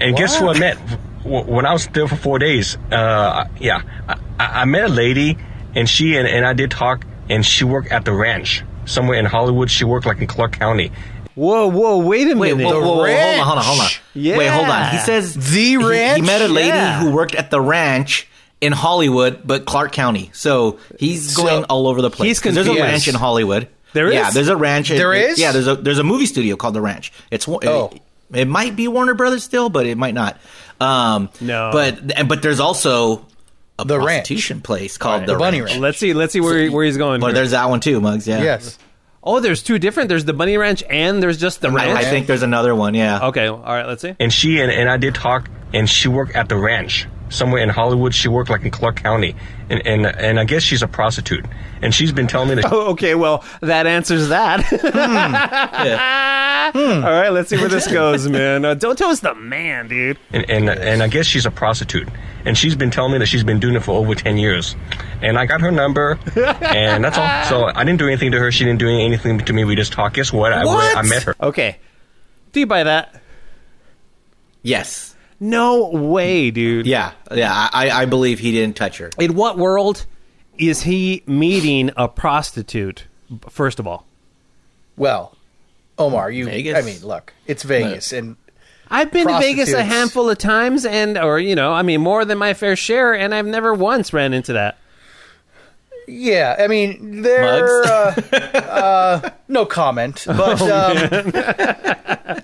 And 0.00 0.16
guess 0.16 0.38
who 0.38 0.48
I 0.48 0.58
met 0.58 0.76
when 1.24 1.66
I 1.66 1.72
was 1.72 1.86
there 1.88 2.06
for 2.06 2.16
four 2.16 2.38
days? 2.38 2.76
Uh, 2.90 3.46
yeah, 3.58 3.82
I, 4.08 4.12
I 4.38 4.46
I 4.62 4.64
met 4.64 4.84
a 4.84 4.88
lady, 4.88 5.36
and 5.74 5.88
she 5.88 6.16
and, 6.16 6.28
and 6.28 6.46
I 6.46 6.52
did 6.52 6.70
talk, 6.70 7.04
and 7.28 7.44
she 7.44 7.64
worked 7.64 7.90
at 7.90 8.04
the 8.04 8.12
ranch 8.12 8.62
somewhere 8.86 9.18
in 9.18 9.24
Hollywood. 9.24 9.70
She 9.70 9.84
worked 9.84 10.06
like 10.06 10.18
in 10.20 10.26
Clark 10.28 10.52
County. 10.52 10.92
Whoa, 11.34 11.68
whoa, 11.68 11.98
wait 11.98 12.26
a 12.30 12.36
Wait, 12.36 12.56
minute. 12.56 12.66
whoa, 12.72 12.80
whoa, 12.80 12.80
whoa, 12.80 12.86
hold 12.94 12.98
on, 13.00 13.04
ranch. 13.06 13.42
hold 13.42 13.58
on, 13.58 13.64
hold 13.64 13.80
on. 13.80 13.86
Yeah. 14.14 14.38
Wait, 14.38 14.46
hold 14.48 14.68
on. 14.68 14.90
He 14.90 14.98
says 14.98 15.34
The 15.34 15.40
he- 15.76 16.14
He, 16.16 16.20
met 16.22 16.42
a 16.42 16.48
lady 16.48 16.68
Yeah. 16.68 16.98
who 17.00 17.12
worked 17.12 17.36
at 17.36 17.50
the 17.52 17.60
ranch 17.60 18.26
in 18.60 18.72
Hollywood, 18.72 19.40
but 19.44 19.64
Clark 19.64 19.92
County. 19.92 20.30
So 20.32 20.78
he's 20.98 21.34
So- 21.34 21.42
going 21.44 21.64
all 21.64 21.86
over 21.88 22.02
the 22.02 22.10
place. 22.10 22.28
He's 22.28 22.40
'Cause 22.40 22.54
There's 22.54 22.66
a 22.68 22.74
ranch 22.74 23.08
in 23.08 23.14
Hollywood. 23.14 23.68
There 23.94 24.12
Yeah, 24.12 24.30
there's 24.30 24.48
a 24.48 24.56
ranch. 24.56 24.88
There 24.90 25.14
is? 25.14 25.38
Yeah, 25.38 25.52
there's 25.52 25.66
a 25.66 25.74
there's 25.76 25.98
a 25.98 26.04
movie 26.04 26.26
studio 26.26 26.56
called 26.56 26.74
the 26.74 26.80
Ranch. 26.80 27.12
It's 27.30 27.48
one- 27.48 27.66
Oh. 27.66 27.90
It 28.34 28.46
might 28.46 28.76
be 28.76 28.86
Warner 28.88 29.14
Brothers 29.14 29.42
still, 29.42 29.70
but 29.70 29.86
it 29.86 29.96
might 29.96 30.12
not. 30.12 30.36
Um, 30.80 31.30
No. 31.40 31.70
but 31.72 32.28
but 32.28 32.42
there's 32.42 32.60
also 32.60 33.24
a 33.78 33.84
The 33.86 33.96
Ranch. 33.98 34.06
prostitution 34.28 34.60
place 34.60 34.98
called 34.98 35.22
the, 35.22 35.32
The 35.32 35.38
Bunny 35.38 35.60
Ranch. 35.60 35.70
Ranch. 35.72 35.80
Let's 35.82 35.98
see. 35.98 36.12
Let's 36.12 36.32
see 36.34 36.40
where 36.40 36.68
where 36.70 36.84
he's 36.84 36.98
going. 36.98 37.20
But 37.20 37.28
here. 37.28 37.36
there's 37.36 37.52
that 37.52 37.70
one 37.70 37.80
too, 37.80 38.00
Mugs. 38.00 38.28
Yeah. 38.28 38.42
Yes. 38.42 38.76
oh, 39.24 39.40
there's 39.40 39.62
two 39.62 39.78
different. 39.78 40.08
There's 40.10 40.24
the 40.26 40.32
Bunny 40.34 40.56
Ranch 40.58 40.82
and 40.90 41.22
there's 41.22 41.38
just 41.38 41.60
the 41.62 41.68
I, 41.68 41.72
ranch. 41.74 41.98
I 41.98 42.04
think 42.04 42.26
there's 42.26 42.42
another 42.42 42.74
one. 42.74 42.94
Yeah. 42.94 43.28
Okay. 43.28 43.46
All 43.48 43.56
right. 43.62 43.86
Let's 43.86 44.02
see. 44.02 44.14
And 44.20 44.30
she 44.32 44.60
and, 44.60 44.70
and 44.70 44.90
I 44.90 44.96
did 44.98 45.14
talk, 45.14 45.48
and 45.72 45.88
she 45.88 46.08
worked 46.08 46.36
at 46.36 46.48
the 46.50 46.56
ranch 46.56 47.06
somewhere 47.30 47.62
in 47.62 47.68
Hollywood. 47.68 48.14
She 48.14 48.28
worked 48.28 48.50
like 48.50 48.62
in 48.62 48.70
Clark 48.70 48.96
County, 49.02 49.34
and 49.70 49.86
and 49.86 50.06
and 50.06 50.40
I 50.40 50.44
guess 50.44 50.62
she's 50.62 50.82
a 50.82 50.88
prostitute. 50.88 51.44
And 51.80 51.94
she's 51.94 52.10
been 52.12 52.26
telling 52.26 52.48
me 52.48 52.54
that. 52.56 52.64
Oh, 52.72 52.90
okay. 52.92 53.14
Well, 53.14 53.44
that 53.60 53.86
answers 53.86 54.28
that. 54.28 54.64
Yeah. 54.72 56.72
All 56.74 57.00
right. 57.00 57.28
Let's 57.30 57.50
see 57.50 57.56
where 57.56 57.68
this 57.68 57.86
goes, 57.90 58.28
man. 58.28 58.64
Uh, 58.64 58.74
don't 58.74 58.96
tell 58.98 59.10
us 59.10 59.20
the 59.20 59.34
man, 59.34 59.88
dude. 59.88 60.18
and, 60.32 60.48
and 60.50 60.68
and 60.68 61.02
I 61.02 61.08
guess 61.08 61.26
she's 61.26 61.46
a 61.46 61.50
prostitute, 61.50 62.08
and 62.44 62.56
she's 62.58 62.74
been 62.76 62.90
telling 62.90 63.12
me 63.12 63.18
that 63.18 63.26
she's 63.26 63.44
been 63.44 63.60
doing 63.60 63.74
it 63.76 63.82
for 63.84 63.92
over 63.92 64.14
ten 64.14 64.36
years, 64.38 64.74
and 65.22 65.38
I 65.38 65.46
got 65.46 65.60
her 65.60 65.70
number, 65.70 66.18
and 66.36 67.04
that's 67.04 67.16
all. 67.18 67.44
So 67.44 67.72
I 67.74 67.84
didn't 67.84 67.98
do 68.00 68.06
anything 68.06 68.32
to 68.32 68.38
her. 68.38 68.50
She 68.52 68.64
didn't 68.64 68.80
do 68.80 68.88
anything 68.88 69.38
to 69.38 69.52
me. 69.52 69.64
We 69.64 69.76
just 69.76 69.92
talked. 69.92 70.16
Guess 70.16 70.32
what? 70.32 70.52
I, 70.52 70.64
What? 70.64 70.96
I 70.96 71.02
met 71.02 71.22
her. 71.24 71.36
Okay. 71.40 71.78
Do 72.52 72.60
you 72.60 72.66
buy 72.66 72.84
that? 72.84 73.20
Yes. 74.62 75.07
No 75.40 75.88
way, 75.90 76.50
dude. 76.50 76.86
Yeah. 76.86 77.12
Yeah. 77.32 77.68
I, 77.72 77.90
I 77.90 78.04
believe 78.06 78.38
he 78.38 78.52
didn't 78.52 78.76
touch 78.76 78.98
her. 78.98 79.10
In 79.18 79.34
what 79.34 79.56
world 79.56 80.04
is 80.58 80.82
he 80.82 81.22
meeting 81.26 81.90
a 81.96 82.08
prostitute? 82.08 83.06
First 83.48 83.78
of 83.78 83.86
all, 83.86 84.06
Well, 84.96 85.36
Omar, 85.98 86.30
you. 86.30 86.46
Vegas? 86.46 86.76
I 86.76 86.82
mean, 86.82 87.00
look, 87.06 87.34
it's 87.46 87.62
Vegas, 87.62 88.12
and 88.12 88.36
I've 88.90 89.12
been 89.12 89.26
to 89.28 89.38
Vegas 89.38 89.72
a 89.72 89.84
handful 89.84 90.30
of 90.30 90.38
times, 90.38 90.86
and 90.86 91.18
or 91.18 91.38
you 91.38 91.54
know, 91.54 91.72
I 91.72 91.82
mean, 91.82 92.00
more 92.00 92.24
than 92.24 92.38
my 92.38 92.54
fair 92.54 92.74
share, 92.74 93.14
and 93.14 93.34
I've 93.34 93.46
never 93.46 93.74
once 93.74 94.12
ran 94.12 94.32
into 94.32 94.54
that. 94.54 94.78
Yeah, 96.08 96.56
I 96.58 96.66
mean, 96.68 97.22
they're 97.22 97.42
Mugs? 97.84 98.32
uh, 98.32 98.56
uh, 98.56 99.30
no 99.48 99.66
comment, 99.66 100.24
but 100.26 100.60
um, 100.62 101.32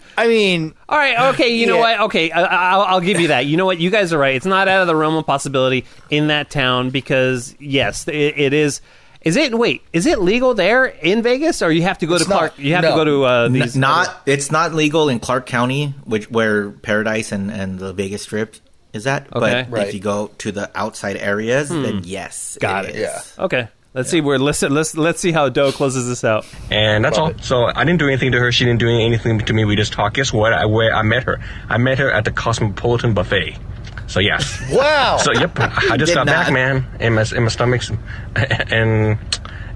I 0.17 0.27
mean, 0.29 0.75
All 0.89 0.99
right, 0.99 1.35
okay, 1.35 1.57
you 1.57 1.67
know 1.67 1.75
Yeah. 1.77 1.81
what? 1.81 2.01
Okay, 2.07 2.31
I, 2.31 2.43
I'll, 2.73 2.83
I'll 2.83 3.01
give 3.01 3.21
you 3.21 3.29
that. 3.29 3.47
You 3.47 3.57
know 3.57 3.67
what? 3.67 3.79
You 3.79 3.91
guys 3.91 4.13
are 4.13 4.19
right. 4.19 4.35
It's 4.37 4.47
not 4.47 4.69
out 4.69 4.81
of 4.83 4.87
the 4.87 4.97
realm 4.97 5.17
of 5.17 5.27
possibility 5.27 5.85
in 6.11 6.29
that 6.29 6.51
town 6.51 6.91
because 6.91 7.55
yes, 7.59 8.07
it, 8.09 8.15
it 8.39 8.53
is. 8.53 8.81
Is 9.23 9.37
it? 9.37 9.55
Wait, 9.59 9.83
is 9.95 10.05
it 10.05 10.19
legal 10.21 10.53
there 10.53 10.85
in 10.85 11.23
Vegas, 11.23 11.63
or 11.63 11.73
you 11.73 11.81
have 11.83 11.97
to 11.99 12.07
go 12.07 12.15
It's 12.17 12.25
to 12.25 12.31
Clark? 12.31 12.59
not. 12.59 12.65
You 12.65 12.75
have 12.75 12.83
No. 12.85 12.91
to 12.91 12.97
go 12.97 13.05
to 13.05 13.25
uh, 13.25 13.45
N- 13.47 13.53
these. 13.55 13.75
not 13.75 14.15
it's 14.27 14.51
not 14.53 14.75
legal 14.75 15.09
in 15.09 15.19
Clark 15.19 15.47
County, 15.47 15.95
which 16.05 16.31
where 16.31 16.71
Paradise 16.71 17.33
and, 17.33 17.51
and 17.51 17.79
the 17.79 17.95
Vegas 17.95 18.23
Strip 18.25 18.57
is 18.95 19.05
that? 19.05 19.27
Okay. 19.35 19.67
But 19.69 19.71
Right. 19.71 19.89
if 19.89 19.95
you 19.95 20.01
go 20.01 20.31
to 20.39 20.53
the 20.53 20.71
outside 20.75 21.17
areas, 21.17 21.69
then 21.69 21.99
hmm. 21.99 22.01
yes, 22.05 22.57
Got 22.61 22.87
it. 22.87 22.95
is. 22.97 23.03
Yeah. 23.03 23.45
Okay, 23.45 23.69
let's 23.93 24.09
see 24.09 24.21
where. 24.21 24.39
Let's 24.39 24.63
let's 24.63 24.97
let's 24.97 25.21
see 25.21 25.33
how 25.33 25.49
Doe 25.51 25.73
closes 25.73 26.09
this 26.09 26.25
out. 26.25 26.47
And 26.71 27.05
that's 27.05 27.19
all. 27.19 27.33
So 27.43 27.67
I 27.67 27.85
didn't 27.85 27.99
do 27.99 28.07
anything 28.07 28.33
to 28.33 28.39
her. 28.39 28.53
She 28.53 28.65
didn't 28.65 28.81
do 28.81 28.89
anything 28.89 29.39
to 29.41 29.53
me. 29.53 29.65
We 29.65 29.77
just 29.77 29.93
talked. 29.93 30.17
Guess 30.17 30.33
what? 30.33 30.53
I 30.53 30.65
where 30.67 30.95
I 30.95 31.03
met 31.03 31.25
her. 31.25 31.41
I 31.69 31.77
met 31.77 31.99
her 31.99 32.11
at 32.11 32.25
the 32.25 32.31
Cosmopolitan 32.31 33.13
Buffet. 33.15 33.57
So 34.07 34.21
yes. 34.21 34.63
wow. 34.71 35.17
So 35.17 35.33
yep, 35.33 35.53
I 35.59 35.97
just 35.97 36.11
Did 36.11 36.15
got 36.15 36.27
back, 36.27 36.53
man, 36.53 36.87
and 37.01 37.15
my 37.15 37.23
and 37.23 37.45
my 37.45 37.49
stomach's 37.49 37.91
and 38.37 39.19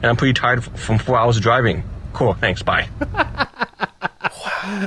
and 0.00 0.04
I'm 0.04 0.16
pretty 0.16 0.34
tired 0.34 0.62
from 0.64 0.98
four 0.98 1.18
hours 1.18 1.36
of 1.36 1.42
driving. 1.42 1.82
Cool, 2.12 2.34
thanks, 2.34 2.62
bye. 2.62 2.88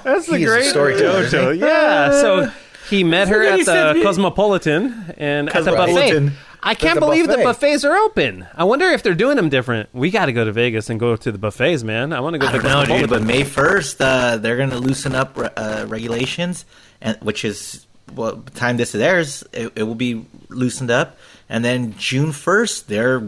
That's 0.03 0.27
He's 0.27 0.47
a 0.47 0.63
storyteller, 0.63 1.21
isn't 1.23 1.53
he? 1.55 1.59
Yeah. 1.59 2.11
So 2.11 2.51
he 2.91 3.03
met 3.03 3.27
her 3.29 3.43
at 3.43 3.57
he 3.57 3.63
the 3.65 3.99
Cosmopolitan 4.03 5.15
and 5.17 5.49
at 5.49 5.65
the 5.65 5.71
buffet. 5.71 5.93
Cosmopolitan. 5.93 6.31
I 6.63 6.75
can't 6.75 6.93
the 6.95 6.99
believe 6.99 7.25
the 7.27 7.37
buffet. 7.37 7.43
buffets 7.43 7.83
are 7.85 7.95
open. 7.95 8.45
I 8.53 8.65
wonder 8.65 8.85
if 8.89 9.01
they're 9.01 9.15
doing 9.15 9.35
them 9.35 9.49
different. 9.49 9.89
We 9.93 10.11
got 10.11 10.27
to 10.27 10.31
go 10.33 10.45
to 10.45 10.51
Vegas 10.51 10.91
and 10.91 10.99
go 10.99 11.15
to 11.15 11.31
the 11.31 11.39
buffets, 11.39 11.81
man. 11.81 12.13
I 12.13 12.19
want 12.19 12.35
to 12.35 12.37
go 12.37 12.47
I 12.47 12.51
to 12.51 12.57
the 12.59 12.63
don't 12.69 12.71
know, 12.71 12.81
dude, 12.99 13.09
Cosmopolitan. 13.09 13.27
but 13.27 13.33
May 13.33 13.43
first, 13.43 13.99
uh, 13.99 14.37
they're 14.37 14.57
going 14.57 14.69
to 14.69 14.77
loosen 14.77 15.15
up 15.15 15.35
uh, 15.57 15.85
regulations, 15.87 16.65
and 17.01 17.17
which 17.21 17.43
is 17.43 17.87
well, 18.13 18.35
by 18.35 18.41
the 18.51 18.59
time 18.59 18.77
this 18.77 18.93
airs, 18.93 19.43
it, 19.53 19.71
it 19.75 19.83
will 19.83 19.95
be 19.95 20.23
loosened 20.49 20.91
up, 20.91 21.17
and 21.49 21.65
then 21.65 21.95
June 21.97 22.31
first, 22.31 22.87
they're 22.87 23.23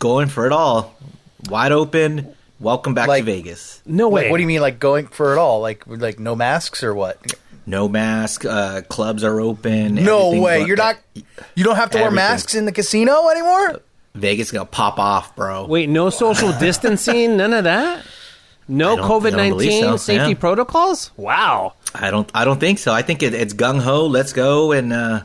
going 0.00 0.26
for 0.28 0.44
it 0.46 0.52
all, 0.52 0.96
wide 1.48 1.70
open. 1.72 2.34
Welcome 2.60 2.94
back 2.94 3.06
Like- 3.08 3.24
to 3.24 3.30
Vegas. 3.30 3.82
no 3.86 4.08
way. 4.08 4.22
Like, 4.22 4.30
what 4.30 4.38
do 4.38 4.42
you 4.42 4.46
mean, 4.48 4.62
like 4.62 4.78
going 4.80 5.06
for 5.08 5.32
it 5.34 5.38
all? 5.38 5.60
Like, 5.60 5.84
like 5.86 6.18
no 6.18 6.34
masks 6.34 6.82
or 6.82 6.94
what? 6.94 7.18
No 7.66 7.88
mask. 7.88 8.44
Uh, 8.44 8.82
clubs 8.82 9.24
are 9.24 9.40
open. 9.40 9.94
No 9.96 10.30
way. 10.40 10.60
but- 10.60 10.68
You're 10.68 10.76
not. 10.76 10.96
You 11.54 11.64
don't 11.64 11.76
have 11.76 11.90
to 11.90 11.98
wear 11.98 12.10
masks 12.10 12.54
in 12.54 12.64
the 12.66 12.72
casino 12.72 13.28
anymore. 13.28 13.80
Vegas 14.14 14.48
is 14.48 14.52
gonna 14.52 14.64
pop 14.66 14.98
off, 14.98 15.34
bro. 15.34 15.66
Wait, 15.66 15.88
no 15.88 16.08
social 16.10 16.52
distancing, 16.60 17.36
none 17.36 17.52
of 17.52 17.64
that. 17.64 18.04
No 18.68 18.92
I 18.92 18.96
don't- 18.96 19.04
I 19.04 19.08
COVID 19.08 19.30
don't 19.32 19.48
believe 19.50 19.68
nineteen 19.70 19.82
so, 19.84 19.96
safety 19.96 20.28
yeah. 20.30 20.34
protocols. 20.38 21.10
Wow. 21.16 21.74
I 21.94 22.10
don't. 22.10 22.30
I 22.34 22.44
don't 22.44 22.60
think 22.60 22.78
so. 22.78 22.92
I 22.92 23.02
think 23.02 23.22
it, 23.22 23.34
it's 23.34 23.54
gung 23.54 23.80
ho. 23.80 24.06
Let's 24.06 24.32
go 24.32 24.72
and 24.72 24.92
uh, 24.92 25.22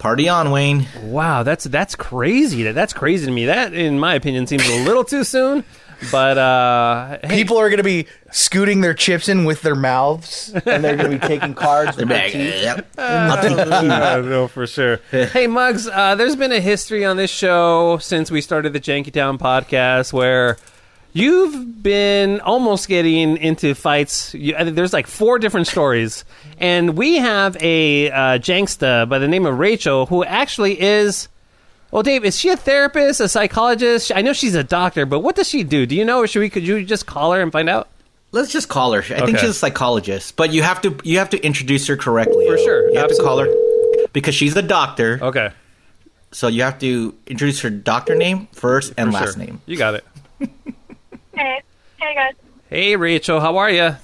party 0.00 0.28
on, 0.28 0.50
Wayne. 0.50 0.88
Wow, 1.02 1.44
that's 1.44 1.64
that's 1.64 1.94
crazy. 1.94 2.64
That 2.64 2.74
that's 2.74 2.92
crazy 2.92 3.26
to 3.26 3.32
me. 3.32 3.46
That, 3.46 3.72
in 3.72 4.00
my 4.00 4.14
opinion, 4.14 4.48
seems 4.48 4.66
a 4.68 4.84
little 4.84 5.04
too 5.04 5.22
soon. 5.22 5.64
But 6.10 6.38
uh, 6.38 7.18
hey, 7.22 7.36
People 7.36 7.58
are 7.58 7.68
going 7.68 7.78
to 7.78 7.84
be 7.84 8.06
scooting 8.30 8.80
their 8.80 8.94
chips 8.94 9.28
in 9.28 9.44
with 9.44 9.60
their 9.60 9.74
mouths, 9.74 10.50
and 10.64 10.82
they're 10.82 10.96
going 10.96 11.10
to 11.10 11.18
be 11.18 11.26
taking 11.26 11.52
cards 11.54 11.96
with 11.96 12.08
their 12.08 12.30
teeth. 12.30 12.62
yep. 12.62 12.88
I'll 12.96 13.42
take 13.42 14.24
know 14.24 14.48
for 14.52 14.66
sure. 14.66 15.00
hey, 15.10 15.46
Mugs, 15.46 15.86
uh, 15.86 16.14
there's 16.14 16.36
been 16.36 16.52
a 16.52 16.60
history 16.60 17.04
on 17.04 17.16
this 17.18 17.30
show 17.30 17.98
since 17.98 18.30
we 18.30 18.40
started 18.40 18.72
the 18.72 18.80
Jankytown 18.80 19.38
podcast 19.38 20.12
where 20.12 20.56
you've 21.12 21.82
been 21.82 22.40
almost 22.40 22.88
getting 22.88 23.36
into 23.36 23.74
fights. 23.74 24.34
You, 24.34 24.54
I 24.56 24.64
think 24.64 24.76
there's 24.76 24.92
like 24.92 25.06
four 25.06 25.38
different 25.38 25.66
stories, 25.66 26.24
and 26.58 26.96
we 26.96 27.16
have 27.18 27.56
a 27.62 28.10
uh, 28.10 28.16
Janksta 28.38 29.08
by 29.08 29.18
the 29.18 29.28
name 29.28 29.46
of 29.46 29.58
Rachel 29.58 30.06
who 30.06 30.24
actually 30.24 30.80
is. 30.80 31.28
Well, 31.90 32.04
Dave, 32.04 32.24
is 32.24 32.38
she 32.38 32.50
a 32.50 32.56
therapist, 32.56 33.20
a 33.20 33.28
psychologist? 33.28 34.12
I 34.14 34.22
know 34.22 34.32
she's 34.32 34.54
a 34.54 34.62
doctor, 34.62 35.06
but 35.06 35.20
what 35.20 35.34
does 35.34 35.48
she 35.48 35.64
do? 35.64 35.86
Do 35.86 35.96
you 35.96 36.04
know, 36.04 36.18
or 36.20 36.28
should 36.28 36.38
we? 36.40 36.48
Could 36.48 36.64
you 36.64 36.84
just 36.84 37.06
call 37.06 37.32
her 37.32 37.40
and 37.40 37.50
find 37.50 37.68
out? 37.68 37.88
Let's 38.32 38.52
just 38.52 38.68
call 38.68 38.92
her. 38.92 39.00
I 39.00 39.26
think 39.26 39.38
she's 39.38 39.50
a 39.50 39.54
psychologist, 39.54 40.36
but 40.36 40.52
you 40.52 40.62
have 40.62 40.80
to 40.82 40.96
you 41.02 41.18
have 41.18 41.30
to 41.30 41.44
introduce 41.44 41.88
her 41.88 41.96
correctly. 41.96 42.46
For 42.46 42.56
sure, 42.58 42.88
you 42.92 42.98
have 42.98 43.08
to 43.08 43.20
call 43.20 43.38
her 43.38 43.48
because 44.12 44.36
she's 44.36 44.54
a 44.56 44.62
doctor. 44.62 45.18
Okay, 45.20 45.50
So 46.30 46.46
you 46.46 46.62
have 46.62 46.78
to 46.78 47.12
introduce 47.26 47.60
her 47.62 47.70
doctor 47.70 48.14
name 48.14 48.46
first 48.52 48.92
and 48.96 49.08
for 49.10 49.14
last 49.14 49.34
sure. 49.34 49.44
name. 49.44 49.60
You 49.66 49.76
got 49.76 49.94
it. 49.96 50.04
Hey, 51.40 51.62
hey 51.96 52.14
guys. 52.14 52.34
Hey, 52.68 52.96
Rachel, 52.96 53.40
how 53.40 53.56
are 53.56 53.70
you? 53.70 53.96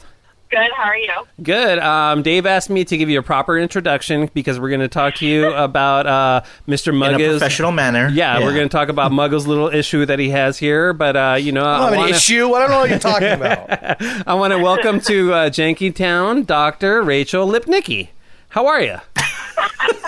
Good. 0.50 0.70
How 0.74 0.84
are 0.84 0.96
you? 0.96 1.12
Good. 1.42 1.78
Um, 1.80 2.22
Dave 2.22 2.46
asked 2.46 2.70
me 2.70 2.82
to 2.86 2.96
give 2.96 3.10
you 3.10 3.18
a 3.18 3.22
proper 3.22 3.58
introduction 3.58 4.30
because 4.32 4.58
we're 4.58 4.70
going 4.70 4.80
to 4.80 4.88
talk 4.88 5.16
to 5.16 5.26
you 5.26 5.46
about 5.52 6.06
uh, 6.06 6.40
Mr. 6.66 6.88
In 6.94 6.94
a 6.94 7.18
Muggles. 7.18 7.30
professional 7.32 7.72
manner. 7.72 8.08
Yeah, 8.08 8.38
we're 8.40 8.54
going 8.54 8.66
to 8.70 8.72
talk 8.72 8.88
about 8.88 9.12
Muggles' 9.12 9.46
little 9.46 9.68
issue 9.68 10.06
that 10.06 10.18
he 10.18 10.30
has 10.30 10.56
here. 10.56 10.94
But 10.94 11.14
uh, 11.14 11.36
you 11.38 11.52
know, 11.52 11.66
I 11.66 11.78
don't 11.78 11.82
have 11.82 11.92
I 11.92 11.96
an 11.96 11.98
want 11.98 12.10
to 12.12 12.16
issue. 12.16 12.54
I 12.54 12.60
don't 12.60 12.70
know 12.70 12.78
what 12.78 12.88
you're 12.88 12.98
talking 13.00 13.28
about. 13.32 14.02
I 14.26 14.32
want 14.32 14.54
to 14.54 14.58
welcome 14.58 14.98
to 15.02 15.34
uh, 15.34 15.50
Jankytown 15.50 16.46
Dr. 16.46 17.02
Rachel 17.02 17.46
Lipnicki. 17.46 18.08
How 18.48 18.66
are 18.66 18.80
you? 18.80 18.96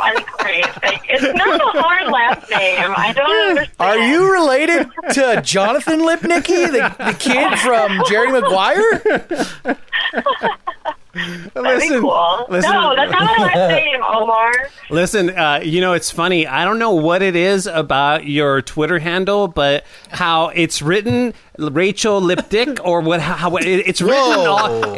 I'm 0.00 0.24
great. 0.38 0.64
Like, 0.82 1.02
it's 1.08 1.22
not 1.36 1.60
a 1.60 1.80
hard 1.80 2.10
last 2.12 2.50
name. 2.50 2.92
I 2.96 3.12
don't 3.12 3.48
understand. 3.48 3.70
Are 3.80 3.98
you 3.98 4.32
related 4.32 4.88
to 5.14 5.42
Jonathan 5.42 6.00
Lipnicki, 6.00 6.66
the, 6.70 6.94
the 7.04 7.14
kid 7.18 7.58
from 7.60 8.02
Jerry 8.08 8.30
Maguire? 8.32 9.02
That'd 11.18 11.54
be 11.54 11.60
listen, 11.60 12.00
cool. 12.00 12.46
listen- 12.48 12.70
No, 12.72 12.94
that's 12.96 13.10
not 13.12 13.22
my 13.38 13.44
last 13.44 13.68
name, 13.70 14.00
Omar. 14.02 14.52
Listen, 14.90 15.30
uh, 15.36 15.60
you 15.62 15.80
know, 15.80 15.92
it's 15.92 16.10
funny. 16.10 16.46
I 16.46 16.64
don't 16.64 16.78
know 16.78 16.92
what 16.92 17.22
it 17.22 17.36
is 17.36 17.66
about 17.66 18.24
your 18.26 18.62
Twitter 18.62 18.98
handle, 18.98 19.48
but 19.48 19.84
how 20.10 20.48
it's 20.48 20.80
written 20.82 21.34
Rachel 21.58 22.20
Lipdick 22.20 22.80
or 22.84 23.00
what, 23.00 23.20
how, 23.20 23.56
it, 23.56 23.66
it's 23.66 24.00
written 24.00 24.18
all. 24.46 24.94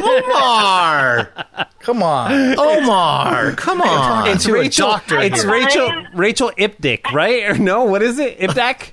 Omar. 0.00 1.32
Come 1.80 2.02
on. 2.02 2.58
Omar, 2.58 3.52
come 3.52 3.80
on. 3.82 4.28
It's 4.28 4.44
to 4.44 4.52
Rachel. 4.52 4.88
doctor 4.88 5.18
it's 5.20 5.42
here. 5.42 5.50
Rachel. 5.52 5.90
Rachel 6.14 6.52
Ipdick, 6.58 7.10
right? 7.12 7.44
Or 7.44 7.58
no? 7.58 7.84
What 7.84 8.02
is 8.02 8.18
it? 8.18 8.38
Ipdak? 8.38 8.90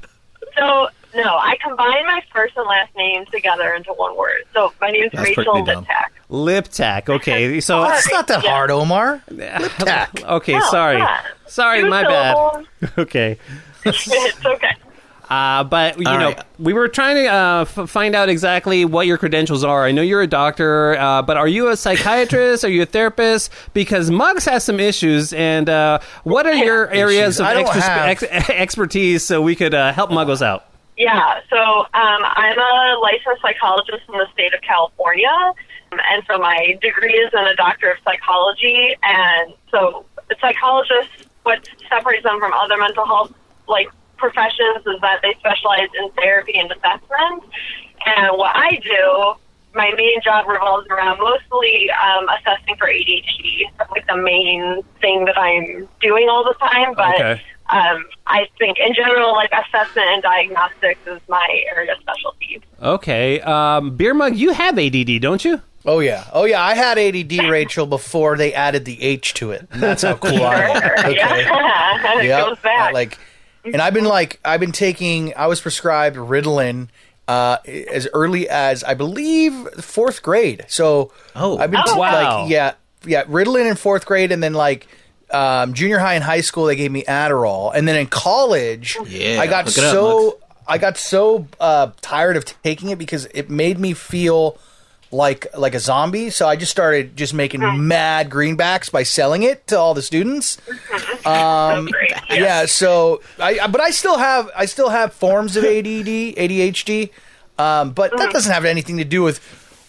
So, 0.58 0.90
no, 1.16 1.36
I 1.38 1.56
combined 1.64 2.06
my 2.06 2.22
first 2.34 2.56
and 2.58 2.68
last 2.68 2.96
name 2.96 3.26
together 3.32 3.74
into 3.74 3.92
one 3.94 4.16
word. 4.18 4.44
So, 4.54 4.74
my 4.82 4.90
name 4.92 5.06
is 5.06 5.12
That's 5.14 5.28
Rachel 5.30 5.64
pretty 5.64 5.66
dumb. 6.30 6.38
Liptak. 6.40 7.06
Liptak. 7.06 7.10
Okay, 7.16 7.60
so 7.62 7.84
It's 7.92 8.12
not 8.12 8.28
that 8.28 8.44
Yeah. 8.44 8.50
hard, 8.52 8.72
Omar. 8.72 9.22
Lip 9.30 9.72
tack. 9.80 10.22
okay, 10.28 10.54
No, 10.54 10.62
sorry, 10.72 10.98
yeah. 10.98 11.22
sorry, 11.48 11.82
Two 11.82 11.90
my 11.90 12.04
bad. 12.04 12.66
Okay, 12.98 13.38
it's 13.86 14.46
okay. 14.46 14.74
Uh, 15.30 15.62
but 15.66 16.00
you 16.00 16.08
All 16.08 16.18
know, 16.20 16.28
right. 16.30 16.44
we 16.58 16.72
were 16.72 16.88
trying 16.88 17.16
to 17.18 17.28
uh, 17.28 17.62
f- 17.68 17.90
find 17.90 18.16
out 18.16 18.30
exactly 18.30 18.86
what 18.86 19.08
your 19.08 19.18
credentials 19.18 19.62
are. 19.62 19.84
I 19.86 19.92
know 19.92 20.02
you're 20.02 20.22
a 20.22 20.28
doctor, 20.28 20.98
uh, 20.98 21.22
but 21.22 21.36
are 21.36 21.50
you 21.50 21.68
a 21.68 21.76
psychiatrist? 21.76 22.64
are 22.64 22.70
you 22.70 22.84
a 22.84 22.86
therapist? 22.86 23.52
Because 23.74 24.10
Mugs 24.10 24.46
has 24.46 24.64
some 24.64 24.80
issues, 24.80 25.34
and 25.34 25.70
uh, 25.70 26.00
what 26.24 26.46
are 26.48 26.54
your 26.54 26.90
areas 26.92 27.36
Issues. 27.36 27.40
of 27.42 27.46
I 27.46 27.54
don't 27.56 27.68
have- 27.70 28.08
ex- 28.08 28.24
expertise 28.50 29.22
so 29.24 29.42
we 29.42 29.54
could 29.58 29.74
uh, 29.74 29.92
help 29.92 30.12
Muggles 30.12 30.42
out? 30.42 30.64
Yeah, 30.96 31.42
so 31.50 31.58
um, 31.58 31.88
I'm 31.94 32.58
a 32.58 32.98
licensed 33.02 33.42
psychologist 33.42 34.04
in 34.08 34.18
the 34.18 34.28
state 34.32 34.54
of 34.54 34.62
California, 34.62 35.28
and 36.12 36.24
so 36.28 36.38
my 36.38 36.78
degree 36.82 37.14
is 37.14 37.32
in 37.34 37.46
a 37.46 37.56
doctor 37.56 37.92
of 37.92 37.98
psychology. 38.04 38.96
And 39.04 39.54
so, 39.72 40.06
psychologists, 40.42 41.28
what 41.44 41.68
separates 41.90 42.24
them 42.24 42.40
from 42.40 42.54
other 42.54 42.78
mental 42.78 43.06
health 43.06 43.34
like 43.68 43.90
professions 44.18 44.86
is 44.86 45.00
that 45.02 45.20
they 45.22 45.34
specialize 45.40 45.90
in 46.02 46.10
therapy 46.12 46.56
and 46.56 46.72
assessment. 46.72 47.44
And 48.06 48.38
what 48.38 48.56
I 48.56 48.80
do, 48.84 49.34
my 49.78 49.92
main 49.96 50.20
job 50.22 50.48
revolves 50.48 50.88
around 50.90 51.20
mostly 51.20 51.90
um, 51.92 52.28
assessing 52.30 52.76
for 52.78 52.88
ADHD. 52.88 53.62
That's 53.78 53.90
like 53.92 54.06
the 54.08 54.18
main 54.18 54.82
thing 55.02 55.24
that 55.26 55.38
I'm 55.38 55.88
doing 56.02 56.28
all 56.30 56.44
the 56.44 56.56
time, 56.60 56.94
but. 56.96 57.16
Okay. 57.16 57.42
Um, 57.70 58.06
I 58.26 58.48
think 58.58 58.78
in 58.80 58.94
general, 58.94 59.34
like 59.34 59.52
assessment 59.52 60.08
and 60.08 60.24
diagnostics 60.24 61.02
is 61.06 61.20
my 61.28 61.46
area 61.76 61.92
of 61.92 61.98
specialty. 62.00 62.62
Okay, 62.82 63.42
um, 63.42 63.98
Beer 63.98 64.14
Mug, 64.14 64.38
you 64.38 64.54
have 64.54 64.80
ADD, 64.80 65.20
don't 65.22 65.44
you? 65.44 65.62
Oh 65.86 66.00
yeah, 66.00 66.24
oh 66.32 66.46
yeah. 66.46 66.64
I 66.64 66.76
had 66.76 66.98
ADD, 66.98 67.34
Rachel, 67.50 67.86
before 67.86 68.38
they 68.38 68.54
added 68.54 68.86
the 68.86 69.04
H 69.04 69.34
to 69.34 69.52
it. 69.52 69.68
And 69.70 69.84
that's 69.84 70.04
how 70.04 70.14
cool 70.22 70.44
I 70.44 70.62
am. 70.62 70.78
Okay. 70.78 71.16
Yeah, 71.18 72.20
it 72.22 72.26
Yep. 72.28 72.46
goes 72.48 72.60
back. 72.60 72.80
I 72.80 72.92
Like, 72.94 73.18
and 73.66 73.82
I've 73.82 73.94
been 73.94 74.06
like, 74.06 74.40
I've 74.46 74.62
been 74.62 74.72
taking. 74.72 75.34
I 75.36 75.48
was 75.48 75.60
prescribed 75.60 76.16
Ritalin 76.16 76.88
uh, 77.28 77.58
as 77.66 78.08
early 78.14 78.48
as 78.50 78.84
I 78.84 78.94
believe 78.94 79.54
fourth 79.82 80.22
grade. 80.24 80.66
So 80.68 81.12
Oh. 81.36 81.58
I've 81.58 81.72
been 81.72 81.82
Oh, 81.86 81.94
t- 81.94 82.00
wow. 82.00 82.42
like, 82.44 82.50
yeah, 82.52 82.74
yeah, 83.06 83.24
Ritalin 83.26 83.70
in 83.70 83.76
fourth 83.76 84.06
grade, 84.06 84.32
and 84.32 84.42
then 84.44 84.54
like. 84.54 84.88
Um, 85.30 85.74
junior 85.74 86.00
high 86.00 86.14
and 86.14 86.24
high 86.24 86.40
school, 86.40 86.68
they 86.68 86.78
gave 86.78 86.90
me 86.90 87.04
Adderall, 87.04 87.74
and 87.76 87.86
then 87.86 87.98
in 87.98 88.08
college, 88.08 88.96
Yeah, 89.08 89.42
I 89.42 89.48
got 89.48 89.66
hook 89.66 89.78
it 89.78 89.84
up, 89.84 89.92
so 89.92 90.40
I 90.66 90.78
got 90.78 90.98
so 90.98 91.50
uh, 91.60 91.92
tired 92.00 92.38
of 92.38 92.46
taking 92.64 92.92
it 92.92 92.98
because 92.98 93.26
it 93.34 93.50
made 93.50 93.78
me 93.78 93.92
feel 93.92 94.58
like 95.12 95.48
like 95.58 95.74
a 95.76 95.80
zombie. 95.80 96.30
So 96.30 96.48
I 96.48 96.56
just 96.56 96.72
started 96.72 97.16
just 97.16 97.34
making 97.34 97.62
mad 97.88 98.30
greenbacks 98.30 98.92
by 98.92 99.04
selling 99.04 99.44
it 99.44 99.66
to 99.68 99.78
all 99.80 99.94
the 99.94 100.02
students. 100.02 100.58
Um, 101.26 101.86
Great. 101.92 102.12
yeah. 102.32 102.66
So 102.66 103.22
I, 103.40 103.60
I- 103.60 103.68
but 103.68 103.82
I 103.82 103.92
still 103.92 104.18
have 104.18 104.50
I 104.56 104.66
still 104.66 104.90
have 104.90 105.14
forms 105.14 105.56
of 105.56 105.64
ADD, 105.64 105.86
ADHD, 106.36 107.10
um, 107.58 107.92
but 107.92 108.12
that 108.18 108.32
doesn't 108.32 108.52
have 108.52 108.66
anything 108.66 108.98
to 108.98 109.06
do 109.06 109.24
with 109.24 109.40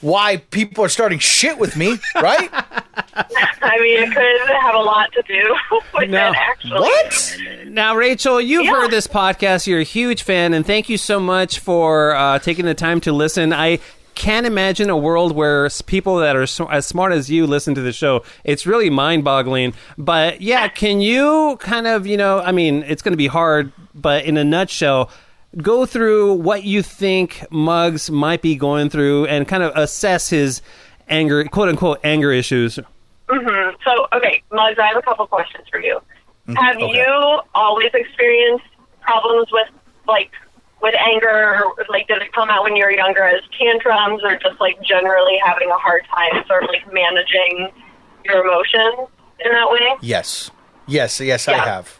why 0.00 0.36
people 0.36 0.84
are 0.84 0.88
starting 0.88 1.18
shit 1.18 1.58
with 1.58 1.76
me, 1.76 1.98
right? 2.14 2.48
I 3.14 3.78
mean, 3.80 4.00
it 4.04 4.14
could 4.14 4.56
have 4.60 4.76
a 4.76 4.78
lot 4.78 5.10
to 5.12 5.22
do 5.22 5.56
with 5.94 6.08
No. 6.10 6.28
it, 6.30 6.36
actually. 6.36 6.78
what? 6.78 7.36
Now, 7.66 7.96
Rachel, 7.96 8.40
you've 8.40 8.64
Yeah. 8.66 8.70
heard 8.70 8.92
this 8.92 9.08
podcast. 9.08 9.66
You're 9.66 9.80
a 9.80 9.84
huge 9.84 10.22
fan, 10.22 10.54
and 10.54 10.64
thank 10.64 10.88
you 10.88 10.98
so 10.98 11.18
much 11.18 11.58
for 11.58 12.14
uh, 12.14 12.38
taking 12.38 12.64
the 12.64 12.74
time 12.74 13.00
to 13.02 13.12
listen. 13.12 13.52
I 13.52 13.80
can't 14.18 14.44
imagine 14.46 14.90
a 14.90 14.96
world 14.96 15.32
where 15.32 15.70
people 15.86 16.16
that 16.18 16.34
are 16.36 16.42
s- 16.42 16.60
as 16.70 16.84
smart 16.86 17.12
as 17.12 17.30
you 17.30 17.46
listen 17.46 17.74
to 17.76 17.80
the 17.80 17.92
show. 17.92 18.24
It's 18.44 18.66
really 18.66 18.90
mind 18.90 19.22
boggling. 19.24 19.72
But 19.96 20.40
yeah, 20.42 20.66
can 20.68 21.00
you 21.00 21.56
kind 21.60 21.86
of, 21.86 22.06
you 22.06 22.16
know, 22.16 22.40
I 22.40 22.50
mean, 22.52 22.82
it's 22.88 23.00
going 23.00 23.12
to 23.12 23.16
be 23.18 23.28
hard, 23.28 23.72
but 23.94 24.24
in 24.24 24.36
a 24.36 24.44
nutshell, 24.44 25.10
go 25.62 25.86
through 25.86 26.34
what 26.34 26.64
you 26.64 26.82
think 26.82 27.44
Mugs 27.50 28.10
might 28.10 28.42
be 28.42 28.56
going 28.56 28.90
through 28.90 29.26
and 29.26 29.46
kind 29.46 29.62
of 29.62 29.72
assess 29.76 30.28
his 30.28 30.60
anger, 31.08 31.44
quote 31.44 31.68
unquote, 31.68 32.00
anger 32.04 32.32
issues. 32.32 32.78
hmm 33.30 33.70
So, 33.84 34.08
okay, 34.12 34.42
Mugs, 34.52 34.78
I 34.78 34.86
have 34.88 34.96
a 34.96 35.02
couple 35.02 35.26
questions 35.28 35.64
for 35.70 35.80
you. 35.80 36.00
Have 36.56 36.76
okay. 36.76 36.92
you 36.98 37.40
always 37.54 37.90
experienced 37.94 38.64
problems 39.00 39.48
with, 39.52 39.68
like, 40.06 40.30
with 40.80 40.94
anger? 40.94 41.60
Like, 41.88 42.08
did 42.08 42.22
it 42.22 42.32
come 42.32 42.50
out 42.50 42.64
when 42.64 42.76
you're 42.76 42.92
younger 42.92 43.22
as 43.22 43.42
tantrums, 43.58 44.22
or 44.22 44.36
just 44.38 44.60
like 44.60 44.80
generally 44.82 45.38
having 45.44 45.70
a 45.70 45.78
hard 45.78 46.04
time, 46.06 46.44
sort 46.46 46.64
of 46.64 46.70
like 46.70 46.92
managing 46.92 47.70
your 48.24 48.44
emotions 48.44 49.08
in 49.44 49.52
that 49.52 49.70
way? 49.70 49.96
Yes. 50.00 50.50
Yes, 50.86 51.20
yes, 51.20 51.48
I 51.48 51.58
have. 51.58 51.98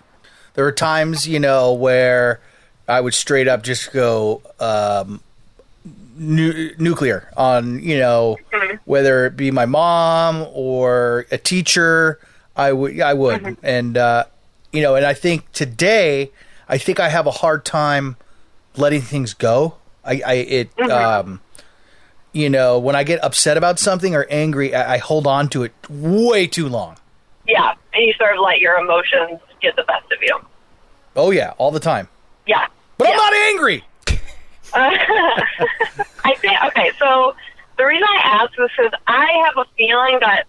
There 0.54 0.66
are 0.66 0.72
times, 0.72 1.28
you 1.28 1.38
know, 1.38 1.72
where 1.72 2.40
I 2.88 3.00
would 3.00 3.14
straight 3.14 3.46
up 3.46 3.62
just 3.62 3.92
go 3.92 4.42
um, 4.58 5.20
nu- 6.16 6.74
nuclear 6.78 7.30
on, 7.36 7.80
you 7.80 7.98
know, 7.98 8.38
whether 8.86 9.26
it 9.26 9.36
be 9.36 9.50
my 9.50 9.66
mom 9.66 10.46
or 10.52 11.26
a 11.30 11.38
teacher. 11.38 12.18
I 12.56 12.72
would, 12.72 12.98
I 13.00 13.14
would, 13.14 13.56
and 13.62 13.96
uh, 13.96 14.24
you 14.72 14.82
know, 14.82 14.96
and 14.96 15.04
I 15.06 15.14
think 15.14 15.52
today, 15.52 16.30
I 16.68 16.78
think 16.78 16.98
I 16.98 17.08
have 17.08 17.26
a 17.26 17.30
hard 17.30 17.64
time 17.64 18.16
letting 18.78 19.02
things 19.02 19.34
go. 19.34 19.76
I, 20.04 20.22
I 20.24 20.32
it, 20.34 20.80
um, 20.80 21.40
you 22.32 22.48
know, 22.48 22.78
when 22.78 22.96
I 22.96 23.04
get 23.04 23.22
upset 23.22 23.56
about 23.56 23.78
something 23.78 24.14
or 24.14 24.26
angry, 24.30 24.74
I, 24.74 24.94
I 24.94 24.98
hold 24.98 25.26
on 25.26 25.48
to 25.50 25.64
it 25.64 25.72
way 25.88 26.46
too 26.46 26.68
long. 26.68 26.96
Yeah, 27.46 27.74
and 27.92 28.04
you 28.04 28.12
sort 28.14 28.34
of 28.34 28.40
let 28.40 28.60
your 28.60 28.78
emotions 28.78 29.40
get 29.60 29.76
the 29.76 29.82
best 29.84 30.10
of 30.12 30.22
you. 30.22 30.38
Oh 31.16 31.30
yeah, 31.30 31.54
all 31.58 31.70
the 31.70 31.80
time. 31.80 32.08
Yeah. 32.46 32.66
But 32.96 33.08
yeah. 33.08 33.10
I'm 33.12 33.16
not 33.16 33.34
angry. 33.34 33.84
I 34.74 36.34
think 36.38 36.62
okay. 36.66 36.90
So 36.98 37.34
the 37.78 37.86
reason 37.86 38.04
I 38.04 38.20
ask 38.22 38.52
is 38.58 38.70
because 38.76 38.92
I 39.06 39.26
have 39.46 39.56
a 39.56 39.66
feeling 39.76 40.18
that 40.20 40.44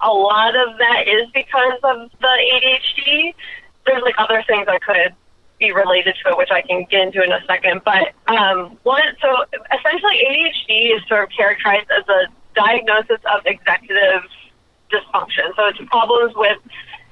a 0.00 0.10
lot 0.10 0.56
of 0.56 0.78
that 0.78 1.06
is 1.06 1.30
because 1.32 1.78
of 1.84 2.10
the 2.20 2.36
ADHD. 2.54 3.34
There's 3.86 4.02
like 4.02 4.14
other 4.18 4.42
things 4.46 4.66
I 4.68 4.78
could 4.78 5.14
be 5.60 5.72
related 5.72 6.16
to 6.24 6.32
it, 6.32 6.38
which 6.38 6.50
I 6.50 6.62
can 6.62 6.86
get 6.90 7.02
into 7.02 7.22
in 7.22 7.30
a 7.30 7.44
second. 7.46 7.82
But 7.84 8.12
um, 8.26 8.78
one, 8.82 9.02
so 9.20 9.44
essentially, 9.72 10.24
ADHD 10.26 10.96
is 10.96 11.02
sort 11.06 11.24
of 11.24 11.30
characterized 11.36 11.88
as 11.96 12.08
a 12.08 12.26
diagnosis 12.56 13.20
of 13.32 13.46
executive 13.46 14.22
dysfunction. 14.90 15.54
So 15.54 15.66
it's 15.66 15.78
problems 15.86 16.32
with 16.34 16.58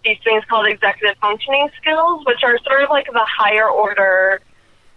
these 0.04 0.18
things 0.24 0.42
called 0.48 0.66
executive 0.66 1.16
functioning 1.20 1.68
skills, 1.80 2.24
which 2.26 2.42
are 2.42 2.58
sort 2.64 2.82
of 2.82 2.90
like 2.90 3.06
the 3.06 3.26
higher 3.26 3.68
order 3.68 4.40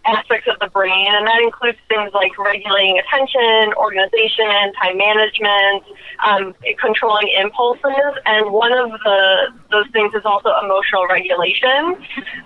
aspects 0.05 0.47
of 0.47 0.57
the 0.59 0.67
brain, 0.67 1.07
and 1.09 1.27
that 1.27 1.41
includes 1.41 1.77
things 1.87 2.11
like 2.13 2.37
regulating 2.37 2.99
attention, 2.99 3.73
organization, 3.77 4.73
time 4.81 4.97
management, 4.97 5.83
um, 6.25 6.55
controlling 6.79 7.29
impulses, 7.37 8.13
and 8.25 8.51
one 8.51 8.73
of 8.73 8.91
the 8.91 9.53
those 9.69 9.85
things 9.93 10.13
is 10.13 10.25
also 10.25 10.49
emotional 10.63 11.07
regulation. 11.07 11.95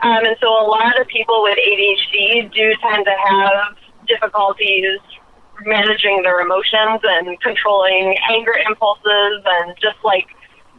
Um, 0.04 0.26
and 0.26 0.36
so, 0.42 0.48
a 0.48 0.68
lot 0.68 1.00
of 1.00 1.08
people 1.08 1.44
with 1.44 1.58
ADHD 1.58 2.52
do 2.54 2.74
tend 2.82 3.06
to 3.06 3.16
have 3.30 3.76
difficulties 4.08 5.00
managing 5.64 6.22
their 6.24 6.42
emotions 6.42 7.00
and 7.04 7.40
controlling 7.40 8.18
anger 8.30 8.54
impulses, 8.68 9.42
and 9.46 9.76
just 9.80 9.98
like 10.04 10.28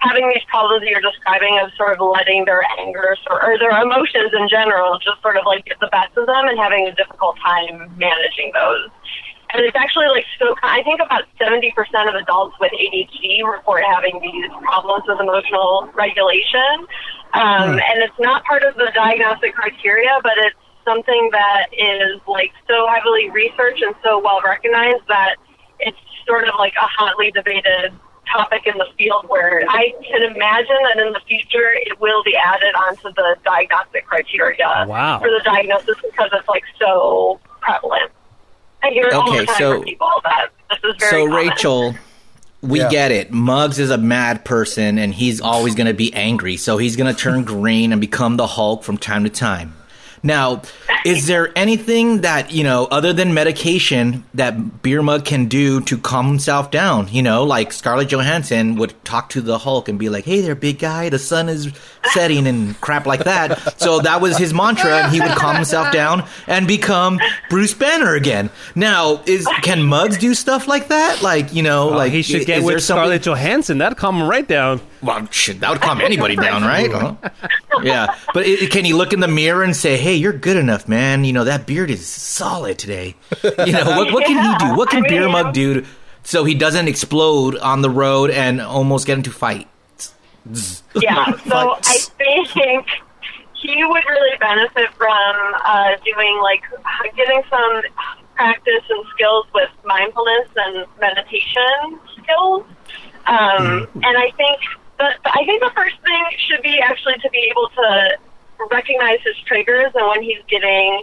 having 0.00 0.28
these 0.28 0.44
problems 0.48 0.82
that 0.82 0.90
you're 0.90 1.00
describing 1.00 1.58
of 1.62 1.70
sort 1.76 1.94
of 1.94 2.00
letting 2.00 2.44
their 2.44 2.62
anger 2.78 3.16
or, 3.30 3.42
or 3.42 3.58
their 3.58 3.70
emotions 3.80 4.32
in 4.36 4.48
general 4.48 4.98
just 4.98 5.20
sort 5.22 5.36
of 5.36 5.44
like 5.46 5.64
get 5.64 5.80
the 5.80 5.88
best 5.88 6.16
of 6.16 6.26
them 6.26 6.48
and 6.48 6.58
having 6.58 6.86
a 6.86 6.94
difficult 6.94 7.36
time 7.40 7.90
managing 7.96 8.52
those. 8.52 8.88
And 9.54 9.64
it's 9.64 9.76
actually 9.76 10.08
like 10.08 10.26
so, 10.38 10.54
I 10.62 10.82
think 10.82 11.00
about 11.00 11.24
70% 11.40 11.72
of 12.08 12.14
adults 12.14 12.56
with 12.60 12.72
ADHD 12.72 13.46
report 13.48 13.84
having 13.84 14.20
these 14.20 14.50
problems 14.62 15.04
with 15.06 15.20
emotional 15.20 15.88
regulation. 15.94 16.86
Um, 17.32 17.78
And 17.78 18.02
it's 18.02 18.18
not 18.18 18.44
part 18.44 18.64
of 18.64 18.74
the 18.74 18.90
diagnostic 18.94 19.54
criteria, 19.54 20.18
but 20.22 20.32
it's 20.36 20.56
something 20.84 21.30
that 21.32 21.66
is 21.72 22.20
like 22.26 22.52
so 22.68 22.86
heavily 22.86 23.30
researched 23.30 23.82
and 23.82 23.94
so 24.02 24.18
well 24.18 24.40
recognized 24.44 25.06
that 25.08 25.36
it's 25.80 25.98
sort 26.26 26.48
of 26.48 26.54
like 26.58 26.74
a 26.80 26.86
hotly 26.86 27.30
debated 27.30 27.92
topic 28.32 28.66
in 28.66 28.76
the 28.78 28.86
field 28.98 29.24
where 29.28 29.62
I 29.68 29.92
can 30.04 30.22
imagine 30.22 30.76
that 30.84 30.98
in 31.06 31.12
the 31.12 31.20
future 31.28 31.72
it 31.74 32.00
will 32.00 32.22
be 32.24 32.34
added 32.36 32.74
onto 32.74 33.12
the 33.14 33.36
diagnostic 33.44 34.06
criteria 34.06 34.66
oh, 34.84 34.88
Wow. 34.88 35.18
for 35.20 35.28
the 35.28 35.40
diagnosis 35.44 35.96
because 36.02 36.30
it's 36.32 36.48
like 36.48 36.64
so 36.78 37.40
prevalent. 37.60 38.10
I 38.82 38.90
hear 38.90 39.06
it 39.06 39.12
all 39.14 39.30
the 39.32 39.46
time 39.46 39.56
so- 39.56 39.72
from 39.74 39.84
people 39.84 40.10
that 40.24 40.48
this 40.70 40.78
is 40.84 40.96
very 40.98 41.10
So 41.10 41.26
common. 41.28 41.48
Rachel, 41.48 41.94
we 42.62 42.80
Yeah. 42.80 42.88
get 42.88 43.12
it. 43.12 43.30
Mugs 43.32 43.78
is 43.78 43.90
a 43.90 43.98
mad 43.98 44.44
person, 44.44 44.98
and 44.98 45.14
he's 45.14 45.40
always 45.40 45.74
going 45.74 45.86
to 45.86 45.94
be 45.94 46.12
angry. 46.14 46.56
So 46.56 46.78
he's 46.78 46.96
going 46.96 47.12
to 47.12 47.18
turn 47.20 47.44
green 47.44 47.92
and 47.92 48.00
become 48.00 48.36
the 48.36 48.46
Hulk 48.46 48.82
from 48.82 48.96
time 48.98 49.24
to 49.24 49.30
time. 49.30 49.74
Now, 50.22 50.62
Is 51.06 51.28
there 51.28 51.56
anything 51.56 52.22
that, 52.22 52.50
you 52.50 52.64
know, 52.64 52.86
other 52.86 53.12
than 53.12 53.32
medication 53.32 54.24
that 54.34 54.82
Beer 54.82 55.02
Mug 55.02 55.24
can 55.24 55.46
do 55.46 55.80
to 55.82 55.96
calm 55.96 56.26
himself 56.26 56.72
down? 56.72 57.06
You 57.12 57.22
know, 57.22 57.44
like 57.44 57.72
Scarlett 57.72 58.08
Johansson 58.08 58.74
would 58.74 59.04
talk 59.04 59.28
to 59.30 59.40
the 59.40 59.58
Hulk 59.58 59.88
and 59.88 60.00
be 60.00 60.08
like, 60.08 60.24
hey 60.24 60.40
there, 60.40 60.56
big 60.56 60.80
guy, 60.80 61.08
the 61.08 61.20
sun 61.20 61.48
is 61.48 61.72
setting 62.12 62.46
and 62.46 62.80
crap 62.80 63.06
like 63.06 63.24
that. 63.24 63.80
So 63.80 64.00
that 64.00 64.20
was 64.20 64.36
his 64.36 64.52
mantra 64.54 65.02
and 65.02 65.12
he 65.12 65.20
would 65.20 65.30
calm 65.32 65.56
himself 65.56 65.92
down 65.92 66.24
and 66.46 66.66
become 66.66 67.18
Bruce 67.50 67.74
Banner 67.74 68.14
again. 68.14 68.50
Now, 68.74 69.22
is 69.26 69.46
can 69.62 69.82
Mugs 69.82 70.18
do 70.18 70.34
stuff 70.34 70.66
like 70.68 70.88
that? 70.88 71.22
Like, 71.22 71.52
you 71.54 71.62
know, 71.62 71.90
oh, 71.90 71.96
like 71.96 72.12
Oh, 72.12 72.14
he 72.16 72.22
should 72.22 72.46
get 72.46 72.56
there 72.58 72.62
with 72.62 72.82
something- 72.82 73.02
Scarlett 73.02 73.22
Johansson. 73.22 73.78
That'd 73.78 73.98
calm 73.98 74.16
him 74.20 74.28
right 74.28 74.46
down. 74.46 74.80
Well, 75.02 75.26
shit, 75.30 75.60
that 75.60 75.70
would 75.70 75.80
calm 75.80 76.00
anybody 76.00 76.36
down, 76.36 76.62
right? 76.62 76.90
Huh? 76.90 77.14
Yeah, 77.82 78.14
but 78.34 78.46
it, 78.46 78.70
can 78.70 78.84
he 78.84 78.92
look 78.92 79.12
in 79.12 79.20
the 79.20 79.28
mirror 79.28 79.62
and 79.62 79.76
say, 79.76 79.96
"Hey, 79.98 80.14
you're 80.14 80.32
good 80.32 80.56
enough, 80.56 80.88
man. 80.88 81.24
You 81.24 81.32
know 81.34 81.44
that 81.44 81.66
beard 81.66 81.90
is 81.90 82.06
solid 82.06 82.78
today." 82.78 83.14
You 83.44 83.72
know 83.72 83.84
what? 83.84 84.12
What 84.12 84.24
can 84.24 84.36
he 84.42 84.66
do? 84.66 84.74
What 84.76 84.88
can 84.88 85.04
I 85.04 85.08
Beer 85.08 85.28
Mug 85.28 85.52
do 85.52 85.84
so 86.22 86.44
he 86.44 86.54
doesn't 86.54 86.88
explode 86.88 87.56
on 87.58 87.82
the 87.82 87.90
road 87.90 88.30
and 88.30 88.60
almost 88.60 89.06
get 89.06 89.18
into 89.18 89.30
fight? 89.30 89.68
Yeah, 90.94 91.36
so 91.48 91.76
I 91.82 91.98
think 92.18 92.86
he 93.54 93.84
would 93.84 94.04
really 94.06 94.36
benefit 94.38 94.92
from 94.94 95.36
uh, 95.64 95.96
doing 96.04 96.38
like 96.42 96.62
getting 97.16 97.42
some 97.50 97.82
practice 98.34 98.84
and 98.88 99.04
skills 99.14 99.46
with 99.54 99.70
mindfulness 99.84 100.48
and 100.56 100.86
meditation 101.00 101.98
skills. 102.22 102.64
Um, 103.26 103.88
and 103.94 104.16
I 104.16 104.30
think 104.36 104.60
the, 104.98 105.10
I 105.24 105.44
think 105.44 105.62
the 105.62 105.72
first 105.74 105.96
thing 106.04 106.24
should 106.46 106.62
be 106.62 106.78
actually 106.80 107.18
to 107.22 107.30
be 107.30 107.50
able 107.50 107.68
to 107.70 108.18
recognize 108.70 109.18
his 109.24 109.36
triggers 109.46 109.92
and 109.94 110.06
when 110.08 110.22
he's 110.22 110.42
getting 110.48 111.02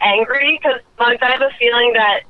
angry. 0.00 0.58
Because 0.60 0.80
like, 0.98 1.22
I 1.22 1.30
have 1.30 1.42
a 1.42 1.50
feeling 1.58 1.92
that 1.92 2.22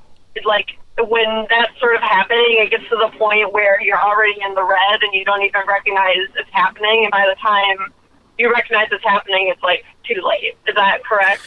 like 0.45 0.79
when 0.99 1.47
that's 1.49 1.78
sort 1.80 1.97
of 1.97 2.03
happening, 2.03 2.59
it 2.61 2.70
gets 2.70 2.84
to 2.90 2.97
the 2.97 3.16
point 3.18 3.53
where 3.53 3.80
you're 3.80 4.01
already 4.01 4.34
in 4.47 4.55
the 4.55 4.62
red 4.62 5.03
and 5.03 5.12
you 5.14 5.24
don't 5.24 5.43
even 5.43 5.62
recognize 5.66 6.16
it's 6.36 6.51
happening. 6.51 7.05
And 7.05 7.11
by 7.11 7.26
the 7.28 7.36
time 7.40 7.93
you 8.38 8.51
recognize 8.53 8.88
it's 8.93 9.05
happening, 9.05 9.49
it's 9.53 9.62
like 9.62 9.84
too 10.05 10.20
late. 10.22 10.57
Is 10.66 10.74
that 10.74 11.05
correct? 11.05 11.43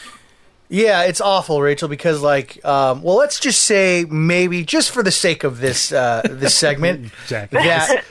Yeah, 0.68 1.02
it's 1.04 1.20
awful, 1.20 1.62
Rachel, 1.62 1.88
because 1.88 2.22
like, 2.22 2.62
um, 2.64 3.00
well, 3.02 3.14
let's 3.14 3.38
just 3.38 3.62
say 3.62 4.04
maybe 4.10 4.64
just 4.64 4.90
for 4.90 5.04
the 5.04 5.12
sake 5.12 5.44
of 5.44 5.60
this 5.60 5.92
uh, 5.92 6.22
this 6.28 6.56
segment, 6.56 7.12
Jackass. 7.28 7.88
that 7.88 8.04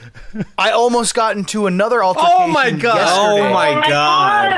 I 0.58 0.70
almost 0.70 1.14
got 1.14 1.36
into 1.36 1.66
another 1.66 2.02
altercation. 2.02 2.34
Oh 2.38 2.48
my 2.48 2.70
God. 2.70 2.96
yesterday. 2.96 3.48
Oh 3.48 3.52
my 3.52 3.88
god! 3.88 4.52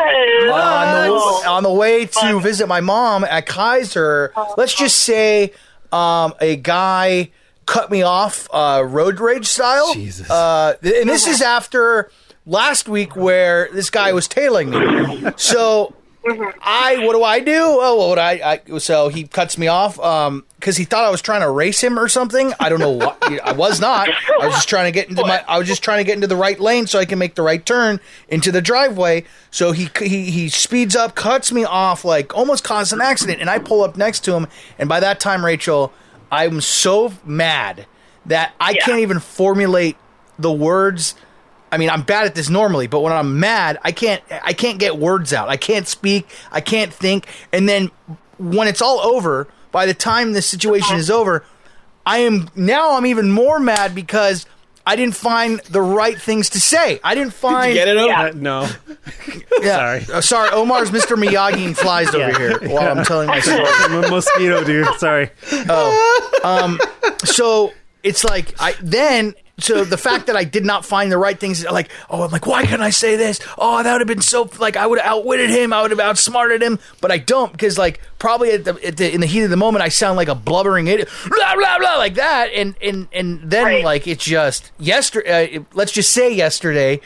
on 0.48 1.08
the, 1.42 1.48
on 1.48 1.62
the 1.64 1.72
way 1.72 2.06
to 2.06 2.40
visit 2.40 2.68
my 2.68 2.80
mom 2.80 3.24
at 3.24 3.46
Kaiser, 3.46 4.32
let's 4.56 4.74
just 4.74 5.00
say 5.00 5.52
um, 5.93 6.34
a 6.41 6.57
guy 6.57 7.30
cut 7.66 7.91
me 7.91 8.03
off 8.03 8.49
uh, 8.53 8.82
road 8.86 9.20
rage 9.20 9.47
style. 9.47 9.93
Jesus. 9.95 10.28
Uh, 10.30 10.74
and 10.82 11.09
this 11.09 11.26
is 11.26 11.43
after 11.43 12.11
last 12.47 12.89
week 12.89 13.14
where 13.14 13.68
this 13.72 13.91
guy 13.91 14.12
was 14.12 14.26
tailing 14.26 14.70
me. 14.70 15.32
So 15.36 15.95
I, 16.61 17.05
what 17.05 17.12
do 17.12 17.22
I 17.22 17.41
do? 17.41 17.59
Oh, 17.59 17.97
what 17.97 18.09
would 18.11 18.18
I, 18.18 18.61
I? 18.72 18.78
So 18.78 19.09
he 19.09 19.24
cuts 19.24 19.59
me 19.59 19.66
off 19.68 19.99
because 20.68 20.76
he 20.76 20.84
thought 20.84 21.02
I 21.06 21.08
was 21.10 21.22
trying 21.22 21.40
to 21.40 21.48
race 21.50 21.82
him 21.82 21.98
or 21.98 22.08
something. 22.08 22.52
I 22.60 22.68
don't 22.68 22.78
know 22.78 22.90
what. 22.90 23.16
I 23.42 23.52
was 23.52 23.80
not. 23.80 24.06
I 24.38 24.44
was 24.44 24.54
just 24.54 24.68
trying 24.68 24.84
to 24.84 24.92
get 24.92 25.08
into 25.08 25.22
my. 25.24 25.42
I 25.48 25.58
was 25.58 25.66
just 25.66 25.82
trying 25.82 25.96
to 26.00 26.04
get 26.04 26.14
into 26.14 26.26
the 26.26 26.36
right 26.36 26.60
lane 26.60 26.86
so 26.86 26.98
I 26.98 27.06
can 27.06 27.18
make 27.18 27.36
the 27.36 27.40
right 27.42 27.64
turn 27.64 28.00
into 28.28 28.52
the 28.52 28.60
driveway. 28.60 29.24
So 29.50 29.72
he 29.72 29.88
he 29.98 30.30
he 30.30 30.50
speeds 30.50 30.94
up, 30.94 31.14
cuts 31.14 31.50
me 31.52 31.64
off, 31.64 32.04
like 32.04 32.36
almost 32.36 32.64
caused 32.64 32.92
an 32.92 33.00
accident, 33.00 33.40
and 33.40 33.48
I 33.48 33.60
pull 33.60 33.82
up 33.82 33.96
next 33.96 34.20
to 34.26 34.34
him. 34.34 34.46
And 34.78 34.90
by 34.90 35.00
that 35.00 35.20
time, 35.20 35.42
Rachel, 35.42 35.90
I'm 36.30 36.60
so 36.60 37.14
mad 37.24 37.86
that 38.26 38.52
I 38.60 38.72
Yeah. 38.72 38.84
can't 38.84 38.98
even 39.00 39.20
formulate 39.20 39.96
the 40.38 40.52
words. 40.52 41.14
I 41.72 41.78
mean, 41.78 41.88
I'm 41.88 42.02
bad 42.02 42.26
at 42.26 42.34
this 42.34 42.50
normally, 42.50 42.88
but 42.88 43.00
when 43.00 43.14
I'm 43.14 43.40
mad, 43.40 43.78
I 43.82 43.92
can't 43.92 44.22
I 44.42 44.52
can't 44.52 44.78
get 44.78 44.98
words 44.98 45.32
out. 45.32 45.48
I 45.48 45.56
can't 45.56 45.88
speak, 45.88 46.28
I 46.52 46.60
can't 46.60 46.92
think. 46.92 47.26
And 47.54 47.66
then 47.66 47.90
when 48.36 48.68
it's 48.68 48.82
all 48.82 49.00
over, 49.00 49.48
by 49.70 49.86
the 49.86 49.94
time 49.94 50.32
this 50.32 50.46
situation 50.46 50.96
is 50.96 51.10
over, 51.10 51.44
I 52.06 52.18
am 52.18 52.48
now 52.54 52.96
I'm 52.96 53.06
even 53.06 53.30
more 53.30 53.58
mad 53.60 53.94
because 53.94 54.46
I 54.86 54.96
didn't 54.96 55.16
find 55.16 55.60
the 55.70 55.82
right 55.82 56.18
things 56.18 56.48
to 56.50 56.60
say. 56.60 56.98
I 57.04 57.14
didn't 57.14 57.34
find 57.34 57.74
Get 57.74 57.88
it 57.88 57.98
over? 57.98 58.08
Yeah. 58.08 58.22
Uh, 58.22 58.32
no. 58.34 58.68
Yeah. 59.60 59.76
Sorry. 59.76 60.06
Uh, 60.12 60.20
sorry, 60.20 60.50
Omar's 60.50 60.90
Mr. 60.92 61.16
Miyagi 61.20 61.66
and 61.66 61.76
flies 61.76 62.14
over 62.14 62.32
here 62.38 62.60
while 62.70 62.96
I'm 62.96 63.04
telling 63.04 63.26
my 63.26 63.40
story. 63.40 63.64
I'm 63.66 64.04
a 64.04 64.08
mosquito, 64.08 64.62
dude. 64.62 64.86
Sorry. 64.98 65.30
Oh, 65.52 66.78
so 67.24 67.72
it's 68.04 68.22
like 68.22 68.54
I 68.60 68.74
then 68.80 69.34
so 69.61 69.84
the 69.84 69.98
fact 69.98 70.26
that 70.28 70.36
I 70.36 70.44
did 70.44 70.64
not 70.64 70.84
find 70.84 71.11
the 71.11 71.18
right 71.18 71.38
things 71.38 71.64
like 71.64 71.90
oh 72.09 72.22
I'm 72.22 72.30
like 72.30 72.46
why 72.46 72.64
can't 72.64 72.80
I 72.82 72.90
say 72.90 73.16
this? 73.16 73.40
Oh 73.59 73.82
that 73.82 73.92
would 73.92 74.00
have 74.00 74.09
been 74.09 74.20
so 74.22 74.48
like 74.59 74.76
I 74.76 74.86
would 74.86 74.98
have 75.00 75.06
outwitted 75.18 75.50
him. 75.50 75.72
I 75.72 75.82
would 75.82 75.90
have 75.90 76.00
outsmarted 76.00 76.62
him. 76.62 76.78
But 77.00 77.11
I 77.11 77.18
don't 77.18 77.50
because 77.52 77.76
like 77.76 78.00
probably 78.18 78.52
at 78.52 78.64
the, 78.64 78.74
at 78.86 78.96
the 78.96 79.12
in 79.12 79.20
the 79.20 79.26
heat 79.26 79.42
of 79.42 79.50
the 79.50 79.56
moment 79.56 79.82
I 79.82 79.88
sound 79.88 80.16
like 80.16 80.28
a 80.28 80.34
blubbering 80.34 80.86
idiot. 80.86 81.09
Blah 81.28 81.54
blah 81.56 81.78
blah 81.78 81.96
like 81.96 82.14
that. 82.14 82.50
And 82.54 82.76
and 82.80 83.09
and 83.12 83.40
then 83.50 83.64
Right. 83.64 83.84
like 83.84 84.06
it's 84.06 84.24
just 84.24 84.70
yesterday 84.78 85.56
uh, 85.59 85.62
let's 85.74 85.92
just 85.92 86.11
say 86.12 86.32
yesterday 86.32 87.00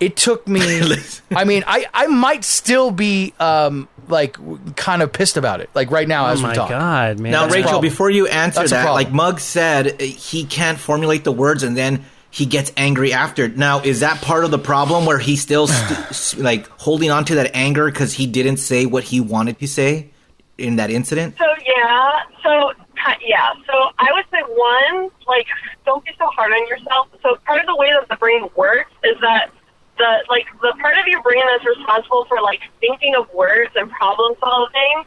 it 0.00 0.16
took 0.16 0.46
me 0.48 0.80
I 1.30 1.44
mean 1.44 1.62
I 1.66 1.86
I 1.92 2.06
might 2.06 2.44
still 2.44 2.90
be 2.90 3.34
um 3.38 3.88
like 4.08 4.36
kind 4.76 5.02
of 5.02 5.12
pissed 5.12 5.36
about 5.36 5.60
it 5.60 5.70
like 5.74 5.90
right 5.90 6.08
now 6.08 6.26
Oh 6.26 6.32
as 6.32 6.42
we 6.42 6.52
talk 6.52 6.70
god, 6.70 7.18
man. 7.18 7.32
Now, 7.32 7.42
That's 7.42 7.54
Rachel, 7.54 7.80
before 7.80 8.10
you 8.10 8.26
answer 8.26 8.60
That's 8.60 8.72
that, 8.72 8.90
like 8.90 9.12
Mug 9.12 9.40
said, 9.40 10.00
uh, 10.00 10.04
he 10.04 10.44
can't 10.44 10.78
formulate 10.78 11.24
the 11.24 11.32
words 11.32 11.62
and 11.62 11.76
then 11.76 12.04
he 12.30 12.46
gets 12.46 12.72
angry 12.76 13.12
after. 13.12 13.48
Now, 13.48 13.80
is 13.80 14.00
that 14.00 14.20
part 14.20 14.44
of 14.44 14.50
the 14.50 14.58
problem 14.58 15.06
where 15.06 15.18
he's 15.18 15.40
still 15.40 15.66
st- 16.10 16.42
like 16.42 16.68
holding 16.78 17.10
on 17.10 17.24
to 17.26 17.36
that 17.36 17.50
anger 17.54 17.90
because 17.90 18.12
he 18.12 18.26
didn't 18.26 18.58
say 18.58 18.86
what 18.86 19.04
he 19.04 19.20
wanted 19.20 19.58
to 19.60 19.68
say 19.68 20.10
in 20.56 20.76
that 20.76 20.90
incident? 20.90 21.36
So 21.38 21.46
yeah, 21.66 22.22
so 22.42 22.72
yeah, 23.20 23.52
so 23.66 23.90
I 23.98 24.10
would 24.12 24.24
say 24.30 24.42
one, 24.42 25.10
like, 25.26 25.46
don't 25.84 26.04
be 26.04 26.10
so 26.18 26.26
hard 26.28 26.52
on 26.52 26.66
yourself. 26.66 27.08
So 27.22 27.36
part 27.46 27.60
of 27.60 27.66
the 27.66 27.76
way 27.76 27.90
that 27.98 28.08
the 28.08 28.16
brain 28.16 28.48
works 28.56 28.90
is 29.04 29.16
that 29.20 29.50
the 29.98 30.24
like 30.28 30.46
the 30.62 30.72
part 30.80 30.96
of 30.98 31.06
your 31.06 31.22
brain 31.22 31.42
that's 31.52 31.66
responsible 31.66 32.24
for 32.26 32.40
like 32.40 32.60
thinking 32.80 33.14
of 33.14 33.28
words 33.34 33.70
and 33.74 33.90
problem 33.90 34.34
solving, 34.40 35.04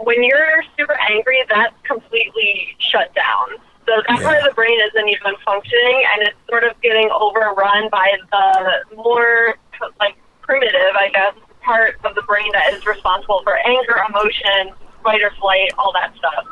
when 0.00 0.22
you're 0.22 0.62
super 0.78 0.96
angry, 1.10 1.42
that's 1.48 1.74
completely 1.84 2.76
shut 2.78 3.14
down. 3.14 3.58
So 3.86 3.92
that 4.08 4.22
part 4.22 4.38
of 4.38 4.44
the 4.44 4.54
brain 4.54 4.78
isn't 4.88 5.08
even 5.08 5.34
functioning, 5.44 6.04
and 6.14 6.28
it's 6.28 6.36
sort 6.48 6.64
of 6.64 6.80
getting 6.80 7.10
overrun 7.10 7.88
by 7.90 8.16
the 8.30 8.96
more 8.96 9.56
like 9.98 10.16
primitive, 10.42 10.94
I 10.98 11.10
guess, 11.12 11.34
part 11.62 11.98
of 12.04 12.14
the 12.14 12.22
brain 12.22 12.50
that 12.52 12.72
is 12.74 12.86
responsible 12.86 13.42
for 13.42 13.58
anger, 13.66 13.96
emotion, 14.08 14.72
fight 15.02 15.22
or 15.22 15.30
flight, 15.40 15.72
all 15.78 15.92
that 15.92 16.14
stuff. 16.16 16.46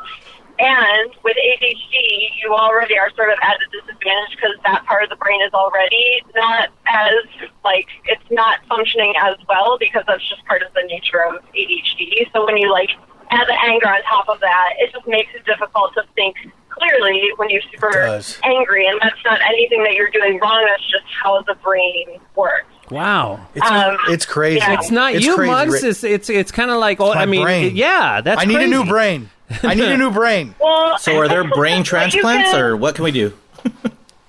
And 0.59 1.11
with 1.23 1.37
ADHD, 1.37 2.29
you 2.43 2.53
already 2.53 2.97
are 2.97 3.09
sort 3.15 3.29
of 3.31 3.37
at 3.41 3.55
a 3.55 3.67
disadvantage 3.71 4.35
because 4.35 4.55
that 4.65 4.85
part 4.85 5.03
of 5.03 5.09
the 5.09 5.15
brain 5.15 5.41
is 5.41 5.53
already 5.53 6.21
not 6.35 6.69
as, 6.87 7.49
like, 7.63 7.87
it's 8.05 8.29
not 8.29 8.59
functioning 8.67 9.13
as 9.23 9.35
well 9.47 9.77
because 9.79 10.03
that's 10.05 10.27
just 10.27 10.45
part 10.45 10.61
of 10.61 10.73
the 10.73 10.83
nature 10.87 11.23
of 11.23 11.41
ADHD. 11.55 12.29
So 12.33 12.45
when 12.45 12.57
you, 12.57 12.69
like, 12.71 12.89
add 13.31 13.47
the 13.47 13.57
anger 13.63 13.87
on 13.87 14.01
top 14.03 14.27
of 14.27 14.39
that, 14.41 14.73
it 14.79 14.91
just 14.91 15.07
makes 15.07 15.29
it 15.33 15.45
difficult 15.45 15.93
to 15.93 16.03
think 16.15 16.35
clearly 16.69 17.31
when 17.37 17.49
you're 17.49 17.61
super 17.71 18.21
angry. 18.43 18.85
And 18.87 18.99
that's 19.01 19.23
not 19.23 19.39
anything 19.47 19.83
that 19.83 19.93
you're 19.93 20.09
doing 20.11 20.39
wrong, 20.39 20.65
that's 20.67 20.83
just 20.91 21.05
how 21.23 21.41
the 21.43 21.55
brain 21.55 22.19
works. 22.35 22.65
wow. 22.91 23.39
it's 23.55 23.69
Um, 23.69 23.97
it's 24.07 24.25
crazy 24.25 24.57
yeah. 24.57 24.73
It's 24.73 24.91
not 24.91 25.13
It's 25.13 25.25
you, 25.25 25.35
crazy, 25.35 25.51
Mugs. 25.51 25.83
It's 25.83 26.03
it's, 26.03 26.29
it's 26.29 26.51
kind 26.51 26.71
of 26.71 26.79
like 26.79 26.99
oh, 26.99 27.13
my 27.13 27.21
I 27.21 27.25
mean, 27.25 27.43
brain. 27.43 27.75
yeah, 27.75 28.21
that's 28.21 28.41
I 28.41 28.45
need 28.45 28.59
a 28.59 28.67
new 28.67 28.85
brain. 28.85 29.29
I 29.63 29.73
need 29.73 29.89
a 29.89 29.97
new 29.97 30.11
brain. 30.11 30.55
Well, 30.61 30.97
So, 30.99 31.17
are 31.17 31.27
there 31.27 31.43
brain 31.43 31.83
transplants 31.83 32.51
can- 32.51 32.59
or 32.61 32.75
what 32.77 32.95
can 32.95 33.03
we 33.03 33.11
do? 33.11 33.33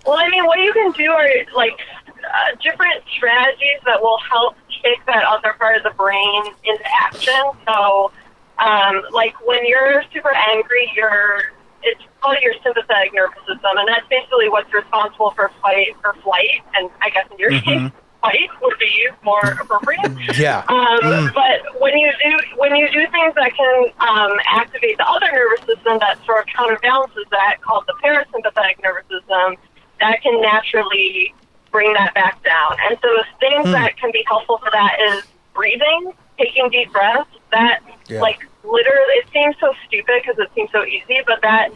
Well, 0.07 0.17
I 0.19 0.29
mean, 0.31 0.45
what 0.47 0.59
you 0.59 0.73
can 0.73 0.91
do 0.93 1.11
are 1.13 1.29
like 1.55 1.79
uh, 2.25 2.57
different 2.63 3.03
strategies 3.17 3.79
that 3.85 4.01
will 4.01 4.19
help 4.31 4.57
kick 4.83 4.99
that 5.07 5.23
other 5.25 5.53
part 5.59 5.77
of 5.77 5.83
the 5.85 5.91
brain 5.91 6.43
into 6.65 6.85
action. 7.03 7.35
So, 7.69 8.11
um, 8.59 9.03
like 9.13 9.35
when 9.47 9.65
you're 9.67 10.03
super 10.13 10.33
angry, 10.35 10.91
you're 10.97 11.43
it's 11.83 12.01
called 12.21 12.39
your 12.43 12.55
sympathetic 12.65 13.13
nervous 13.15 13.39
system, 13.41 13.77
and 13.77 13.87
that's 13.89 14.07
basically 14.09 14.49
what's 14.49 14.73
responsible 14.73 15.31
for 15.33 15.51
fight 15.63 15.95
or 16.03 16.15
flight. 16.25 16.61
And 16.75 16.91
I 17.03 17.11
guess 17.11 17.27
in 17.31 17.39
your 17.39 17.51
case, 17.61 17.93
fight 18.21 18.49
would 18.63 18.79
be 18.79 19.09
more 19.23 19.59
appropriate. 19.61 20.39
Yeah. 20.39 20.65
Um, 20.69 21.31
But 21.35 21.81
when 21.81 21.97
you 21.97 22.11
do 22.23 22.39
when 22.57 22.77
you 22.77 22.91
do 22.91 23.07
things 23.11 23.35
that 23.35 23.53
can 23.57 23.85
um, 24.01 24.39
activate 24.47 24.97
the 24.99 25.09
other 25.09 25.31
nervous 25.33 25.61
system 25.67 25.99
that 26.01 26.19
sort 26.25 26.41
of 26.41 26.47
counterbalances 26.55 27.25
that, 27.31 27.61
called 27.63 27.85
the 27.87 27.95
parasympathetic 28.03 28.83
nervous 28.83 29.05
system, 29.09 29.57
that 30.01 30.23
can 30.23 30.41
naturally 30.41 31.35
bring 31.71 31.93
that 31.95 32.15
back 32.15 32.43
down. 32.43 32.77
And 32.89 32.99
so 33.03 33.09
things 33.39 33.65
that 33.73 33.97
can 33.97 34.11
be 34.13 34.25
helpful 34.27 34.59
for 34.59 34.71
that 34.73 34.97
is 35.01 35.25
breathing, 35.55 36.13
taking 36.39 36.69
deep 36.71 36.93
breaths. 36.93 37.31
That 37.53 37.81
Yeah. 38.09 38.21
Like 38.21 38.41
literally, 38.65 39.15
it 39.23 39.29
seems 39.33 39.57
so 39.61 39.73
stupid 39.87 40.23
because 40.23 40.39
it 40.39 40.51
seems 40.55 40.71
so 40.73 40.85
easy, 40.85 41.21
but 41.27 41.41
that 41.43 41.71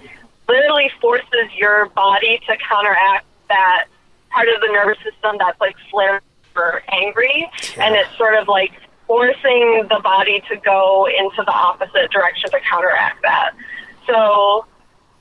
literally 0.48 0.90
forces 1.00 1.48
your 1.56 1.86
body 1.90 2.40
to 2.46 2.56
counteract 2.68 3.26
that 3.48 3.86
part 4.30 4.48
of 4.48 4.60
the 4.60 4.68
nervous 4.68 4.98
system 4.98 5.36
that's 5.38 5.58
like 5.60 5.76
flared 5.90 6.22
or 6.56 6.82
angry, 6.88 7.50
and 7.78 7.94
it's 7.94 8.16
sort 8.16 8.34
of 8.34 8.48
like 8.48 8.72
forcing 9.06 9.86
the 9.90 10.00
body 10.02 10.42
to 10.48 10.56
go 10.56 11.06
into 11.06 11.42
the 11.44 11.52
opposite 11.52 12.10
direction 12.10 12.50
to 12.50 12.60
counteract 12.68 13.20
that. 13.22 13.52
So, 14.06 14.66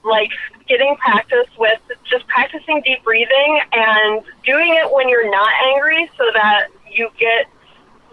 like 0.03 0.29
getting 0.67 0.95
practice 0.97 1.47
with 1.57 1.79
just 2.09 2.27
practicing 2.27 2.81
deep 2.83 3.03
breathing 3.03 3.61
and 3.71 4.21
doing 4.45 4.75
it 4.75 4.91
when 4.93 5.09
you're 5.09 5.29
not 5.31 5.51
angry 5.65 6.09
so 6.17 6.25
that 6.33 6.67
you 6.91 7.09
get 7.19 7.47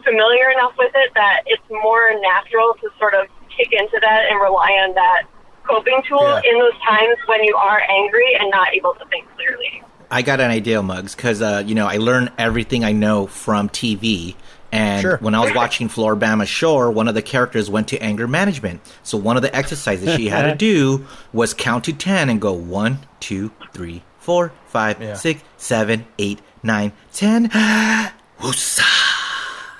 familiar 0.05 0.51
enough 0.51 0.73
with 0.79 0.93
it 0.95 1.13
that 1.15 1.43
it's 1.47 1.63
more 1.71 2.19
natural 2.21 2.75
to 2.81 2.89
sort 2.99 3.15
of 3.15 3.27
kick 3.57 3.69
into 3.73 3.99
that 4.01 4.27
and 4.31 4.41
rely 4.41 4.71
on 4.87 4.95
that 4.95 5.23
coping 5.65 6.01
tool 6.09 6.23
Yeah. 6.23 6.51
in 6.51 6.59
those 6.59 6.79
times 6.89 7.17
when 7.27 7.45
you 7.45 7.55
are 7.57 7.83
angry 7.89 8.35
and 8.39 8.51
not 8.51 8.73
able 8.75 8.95
to 8.95 9.05
think 9.07 9.27
clearly. 9.37 9.83
I 10.11 10.23
got 10.23 10.41
an 10.41 10.51
idea, 10.51 10.83
Mugs, 10.83 11.15
because 11.15 11.41
uh, 11.43 11.63
you 11.67 11.75
know 11.75 11.87
I 11.87 11.99
learn 11.99 12.31
everything 12.39 12.85
I 12.85 12.93
know 12.93 13.27
from 13.27 13.69
TV. 13.69 14.35
And 14.73 15.03
Sure. 15.03 15.17
when 15.19 15.35
I 15.35 15.41
was 15.45 15.53
watching 15.53 15.89
Floribama 15.89 16.47
Shore, 16.47 16.93
one 16.93 17.09
of 17.09 17.15
the 17.17 17.23
characters 17.23 17.69
went 17.69 17.89
to 17.89 17.99
anger 18.01 18.29
management. 18.29 18.81
So 19.03 19.19
one 19.19 19.37
of 19.37 19.43
the 19.43 19.55
exercises 19.55 20.15
she 20.15 20.29
had 20.29 20.43
to 20.51 20.55
do 20.73 21.07
was 21.33 21.55
count 21.55 21.85
to 21.85 21.93
ten 21.93 22.29
and 22.31 22.41
go 22.41 22.53
one, 22.53 23.01
two, 23.19 23.51
three, 23.73 24.03
four, 24.21 24.53
five, 24.69 25.01
Yeah. 25.03 25.15
six, 25.15 25.43
seven, 25.57 26.07
eight, 26.21 26.41
nine, 26.63 26.93
ten. 27.13 27.49
Woosah. 28.41 29.00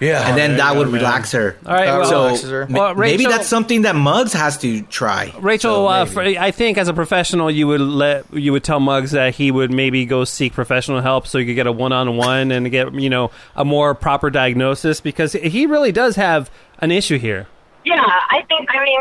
Yeah. 0.01 0.27
And 0.29 0.37
then 0.39 0.57
that 0.57 0.77
would 0.77 0.89
relax 0.89 1.33
her. 1.33 1.57
All 1.67 1.75
right, 1.75 1.87
well- 1.87 2.05
so 2.07 2.25
relaxes 2.25 2.51
her. 2.51 2.67
ma- 2.71 2.79
Well, 2.79 2.95
maybe 2.95 3.25
that's 3.25 3.47
something 3.47 3.83
that 3.83 3.95
Mugs 3.95 4.33
has 4.33 4.57
to 4.59 4.81
try. 4.83 5.33
Rachel, 5.39 5.75
So 5.75 5.87
uh, 5.87 6.05
for, 6.07 6.23
I 6.23 6.51
think 6.53 6.79
as 6.79 6.89
a 6.89 6.95
professional, 6.95 7.51
you 7.51 7.67
would 7.67 7.81
let 7.83 8.25
you 8.33 8.53
would 8.53 8.65
tell 8.65 8.81
Mugs 8.81 9.11
that 9.11 9.35
he 9.35 9.51
would 9.51 9.71
maybe 9.73 10.07
go 10.07 10.25
seek 10.25 10.55
professional 10.55 11.03
help 11.03 11.27
so 11.27 11.37
you 11.39 11.45
could 11.47 11.55
get 11.55 11.67
a 11.67 11.73
one-on-one 11.73 12.51
and 12.51 12.71
get 12.71 12.95
you 12.95 13.11
know 13.11 13.31
a 13.55 13.65
more 13.65 13.95
proper 13.95 14.31
diagnosis 14.31 15.01
because 15.03 15.35
he 15.35 15.67
really 15.67 15.93
does 15.93 16.17
have 16.17 16.51
an 16.79 16.91
issue 16.91 17.19
here. 17.19 17.47
Yeah, 17.85 18.01
I 18.03 18.43
think. 18.49 18.69
I 18.75 18.83
mean, 18.85 19.01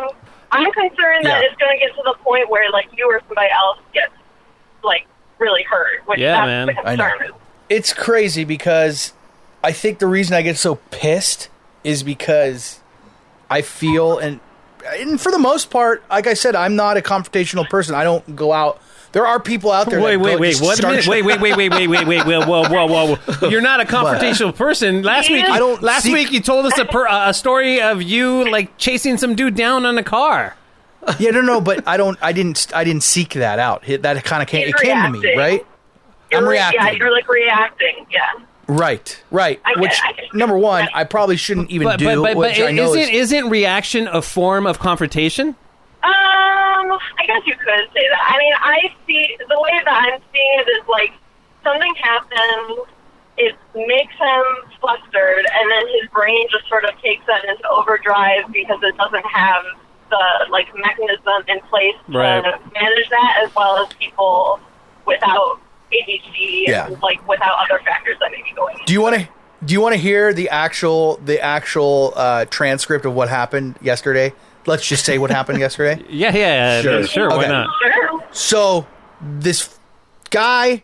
I'm 0.52 0.72
concerned 0.72 1.26
that 1.26 1.42
Yeah. 1.42 1.48
it's 1.50 1.56
going 1.62 1.72
to 1.80 1.86
get 1.86 1.96
to 1.96 2.02
the 2.04 2.16
point 2.24 2.50
where 2.50 2.70
like 2.72 2.88
you 2.98 3.06
or 3.10 3.22
somebody 3.28 3.50
else 3.52 3.78
gets 3.94 4.12
like 4.84 5.06
really 5.38 5.64
hurt. 5.64 6.02
Which 6.08 6.20
Yeah, 6.20 6.46
that's 6.46 6.76
man. 6.76 6.84
the 6.84 6.90
I 6.90 6.96
know. 6.98 7.38
it's 7.70 7.94
crazy 7.94 8.44
because 8.44 9.14
I 9.64 9.72
think 9.72 10.00
the 10.00 10.08
reason 10.08 10.36
I 10.36 10.42
get 10.42 10.58
so 10.58 10.76
pissed 10.92 11.50
is 11.84 12.04
because 12.04 12.80
I 13.50 13.62
feel 13.62 14.18
and 14.18 14.40
and 14.88 15.20
for 15.20 15.32
the 15.32 15.40
most 15.40 15.70
part, 15.70 16.04
like 16.10 16.28
I 16.28 16.34
said, 16.34 16.56
I'm 16.56 16.76
not 16.76 16.98
a 16.98 17.02
confrontational 17.02 17.68
person. 17.70 17.96
I 17.96 18.04
don't 18.04 18.36
go 18.36 18.54
out. 18.54 18.82
There 19.12 19.26
are 19.26 19.40
people 19.40 19.72
out 19.72 19.90
there. 19.90 20.00
Wait, 20.00 20.18
that 20.18 20.20
wait, 20.24 20.34
go 20.36 20.40
wait, 20.40 20.50
just 20.52 20.62
what? 20.64 20.78
start 20.78 20.92
minute? 20.94 21.08
Wait, 21.08 21.26
wait, 21.26 21.42
wait, 21.42 21.58
wait, 21.58 21.70
wait, 21.72 21.88
wait, 21.88 22.06
wait, 22.08 22.26
wait, 22.26 22.46
whoa, 22.48 22.70
whoa, 22.70 22.86
whoa, 22.86 23.16
whoa! 23.16 23.50
You're 23.50 23.60
not 23.62 23.82
a 23.82 23.86
confrontational 23.86 24.56
person. 24.56 25.02
Last 25.02 25.30
week, 25.32 25.44
I 25.46 25.58
don't 25.58 25.82
Last 25.82 26.04
seek- 26.04 26.14
week, 26.14 26.32
you 26.32 26.42
told 26.42 26.66
us 26.68 26.78
a, 26.78 26.86
per, 26.86 27.08
a 27.10 27.34
story 27.34 27.82
of 27.82 28.04
you 28.04 28.50
like 28.50 28.78
chasing 28.78 29.18
some 29.18 29.36
dude 29.36 29.56
down 29.56 29.86
on 29.86 29.98
a 29.98 30.04
car. 30.04 30.56
Yeah, 31.18 31.32
no, 31.32 31.42
no, 31.42 31.60
but 31.60 31.88
I 31.88 31.98
don't. 31.98 32.20
I 32.22 32.34
didn't. 32.34 32.68
I 32.74 32.84
didn't 32.84 33.04
seek 33.04 33.34
that 33.34 33.58
out. 33.58 33.84
That 33.88 34.24
kind 34.24 34.44
of 34.44 34.48
came. 34.48 34.68
It 34.68 34.76
came 34.76 35.14
to 35.14 35.20
me, 35.20 35.36
right? 35.36 35.66
You're 36.30 36.42
I'm 36.42 36.46
re- 36.46 36.52
reacting. 36.58 36.82
Yeah, 36.82 36.92
you're 36.92 37.12
like 37.12 37.28
reacting. 37.28 38.06
Yeah. 38.12 38.34
Right, 38.70 39.22
right. 39.32 39.60
I 39.66 39.80
Which 39.80 39.92
it, 39.94 40.00
I 40.04 40.14
number 40.38 40.58
one, 40.58 40.88
I 40.94 41.04
probably 41.04 41.38
shouldn't 41.38 41.72
even 41.72 41.86
But 41.88 41.98
do. 42.00 42.06
but 42.06 42.16
but, 42.22 42.24
but 42.36 42.38
which 42.38 42.60
I 42.62 42.72
know 42.72 42.94
isn't 42.94 43.14
is, 43.14 43.32
isn't 43.34 43.50
reaction 43.50 44.08
a 44.08 44.22
form 44.22 44.68
of 44.68 44.78
confrontation? 44.80 45.56
Um, 46.04 46.08
I 47.20 47.26
guess 47.28 47.42
you 47.46 47.56
could 47.56 47.88
say 47.94 48.06
that. 48.10 48.34
I 48.34 48.38
mean, 48.38 48.54
I 48.58 48.78
see 49.08 49.38
the 49.40 49.60
way 49.60 49.82
that 49.84 49.92
I'm 49.92 50.22
seeing 50.32 50.60
it 50.60 50.70
is 50.70 50.88
like 50.88 51.12
something 51.64 51.94
happens, 51.96 52.88
it 53.38 53.56
makes 53.76 54.14
him 54.14 54.44
flustered, 54.80 55.46
and 55.52 55.72
then 55.72 55.84
his 56.00 56.10
brain 56.12 56.46
just 56.52 56.68
sort 56.70 56.86
of 56.86 56.92
takes 57.02 57.26
that 57.26 57.44
into 57.46 57.68
overdrive 57.70 58.52
because 58.54 58.80
it 58.84 58.96
doesn't 58.98 59.26
have 59.26 59.64
the 60.10 60.24
like 60.52 60.68
mechanism 60.76 61.44
in 61.48 61.60
place 61.70 61.96
to 62.12 62.18
Right. 62.18 62.44
manage 62.74 63.10
that, 63.10 63.42
as 63.44 63.54
well 63.56 63.78
as 63.86 63.92
people 63.96 64.60
without 65.06 65.60
ADHD 65.94 66.68
Yeah. 66.68 66.88
and 66.88 67.02
like 67.02 67.26
without 67.28 67.58
other 67.60 67.80
factors 67.84 68.18
that 68.20 68.32
may 68.32 68.42
be 68.44 68.54
going. 68.56 68.78
Do 68.86 68.94
you 68.94 69.02
want 69.02 69.16
to? 69.16 69.28
Do 69.66 69.74
you 69.74 69.82
want 69.82 69.94
to 69.94 70.00
hear 70.00 70.34
the 70.34 70.50
actual 70.50 71.18
the 71.26 71.42
actual 71.42 72.14
uh, 72.16 72.46
transcript 72.46 73.06
of 73.06 73.14
what 73.14 73.28
happened 73.30 73.76
yesterday? 73.82 74.34
Let's 74.66 74.88
just 74.88 75.04
say 75.06 75.18
what 75.18 75.32
happened 75.32 75.60
yesterday. 75.68 76.04
Yeah, 76.10 76.36
yeah, 76.36 76.82
Sure. 76.82 76.92
sure, 77.04 77.08
sure 77.08 77.30
why 77.30 77.38
Okay. 77.40 77.48
not? 77.50 77.68
Sure. 77.82 78.24
So 78.32 78.88
this 79.22 79.78
guy, 80.30 80.84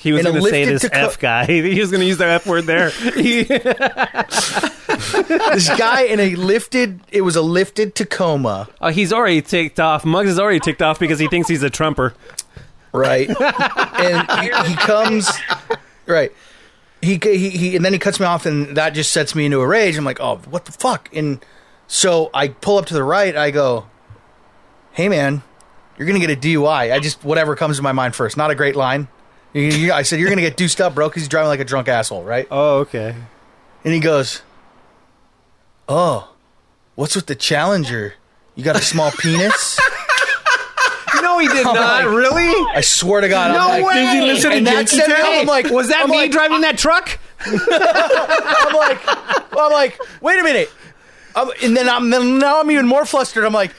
He 0.00 0.12
was 0.12 0.20
In 0.22 0.26
a 0.26 0.30
going 0.30 0.42
to 0.44 0.50
say 0.50 0.64
this 0.64 0.82
Taco- 0.82 0.96
F 1.06 1.18
guy. 1.18 1.44
He 1.46 1.78
was 1.80 1.90
going 1.90 2.00
to 2.00 2.06
use 2.06 2.18
the 2.18 2.26
F 2.26 2.46
word 2.46 2.64
there. 2.64 2.90
This 5.52 5.68
guy 5.76 6.02
in 6.02 6.20
a 6.20 6.34
lifted, 6.36 7.00
it 7.10 7.22
was 7.22 7.36
a 7.36 7.42
lifted 7.42 7.94
Tacoma, 7.94 8.68
oh, 8.80 8.88
he's 8.88 9.12
already 9.12 9.42
ticked 9.42 9.80
off. 9.80 10.04
Mugs 10.04 10.30
is 10.30 10.38
already 10.38 10.60
ticked 10.60 10.82
off 10.82 10.98
because 10.98 11.18
he 11.18 11.28
thinks 11.28 11.48
he's 11.48 11.62
a 11.62 11.70
Trumper. 11.70 12.14
Right? 12.96 13.28
and 13.40 14.30
he, 14.42 14.70
he 14.70 14.76
comes, 14.76 15.30
right? 16.06 16.32
He, 17.02 17.18
he 17.22 17.50
he 17.50 17.76
and 17.76 17.84
then 17.84 17.92
he 17.92 17.98
cuts 17.98 18.18
me 18.18 18.26
off, 18.26 18.46
and 18.46 18.76
that 18.76 18.90
just 18.90 19.12
sets 19.12 19.34
me 19.34 19.44
into 19.46 19.60
a 19.60 19.66
rage. 19.66 19.96
I'm 19.96 20.04
like, 20.04 20.20
oh, 20.20 20.36
what 20.50 20.64
the 20.64 20.72
fuck? 20.72 21.08
And 21.12 21.44
so 21.86 22.30
I 22.34 22.48
pull 22.48 22.78
up 22.78 22.86
to 22.86 22.94
the 22.94 23.04
right. 23.04 23.36
I 23.36 23.50
go, 23.50 23.86
hey 24.92 25.08
man, 25.08 25.42
you're 25.98 26.06
gonna 26.08 26.18
get 26.18 26.30
a 26.30 26.36
DUI. 26.36 26.92
I 26.92 26.98
just 26.98 27.22
whatever 27.24 27.54
comes 27.54 27.76
to 27.76 27.82
my 27.82 27.92
mind 27.92 28.16
first. 28.16 28.36
Not 28.36 28.50
a 28.50 28.54
great 28.54 28.74
line. 28.76 29.08
You- 29.52 29.62
you- 29.62 29.92
I 29.92 30.02
said 30.02 30.18
you're 30.20 30.28
gonna 30.30 30.40
get 30.42 30.56
deuced 30.58 30.80
up, 30.80 30.94
bro, 30.94 31.08
because 31.08 31.22
he's 31.22 31.28
driving 31.28 31.48
like 31.48 31.60
a 31.60 31.64
drunk 31.64 31.86
asshole, 31.88 32.24
right? 32.24 32.48
Oh, 32.50 32.78
okay. 32.80 33.14
And 33.84 33.94
he 33.94 34.00
goes, 34.00 34.42
oh, 35.88 36.34
what's 36.94 37.14
with 37.14 37.26
the 37.26 37.34
Challenger? 37.36 38.14
You 38.54 38.64
got 38.64 38.76
a 38.76 38.82
small 38.82 39.10
penis? 39.18 39.78
No, 41.22 41.38
he 41.38 41.48
did 41.48 41.64
not. 41.64 41.74
not. 41.74 42.04
Really? 42.06 42.52
I 42.74 42.80
swear 42.80 43.20
to 43.20 43.28
God, 43.28 43.50
I'm 43.52 43.82
like, 43.82 43.94
Did 43.94 44.14
he 44.14 44.20
listen 44.22 44.50
to 44.50 44.56
And 44.56 44.66
Janky 44.66 45.04
Town? 45.06 45.16
I'm 45.20 45.46
like, 45.46 45.70
was 45.70 45.88
that 45.88 46.04
I'm 46.04 46.10
me 46.10 46.16
like- 46.18 46.30
driving 46.30 46.60
that 46.62 46.78
truck? 46.78 47.18
I'm 47.40 48.74
like, 48.74 49.00
I'm 49.56 49.72
like, 49.72 49.98
wait 50.22 50.38
a 50.38 50.42
minute. 50.42 50.70
Um, 51.34 51.50
and 51.62 51.76
then 51.76 51.88
I'm 51.88 52.08
then 52.10 52.38
now 52.38 52.60
I'm 52.60 52.70
even 52.70 52.86
more 52.86 53.04
flustered. 53.04 53.44
I'm 53.44 53.52
like, 53.52 53.72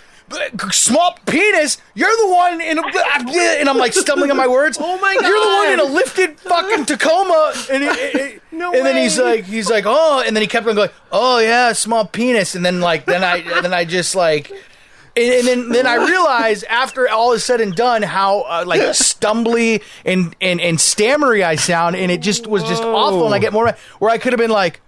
small 0.72 1.18
penis. 1.26 1.78
You're 1.96 2.16
the 2.18 2.28
one 2.34 2.62
in, 2.62 2.78
a, 2.78 2.82
and 3.60 3.68
I'm 3.70 3.78
like 3.78 3.94
stumbling 3.94 4.30
on 4.30 4.38
my 4.38 4.48
words. 4.48 4.78
Oh 4.80 5.00
my 5.00 5.16
god! 5.16 5.28
You're 5.28 5.40
the 5.40 5.56
one 5.56 5.72
in 5.74 5.80
a 5.80 5.92
lifted 5.94 6.40
fucking 6.40 6.86
Tacoma. 6.86 7.54
And, 7.72 8.40
No 8.52 8.74
and 8.74 8.86
then 8.86 8.96
he's 8.98 9.18
like, 9.20 9.46
he's 9.46 9.70
like, 9.70 9.86
oh, 9.88 10.24
and 10.26 10.36
then 10.36 10.42
he 10.42 10.48
kept 10.48 10.68
on 10.68 10.76
going, 10.76 10.90
oh 11.12 11.40
yeah, 11.40 11.74
small 11.74 12.06
penis. 12.06 12.54
And 12.56 12.64
then 12.66 12.80
like, 12.82 13.06
then 13.06 13.24
I, 13.24 13.42
then 13.62 13.74
I 13.74 13.86
just 13.86 14.14
like. 14.16 14.52
And, 15.18 15.34
and 15.34 15.48
then, 15.48 15.70
then 15.70 15.88
I 15.88 15.96
realized 15.96 16.64
after 16.66 17.10
all 17.10 17.34
is 17.34 17.44
said 17.44 17.60
and 17.62 17.76
done 17.76 18.04
how 18.04 18.42
uh, 18.42 18.64
like 18.68 18.82
stumbly 18.94 19.82
and, 20.06 20.36
and, 20.40 20.62
and 20.62 20.80
stammery 20.80 21.44
I 21.44 21.56
sound, 21.56 21.96
and 21.96 22.12
it 22.12 22.22
just 22.22 22.48
was 22.48 22.64
just 22.64 22.84
awful. 22.84 23.26
And 23.26 23.34
I 23.36 23.40
get 23.40 23.52
more 23.54 23.76
where 24.00 24.12
I 24.12 24.18
could 24.18 24.34
have 24.34 24.40
been 24.40 24.52
like, 24.52 24.82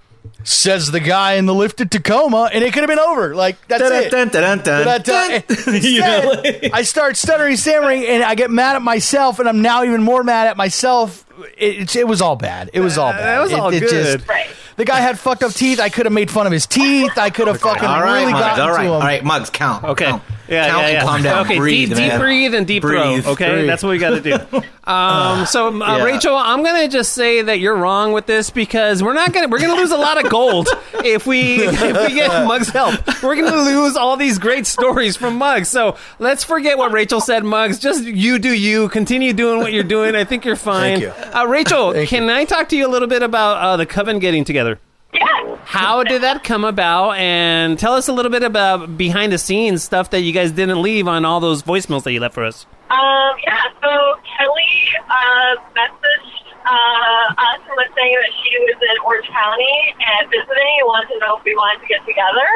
says 0.43 0.91
the 0.91 0.99
guy 0.99 1.34
in 1.34 1.45
the 1.45 1.53
lifted 1.53 1.91
Tacoma, 1.91 2.49
and 2.53 2.63
it 2.63 2.71
could 2.73 2.82
have 2.84 2.89
been 2.89 2.99
over. 2.99 3.36
Like 3.36 3.57
that's 3.67 3.84
it. 3.84 4.11
Dun, 4.11 4.30
dun, 4.30 4.59
dun, 4.59 4.59
dun, 4.59 4.86
But, 4.86 5.09
uh, 5.09 5.41
instead, 5.67 6.71
I 6.73 6.82
start 6.84 7.17
stuttering, 7.17 7.55
stammering, 7.57 8.05
and 8.05 8.23
I 8.23 8.36
get 8.36 8.51
mad 8.51 8.75
at 8.75 8.82
myself, 8.82 9.39
and 9.39 9.49
I'm 9.49 9.61
now 9.61 9.84
even 9.84 10.03
more 10.03 10.23
mad 10.23 10.47
at 10.47 10.57
myself. 10.57 11.25
It, 11.57 11.80
it, 11.82 11.95
it 11.95 12.07
was 12.07 12.21
all 12.21 12.36
bad. 12.36 12.69
It 12.73 12.82
was 12.82 12.97
all 12.97 13.11
bad. 13.11 13.25
that 13.25 13.39
was 13.41 13.51
It- 13.51 13.59
all 13.59 13.69
it 13.69 13.80
good. 13.80 13.89
just- 13.89 14.27
Right. 14.27 14.47
The 14.80 14.86
guy 14.86 15.01
had 15.01 15.19
fucked 15.19 15.43
up 15.43 15.51
teeth. 15.51 15.80
I 15.82 15.89
could 15.89 16.05
have 16.05 16.13
made 16.13 16.32
fun 16.32 16.47
of 16.47 16.53
his 16.53 16.65
teeth. 16.65 17.17
I 17.17 17.30
could 17.30 17.47
have 17.47 17.59
fucking 17.59 17.84
All 17.84 18.01
right, 18.01 18.21
really 18.21 18.32
Mugs. 18.32 18.45
gotten 18.45 18.61
All 18.63 18.71
right, 18.71 18.77
to 18.77 18.84
him. 18.88 18.91
all 18.93 18.99
right, 19.01 19.23
Mugs. 19.25 19.49
Count. 19.49 19.84
Okay. 19.84 20.05
Count. 20.05 20.23
Yeah, 20.47 20.67
count 20.67 20.82
yeah, 20.82 20.88
and 20.88 20.93
yeah. 20.93 21.03
calm 21.03 21.21
down. 21.21 21.45
Okay, 21.45 21.57
breathe, 21.57 21.89
deep, 21.89 21.97
deep 21.97 22.19
breathe 22.19 22.55
and 22.55 22.65
deep 22.65 22.82
Breathe. 22.82 23.23
throw. 23.23 23.34
Okay, 23.34 23.51
Breathe. 23.51 23.67
that's 23.67 23.84
what 23.84 23.89
we 23.89 23.97
got 23.99 24.11
to 24.11 24.21
do. 24.21 24.61
Um, 24.89 25.45
so, 25.45 25.67
uh, 25.67 25.97
Yeah. 25.97 26.03
Rachel, 26.03 26.36
I'm 26.36 26.63
gonna 26.63 26.88
just 26.88 27.13
say 27.13 27.43
that 27.43 27.59
you're 27.59 27.75
wrong 27.75 28.11
with 28.11 28.25
this 28.25 28.49
because 28.49 29.03
we're 29.03 29.13
not 29.13 29.32
gonna 29.34 29.47
we're 29.47 29.59
gonna 29.59 29.75
lose 29.80 29.91
a 29.91 29.97
lot 29.97 30.23
of 30.23 30.32
gold 30.32 30.67
if 31.05 31.27
we 31.27 31.57
if 31.63 31.80
we 31.80 32.15
get 32.15 32.47
Mugs 32.47 32.69
help. 32.69 32.95
We're 33.21 33.36
gonna 33.36 33.61
lose 33.61 33.95
all 33.95 34.17
these 34.17 34.39
great 34.39 34.65
stories 34.65 35.15
from 35.15 35.36
Mugs. 35.38 35.67
So 35.69 35.95
let's 36.17 36.43
forget 36.43 36.80
what 36.80 36.91
Rachel 36.91 37.21
said, 37.21 37.43
Mugs. 37.43 37.77
Just 37.77 38.03
you 38.03 38.39
do 38.39 38.51
you. 38.51 38.89
Continue 38.89 39.32
doing 39.32 39.59
what 39.59 39.73
you're 39.73 39.84
doing. 39.84 40.15
I 40.15 40.23
think 40.23 40.43
you're 40.43 40.55
fine. 40.55 40.99
Thank 41.01 41.34
you. 41.34 41.39
Uh, 41.39 41.45
Rachel, 41.45 41.93
Thank 41.93 42.09
can 42.09 42.27
I 42.32 42.45
talk 42.45 42.69
to 42.69 42.75
you 42.75 42.88
a 42.88 42.89
little 42.89 43.07
bit 43.07 43.21
about 43.21 43.57
uh, 43.57 43.77
the 43.77 43.86
coven 43.86 44.17
getting 44.17 44.43
together? 44.43 44.68
Yeah. 45.14 45.57
How 45.66 46.03
did 46.03 46.22
that 46.22 46.43
come 46.43 46.64
about? 46.64 47.14
And 47.18 47.80
tell 47.80 47.93
us 47.93 48.07
a 48.07 48.14
little 48.14 48.32
bit 48.32 48.43
about 48.43 48.97
behind 48.97 49.32
the 49.32 49.38
scenes 49.38 49.84
stuff 49.84 50.12
that 50.12 50.22
you 50.22 50.32
guys 50.32 50.51
didn't 50.51 50.82
leave 50.82 51.07
on 51.07 51.26
all 51.26 51.39
those 51.39 51.64
voicemails 51.64 52.03
that 52.03 52.14
you 52.14 52.20
left 52.20 52.36
for 52.36 52.43
us. 52.43 52.66
Um, 52.89 53.34
yeah, 53.45 53.64
so 53.82 53.89
Kelly 54.38 54.74
uh, 55.10 55.55
messaged 55.74 56.45
uh, 56.66 57.34
us 57.38 57.62
and 57.66 57.74
was 57.78 57.89
saying 57.97 58.18
that 58.22 58.34
she 58.43 58.53
was 58.60 58.78
in 58.82 58.97
Orange 59.05 59.28
County 59.30 59.95
and 59.97 60.30
visiting 60.30 60.74
and 60.80 60.86
wanted 60.86 61.14
to 61.14 61.20
know 61.20 61.38
if 61.38 61.43
we 61.43 61.55
wanted 61.55 61.82
to 61.82 61.88
get 61.88 62.05
together. 62.05 62.49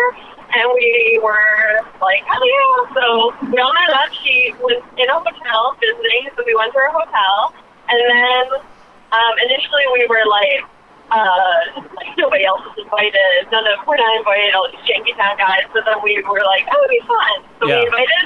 and 0.53 0.69
we 0.73 1.19
were 1.23 1.81
like, 2.01 2.21
oh 2.29 2.45
yeah. 2.45 2.93
So 2.93 3.03
we 3.49 3.57
all 3.57 3.73
met 3.73 3.89
up. 3.97 4.13
She 4.21 4.53
was 4.61 4.81
in 4.97 5.09
a 5.09 5.17
hotel 5.17 5.75
visiting, 5.81 6.29
so 6.37 6.43
we 6.45 6.53
went 6.55 6.73
to 6.73 6.79
her 6.79 6.91
hotel. 6.93 7.53
And 7.89 7.99
then 8.09 8.45
um, 9.11 9.33
initially 9.49 9.85
we 9.93 10.05
were 10.09 10.23
like, 10.29 10.61
uh, 11.13 11.85
like 11.95 12.11
nobody 12.17 12.43
else 12.45 12.65
was 12.65 12.81
invited. 12.81 13.45
None 13.53 13.63
of 13.69 13.85
we're 13.85 13.97
not 14.01 14.17
invited. 14.17 14.53
All 14.57 14.67
these 14.73 14.81
Janky 14.89 15.13
Town 15.15 15.37
guys. 15.37 15.63
So 15.73 15.79
then 15.85 16.01
we 16.03 16.17
were 16.25 16.41
like, 16.43 16.65
oh, 16.73 16.81
it'd 16.83 16.89
be 16.89 17.01
fun. 17.05 17.35
So 17.61 17.69
Yeah. 17.69 17.79
we 17.79 17.85
invited 17.93 18.25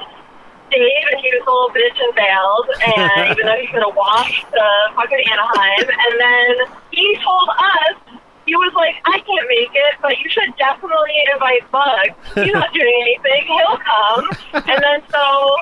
Dave, 0.71 1.05
and 1.11 1.19
he 1.23 1.29
was 1.35 1.43
a 1.43 1.51
little 1.51 1.71
bitch 1.75 1.99
and 1.99 2.13
bailed. 2.15 2.67
And 2.87 3.31
even 3.35 3.43
though 3.47 3.59
he 3.59 3.67
could 3.67 3.83
have 3.83 3.95
walked 3.95 4.39
to 4.55 4.63
fucking 4.95 5.23
Anaheim, 5.27 5.85
and 5.91 6.13
then 6.19 6.51
he 6.91 7.17
told 7.23 7.49
us. 7.51 8.19
He 8.47 8.55
was 8.55 8.71
like, 8.79 8.95
I 9.03 9.19
can't 9.27 9.47
make 9.51 9.75
it, 9.75 9.95
but 10.01 10.17
you 10.23 10.29
should 10.29 10.55
definitely 10.55 11.11
invite 11.33 11.69
Bugs. 11.69 12.15
He's 12.33 12.53
not 12.53 12.71
doing 12.71 12.95
anything. 13.01 13.43
He'll 13.43 13.75
come. 13.75 14.23
And 14.71 14.79
then 14.81 15.03
so 15.11 15.57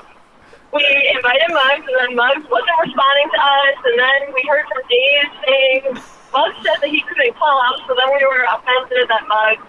we 0.76 0.84
invited 1.16 1.48
Mugs, 1.56 1.88
and 1.88 1.96
then 2.04 2.12
Mugs 2.20 2.44
wasn't 2.52 2.78
responding 2.84 3.30
to 3.32 3.40
us. 3.40 3.78
And 3.88 3.96
then 3.96 4.20
we 4.36 4.44
heard 4.44 4.68
from 4.68 4.84
Dave 4.92 5.30
saying 5.48 5.82
Mugs 6.36 6.60
said 6.60 6.84
that 6.84 6.92
he 6.92 7.00
couldn't 7.08 7.32
come. 7.40 7.76
So 7.88 7.96
then 7.96 8.12
we 8.12 8.20
were 8.28 8.44
offended 8.52 9.08
that 9.08 9.24
Mugs 9.32 9.64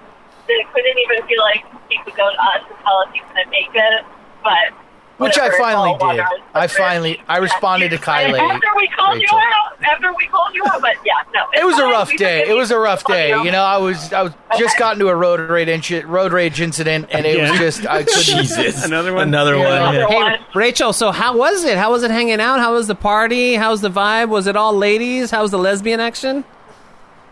didn't, 0.50 0.66
couldn't 0.74 0.98
even 0.98 1.22
feel 1.30 1.42
like 1.46 1.62
he 1.86 2.02
could 2.02 2.18
go 2.18 2.26
to 2.26 2.40
us 2.54 2.66
and 2.66 2.76
tell 2.82 3.07
us 3.07 3.09
he 3.14 3.22
couldn't 3.22 3.50
make 3.54 3.70
it. 3.70 4.02
But 4.42 4.74
Which 5.18 5.38
I 5.38 5.48
finally 5.58 5.96
did. 5.98 6.22
I 6.54 6.66
finally- 6.66 7.22
I 7.26 7.38
responded 7.38 7.88
to 7.90 7.96
Kylie, 7.96 8.38
After 8.38 8.66
we 8.76 8.86
called 8.88 9.14
Rachel. 9.16 9.38
you 9.38 9.44
out, 9.44 9.78
after 9.90 10.12
we 10.14 10.26
called 10.26 10.54
you 10.54 10.62
out, 10.66 10.82
but 10.82 10.94
yeah, 11.06 11.14
no. 11.32 11.46
It 11.54 11.64
was 11.64 11.78
a 11.78 11.84
rough 11.84 12.10
We 12.10 12.18
day. 12.18 12.46
It 12.46 12.52
was 12.54 12.70
a 12.70 12.78
rough 12.78 13.02
day. 13.04 13.30
You 13.30 13.50
know, 13.50 13.62
I 13.62 13.78
was 13.78 14.12
I 14.12 14.22
was 14.24 14.32
just 14.58 14.78
got 14.78 14.92
into 14.94 15.08
a 15.08 15.14
road 15.16 15.40
rage 15.48 15.68
incident, 15.68 16.06
road 16.08 16.32
rage 16.32 16.60
incident, 16.60 17.06
and 17.12 17.24
it 17.24 17.40
was 17.40 17.58
just 17.58 17.86
I 17.86 18.02
couldn't. 18.04 18.22
Jesus. 18.24 18.84
Another 18.84 19.14
one? 19.14 19.28
Another 19.28 19.56
one. 19.56 19.66
Another 19.68 20.00
yeah. 20.00 20.36
Hey. 20.36 20.44
Rachel, 20.54 20.92
so 20.92 21.12
how 21.12 21.34
was 21.34 21.64
it? 21.64 21.78
How 21.78 21.90
was 21.90 22.02
it 22.02 22.10
hanging 22.10 22.40
out? 22.40 22.58
How 22.60 22.74
was 22.74 22.86
the 22.86 22.94
party? 22.94 23.54
How 23.54 23.70
was 23.70 23.80
the 23.80 23.90
vibe? 23.90 24.28
Was 24.28 24.46
it 24.46 24.54
all 24.56 24.74
ladies? 24.74 25.30
How 25.30 25.40
was 25.40 25.50
the 25.50 25.58
lesbian 25.58 25.98
action? 25.98 26.44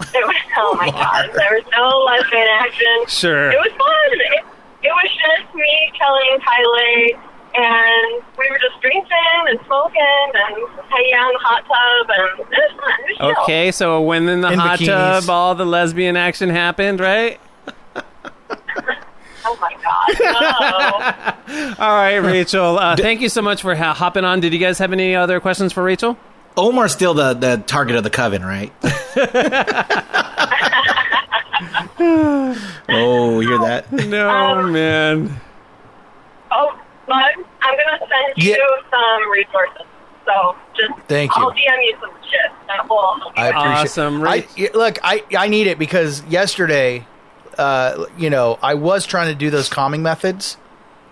It 0.00 0.26
was, 0.26 0.34
oh 0.56 0.74
my 0.78 0.90
god, 0.90 1.30
there 1.34 1.52
was 1.54 1.64
no 1.70 1.88
lesbian 2.06 2.46
action. 2.60 3.04
Sure. 3.08 3.50
It 3.50 3.58
was 3.58 3.72
fun. 3.72 4.20
It, 4.38 4.44
it 4.86 4.90
was 4.90 5.10
just 5.12 5.54
me, 5.54 5.92
Kelly, 5.98 6.22
and 6.32 6.42
Kylie, 6.42 7.18
and 7.56 8.22
we 8.38 8.48
were 8.50 8.58
just 8.58 8.80
drinking 8.80 9.08
and 9.48 9.58
smoking 9.66 10.00
and 10.34 10.56
hanging 10.90 11.14
out 11.14 11.28
in 11.28 11.34
the 11.34 11.38
hot 11.40 11.62
tub, 11.66 12.10
and 12.10 12.40
it 12.40 12.48
was 12.50 12.72
fun. 12.80 12.92
It 13.08 13.22
was. 13.22 13.36
Okay, 13.44 13.70
so 13.72 14.00
when 14.02 14.28
in 14.28 14.40
the 14.40 14.50
In 14.52 14.58
hot 14.58 14.78
bikinis. 14.80 15.20
tub, 15.20 15.30
all 15.30 15.54
the 15.54 15.64
lesbian 15.66 16.16
action 16.16 16.50
happened, 16.50 17.00
right? 17.00 17.40
Oh 19.46 19.58
my 19.60 19.76
god, 19.84 21.34
no. 21.46 21.74
All 21.84 21.92
right, 21.94 22.16
Rachel. 22.16 22.78
Uh, 22.78 22.96
thank 22.96 23.20
you 23.20 23.28
so 23.28 23.42
much 23.42 23.60
for 23.60 23.74
ha- 23.74 23.92
hopping 23.92 24.24
on. 24.24 24.40
Did 24.40 24.54
you 24.54 24.58
guys 24.58 24.78
have 24.78 24.90
any 24.90 25.14
other 25.14 25.38
questions 25.38 25.70
for 25.70 25.82
Rachel? 25.82 26.16
Omar's 26.56 26.92
still 26.94 27.12
the, 27.12 27.34
the 27.34 27.62
target 27.66 27.96
of 27.96 28.04
the 28.04 28.10
coven, 28.10 28.42
right? 28.42 28.72
oh, 31.98 33.40
you 33.40 33.48
hear 33.48 33.58
that? 33.58 33.92
No, 33.92 34.28
Um, 34.30 34.72
man. 34.72 35.40
oh, 36.50 36.78
Mug, 37.08 37.46
I'm 37.62 37.76
gonna 37.76 37.98
send 38.00 38.44
you 38.46 38.56
some 38.90 39.30
resources. 39.30 39.86
So 40.24 40.56
just 40.76 40.92
Thank 41.08 41.36
you. 41.36 41.42
I'll 41.42 41.52
DM 41.52 41.58
you 41.82 41.96
some 42.00 42.10
shit. 42.22 42.50
That 42.68 42.88
will 42.88 43.18
help. 43.20 43.38
I 43.38 43.48
appreciate. 43.48 43.72
Awesome, 43.84 44.20
I, 44.20 44.24
right? 44.24 44.48
y- 44.58 44.70
look, 44.74 44.98
I 45.02 45.22
I 45.36 45.48
need 45.48 45.66
it 45.66 45.78
because 45.78 46.22
yesterday, 46.24 47.06
uh, 47.58 48.06
you 48.16 48.30
know, 48.30 48.58
I 48.62 48.74
was 48.74 49.04
trying 49.06 49.28
to 49.28 49.34
do 49.34 49.50
those 49.50 49.68
calming 49.68 50.02
methods. 50.02 50.56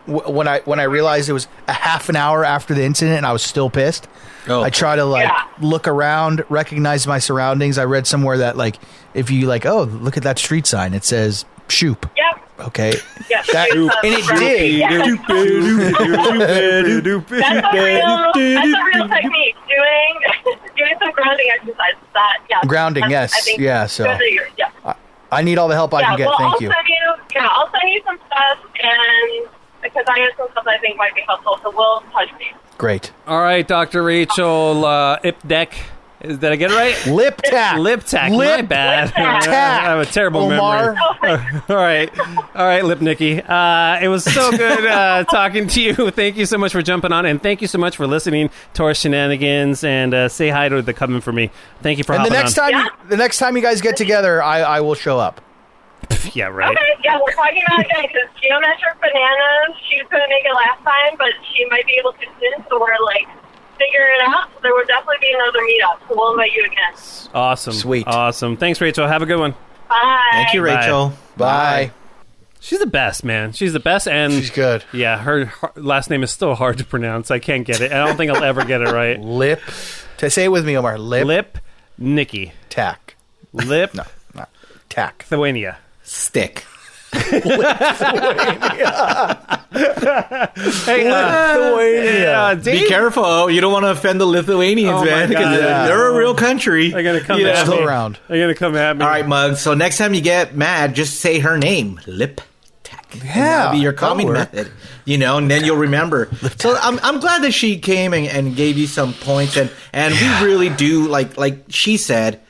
When 0.07 0.49
I 0.49 0.61
when 0.64 0.80
I 0.80 0.84
realized 0.84 1.28
it 1.28 1.32
was 1.32 1.47
a 1.68 1.72
half 1.72 2.09
an 2.09 2.16
hour 2.16 2.45
after 2.45 2.74
the 2.74 2.82
incident 2.82 3.18
and 3.18 3.26
I 3.26 3.32
was 3.32 3.43
still 3.43 3.70
pissed, 3.70 4.09
Oh. 4.49 4.61
I 4.62 4.70
try 4.70 4.97
to 4.97 5.05
like 5.05 5.28
Yeah. 5.28 5.45
look 5.61 5.86
around, 5.86 6.45
recognize 6.49 7.07
my 7.07 7.20
surroundings. 7.20 7.78
I 7.78 7.84
read 7.84 8.07
somewhere 8.09 8.38
that 8.38 8.57
like 8.57 8.78
if 9.14 9.30
you 9.30 9.47
like, 9.47 9.64
oh, 9.64 9.82
look 9.84 10.16
at 10.16 10.24
that 10.24 10.38
street 10.40 10.66
sign, 10.66 10.93
it 10.95 11.05
says 11.05 11.45
"shoop." 11.68 12.11
Yep. 12.16 12.31
Okay, 12.61 12.92
Yeah. 13.30 13.42
That- 13.53 13.72
Use, 13.74 13.92
and 14.05 14.14
it 14.14 14.26
did. 14.38 14.72
Yeah. 14.78 14.88
That's 14.98 15.09
a 15.09 15.12
real, 17.82 18.32
that's 18.34 18.36
a 18.36 18.38
real 18.94 19.09
technique. 19.09 19.57
Doing 19.68 20.20
doing 20.76 20.94
some 21.00 21.11
grounding 21.12 21.46
exercises. 21.55 21.98
That 22.12 22.38
yeah. 22.50 22.61
Grounding, 22.66 23.05
that's- 23.09 23.32
yes. 23.32 23.34
I 23.34 23.40
think 23.40 23.61
Yeah, 23.61 23.86
so- 23.86 24.05
good 24.05 24.20
yeah. 24.59 24.70
I 25.32 25.42
need 25.42 25.57
all 25.59 25.68
the 25.68 25.74
help 25.74 25.94
I 25.94 26.00
yeah. 26.00 26.07
can 26.09 26.16
get. 26.18 26.26
well, 26.28 26.38
Thank 26.38 26.55
I'll 26.55 26.61
you. 26.62 26.68
send 26.68 26.88
you. 26.88 27.14
Yeah, 27.34 27.48
I'll 27.50 27.70
send 27.72 27.90
you 27.90 28.03
some 28.05 28.18
stuff, 28.26 28.59
and 28.82 29.48
because 29.82 30.05
I 30.07 30.18
have 30.20 30.32
some 30.36 30.48
stuff 30.53 30.66
I 30.66 30.76
think 30.78 30.98
might 30.98 31.14
be 31.14 31.22
helpful, 31.22 31.59
so 31.62 31.70
we'll 31.74 32.00
touch 32.12 32.28
base. 32.38 32.53
Great. 32.76 33.12
All 33.26 33.40
right, 33.40 33.66
Dr. 33.66 34.03
Rachel 34.03 34.84
uh, 34.84 35.18
Ipdeck. 35.20 35.72
Is, 36.22 36.38
did 36.38 36.52
I 36.52 36.56
get 36.56 36.70
it 36.70 36.74
right? 36.74 37.06
Lip 37.06 37.40
tap. 37.42 37.78
Lip 37.78 38.04
tack. 38.04 38.30
Lip 38.30 38.60
My 38.60 38.62
bad. 38.62 39.04
Lip 39.06 39.14
tack. 39.14 39.48
I 39.48 39.82
have 39.90 39.98
a 39.98 40.06
terrible 40.06 40.42
Omar. 40.42 40.94
memory. 40.94 41.60
all 41.68 41.76
right, 41.76 42.18
all 42.54 42.64
right, 42.66 42.84
Lip 42.84 43.00
Nikki. 43.00 43.42
Uh, 43.42 43.98
it 44.00 44.06
was 44.08 44.22
so 44.24 44.50
good 44.56 44.86
uh, 44.86 45.24
talking 45.24 45.66
to 45.66 45.80
you. 45.82 46.10
Thank 46.12 46.36
you 46.36 46.46
so 46.46 46.58
much 46.58 46.70
for 46.72 46.80
jumping 46.80 47.12
on, 47.12 47.26
and 47.26 47.42
thank 47.42 47.60
you 47.60 47.66
so 47.66 47.78
much 47.78 47.96
for 47.96 48.06
listening 48.06 48.50
to 48.74 48.84
our 48.84 48.94
shenanigans. 48.94 49.82
And 49.82 50.14
uh, 50.14 50.28
say 50.28 50.48
hi 50.50 50.68
to 50.68 50.80
the 50.80 50.94
coven 50.94 51.20
for 51.20 51.32
me. 51.32 51.50
Thank 51.82 51.98
you 51.98 52.04
for 52.04 52.14
And 52.14 52.24
the 52.24 52.30
next 52.30 52.56
on. 52.56 52.70
time, 52.70 52.84
you, 52.84 52.90
the 53.08 53.16
next 53.16 53.38
time 53.38 53.56
you 53.56 53.62
guys 53.62 53.80
get 53.80 53.96
together, 53.96 54.40
I, 54.42 54.60
I 54.60 54.80
will 54.80 54.94
show 54.94 55.18
up. 55.18 55.40
yeah, 56.34 56.46
right. 56.46 56.70
Okay, 56.70 57.00
yeah, 57.04 57.18
we're 57.20 57.32
talking 57.32 57.62
about 57.66 57.80
it 57.80 57.86
again 57.86 58.02
because 58.02 58.28
geometric 58.40 59.00
bananas. 59.00 59.76
She 59.90 59.98
couldn't 60.10 60.28
make 60.28 60.44
it 60.44 60.54
last 60.54 60.82
time, 60.84 61.16
but 61.18 61.30
she 61.52 61.64
might 61.66 61.86
be 61.86 61.94
able 61.98 62.12
to 62.12 62.26
soon. 62.38 62.64
So 62.70 62.78
we're 62.80 62.94
like 63.06 63.26
figuring 63.86 64.12
it 64.20 64.28
out. 64.28 64.62
There 64.62 64.72
will 64.72 64.84
definitely 64.86 65.16
be 65.20 65.32
another 65.34 65.60
meetup. 65.60 66.08
So 66.08 66.16
we'll 66.16 66.32
invite 66.32 66.52
you 66.52 66.64
again. 66.64 66.94
Awesome, 67.34 67.72
Sweet. 67.74 68.06
awesome. 68.06 68.56
Thanks, 68.56 68.80
Rachel. 68.80 69.06
Have 69.08 69.22
a 69.22 69.26
good 69.26 69.38
one. 69.40 69.54
Bye. 69.88 70.28
Thank 70.32 70.54
you, 70.54 70.62
Bye. 70.62 70.74
Rachel. 70.76 71.12
Bye. 71.36 71.90
She's 72.60 72.78
the 72.78 72.86
best, 72.86 73.24
man. 73.24 73.52
She's 73.52 73.72
the 73.72 73.80
best, 73.80 74.06
and 74.06 74.32
She's 74.32 74.50
good. 74.50 74.84
Yeah, 74.92 75.18
her, 75.18 75.46
her 75.46 75.72
last 75.74 76.10
name 76.10 76.22
is 76.22 76.30
still 76.30 76.54
hard 76.54 76.78
to 76.78 76.84
pronounce. 76.84 77.30
I 77.32 77.40
can't 77.40 77.66
get 77.66 77.80
it. 77.80 77.90
I 77.90 78.06
don't 78.06 78.16
think 78.16 78.30
I'll 78.30 78.44
ever 78.44 78.64
get 78.64 78.80
it 78.82 78.92
right. 78.92 79.18
Lip. 79.20 79.60
To 80.18 80.30
say 80.30 80.44
it 80.44 80.48
with 80.48 80.64
me, 80.64 80.76
Omar. 80.78 80.96
Lip. 80.98 81.26
Lip 81.26 81.58
Nikki. 81.98 82.52
Tack. 82.68 83.16
Lip 83.52 83.92
No, 83.94 84.04
not 84.34 84.48
tack. 84.88 85.26
Lithuania. 85.30 85.78
Stick. 86.04 86.64
Hey, 89.72 91.08
uh, 91.08 91.14
uh, 91.14 92.54
Be 92.56 92.86
careful. 92.88 93.24
Oh, 93.24 93.46
you 93.48 93.60
don't 93.60 93.72
want 93.72 93.84
to 93.84 93.90
offend 93.90 94.20
the 94.20 94.26
Lithuanians, 94.26 95.00
Oh 95.00 95.04
man, 95.04 95.28
because 95.28 95.44
God. 95.58 95.88
they're 95.88 96.10
a 96.10 96.16
real 96.16 96.34
country. 96.34 96.90
They're 96.90 97.02
gonna 97.02 97.20
come 97.20 97.40
You 97.40 97.48
at 97.48 97.66
know? 97.66 97.76
me. 97.76 97.82
Around. 97.82 98.18
They're 98.28 98.40
gonna 98.40 98.54
come 98.54 98.76
at 98.76 98.96
me. 98.96 99.04
All 99.04 99.10
right, 99.10 99.26
Mug. 99.26 99.56
So 99.56 99.74
next 99.74 99.98
time 99.98 100.14
you 100.14 100.20
get 100.20 100.54
mad, 100.56 100.94
just 100.94 101.20
say 101.20 101.38
her 101.40 101.56
name. 101.58 102.00
Lip 102.06 102.40
Tech. 102.82 103.06
And 103.12 103.22
that'll 103.22 103.72
be 103.72 103.78
your 103.78 103.92
that'll 103.92 104.08
calming 104.08 104.32
method. 104.32 104.70
You 105.04 105.18
know, 105.18 105.38
and 105.38 105.50
then 105.50 105.64
you'll 105.64 105.76
remember. 105.78 106.28
So 106.58 106.76
I'm, 106.80 106.98
I'm 107.02 107.18
glad 107.20 107.42
that 107.42 107.52
she 107.52 107.78
came 107.78 108.12
and, 108.14 108.26
and 108.26 108.54
gave 108.54 108.78
you 108.78 108.86
some 108.86 109.14
points, 109.14 109.56
and 109.56 109.70
and 109.92 110.14
we 110.14 110.46
really 110.46 110.68
do 110.68 111.08
like 111.08 111.36
like 111.36 111.64
she 111.68 111.96
said. 111.96 112.40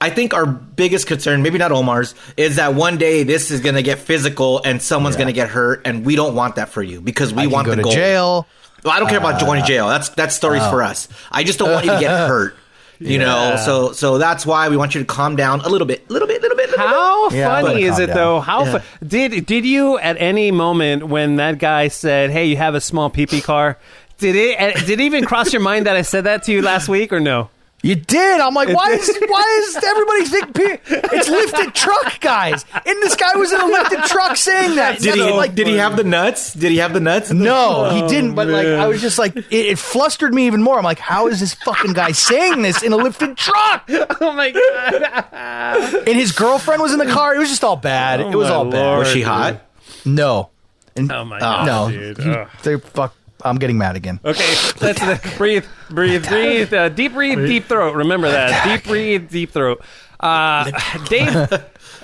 I 0.00 0.10
think 0.10 0.34
our 0.34 0.44
biggest 0.46 1.06
concern, 1.06 1.42
maybe 1.42 1.56
not 1.58 1.72
Omar's, 1.72 2.14
is 2.36 2.56
that 2.56 2.74
one 2.74 2.98
day 2.98 3.22
this 3.22 3.50
is 3.50 3.60
going 3.60 3.76
to 3.76 3.82
get 3.82 3.98
physical 3.98 4.60
and 4.64 4.82
someone's 4.82 5.14
Yeah. 5.16 5.20
going 5.22 5.28
to 5.28 5.32
get 5.32 5.48
hurt, 5.48 5.82
and 5.86 6.04
we 6.04 6.16
don't 6.16 6.34
want 6.34 6.56
that 6.56 6.68
for 6.68 6.82
you 6.82 7.00
because 7.00 7.32
we 7.32 7.40
I 7.42 7.44
can 7.44 7.52
want 7.52 7.64
go 7.66 7.70
the 7.70 7.76
to 7.78 7.82
goal. 7.82 7.92
jail. 7.92 8.46
Well, 8.84 8.92
I 8.92 8.98
don't 8.98 9.08
care 9.08 9.18
about 9.18 9.40
going 9.40 9.60
to 9.62 9.66
jail. 9.66 9.88
That's 9.88 10.10
that's 10.10 10.34
stories 10.36 10.64
for 10.66 10.82
us. 10.82 11.08
I 11.32 11.44
just 11.44 11.58
don't 11.58 11.70
want 11.72 11.86
you 11.86 11.92
to 11.92 11.98
get 12.00 12.10
hurt. 12.28 12.54
You 12.98 13.18
know, 13.18 13.56
so 13.62 13.92
so 13.92 14.16
that's 14.16 14.46
why 14.46 14.68
we 14.70 14.76
want 14.78 14.94
you 14.94 15.00
to 15.02 15.06
calm 15.06 15.36
down 15.36 15.60
a 15.62 15.68
little 15.68 15.86
bit, 15.86 16.08
little 16.10 16.26
bit, 16.28 16.40
little 16.40 16.56
bit, 16.56 16.70
little 16.70 16.86
How 16.86 17.28
Yeah, 17.30 17.50
I'm 17.52 17.64
funny 17.66 17.80
gonna 17.82 17.92
is 17.92 17.98
it 17.98 18.06
down. 18.06 18.16
though? 18.16 18.40
How 18.40 18.64
Yeah. 18.64 18.78
fu- 18.78 19.06
did 19.06 19.44
did 19.46 19.66
you 19.66 19.98
at 19.98 20.16
any 20.18 20.50
moment 20.50 21.06
when 21.08 21.36
that 21.36 21.58
guy 21.58 21.88
said, 21.88 22.30
"Hey, 22.30 22.46
you 22.46 22.56
have 22.56 22.74
a 22.74 22.80
small 22.80 23.10
pee 23.10 23.26
car"? 23.42 23.76
Did 24.18 24.34
it 24.36 24.58
uh, 24.60 24.80
did 24.86 24.98
it 24.98 25.00
even 25.00 25.24
cross 25.26 25.52
your 25.52 25.60
mind 25.60 25.84
that 25.86 25.96
I 25.96 26.02
said 26.02 26.24
that 26.24 26.42
to 26.44 26.52
you 26.52 26.62
last 26.62 26.88
week 26.88 27.12
or 27.12 27.20
no? 27.20 27.50
You 27.86 27.94
did. 27.94 28.40
I'm 28.40 28.52
like, 28.52 28.68
why 28.68 28.90
is 28.90 29.18
why 29.28 29.62
is 29.64 29.76
everybody 29.84 30.24
think 30.24 30.54
pe- 30.54 30.96
it's 31.16 31.28
lifted 31.28 31.74
truck 31.74 32.20
guys? 32.20 32.64
And 32.74 33.02
this 33.02 33.14
guy 33.14 33.36
was 33.36 33.52
in 33.52 33.60
a 33.60 33.66
lifted 33.66 34.02
truck 34.04 34.36
saying 34.36 34.74
that. 34.74 34.98
Did 34.98 35.14
he 35.14 35.30
like? 35.30 35.54
Did 35.54 35.68
he 35.68 35.76
have 35.76 35.96
the 35.96 36.02
nuts? 36.02 36.52
Did 36.52 36.72
he 36.72 36.78
have 36.78 36.92
the 36.92 37.00
nuts? 37.00 37.30
No, 37.30 37.90
he 37.90 38.02
oh, 38.02 38.08
didn't. 38.08 38.34
But 38.34 38.48
like. 38.48 38.66
I 38.66 38.88
was 38.88 39.00
just 39.00 39.18
like, 39.18 39.36
it, 39.36 39.46
it 39.50 39.78
flustered 39.78 40.34
me 40.34 40.46
even 40.48 40.62
more. 40.62 40.78
I'm 40.78 40.84
like, 40.84 40.98
how 40.98 41.28
is 41.28 41.38
this 41.38 41.54
fucking 41.54 41.92
guy 41.92 42.10
saying 42.12 42.62
this 42.62 42.82
in 42.82 42.92
a 42.92 42.96
lifted 42.96 43.36
truck? 43.36 43.88
Oh 44.18 44.32
my 44.32 44.50
god! 44.50 45.94
And 46.08 46.16
his 46.16 46.32
girlfriend 46.32 46.80
was 46.80 46.92
in 46.92 46.98
the 46.98 47.06
car. 47.06 47.34
It 47.34 47.38
was 47.38 47.48
just 47.48 47.62
all 47.62 47.76
bad. 47.76 48.20
Oh 48.20 48.30
it 48.30 48.34
was 48.34 48.50
all 48.50 48.62
Lord. 48.62 48.72
bad. 48.72 48.98
Was 48.98 49.08
she 49.08 49.22
hot? 49.22 49.62
No, 50.04 50.50
and, 50.96 51.10
Oh 51.12 51.24
my 51.24 51.36
uh, 51.36 51.40
god, 51.40 51.66
no, 51.66 51.90
dude! 51.90 52.18
He- 52.18 52.30
Ugh. 52.30 52.48
they 52.62 52.78
fuck. 52.78 53.14
I'm 53.46 53.56
getting 53.58 53.78
mad 53.78 53.96
again. 53.96 54.20
Okay, 54.24 54.54
let's 54.80 55.02
uh, 55.02 55.18
breathe, 55.36 55.64
breathe, 55.90 56.26
breathe. 56.28 56.72
Uh, 56.72 56.88
deep 56.88 57.12
breathe, 57.12 57.38
deep 57.46 57.64
throat. 57.64 57.94
Remember 57.94 58.30
that. 58.30 58.64
Deep 58.76 58.84
breathe, 58.84 59.30
deep 59.30 59.50
throat. 59.52 59.82
Uh, 60.18 60.70
Dave, 61.08 61.34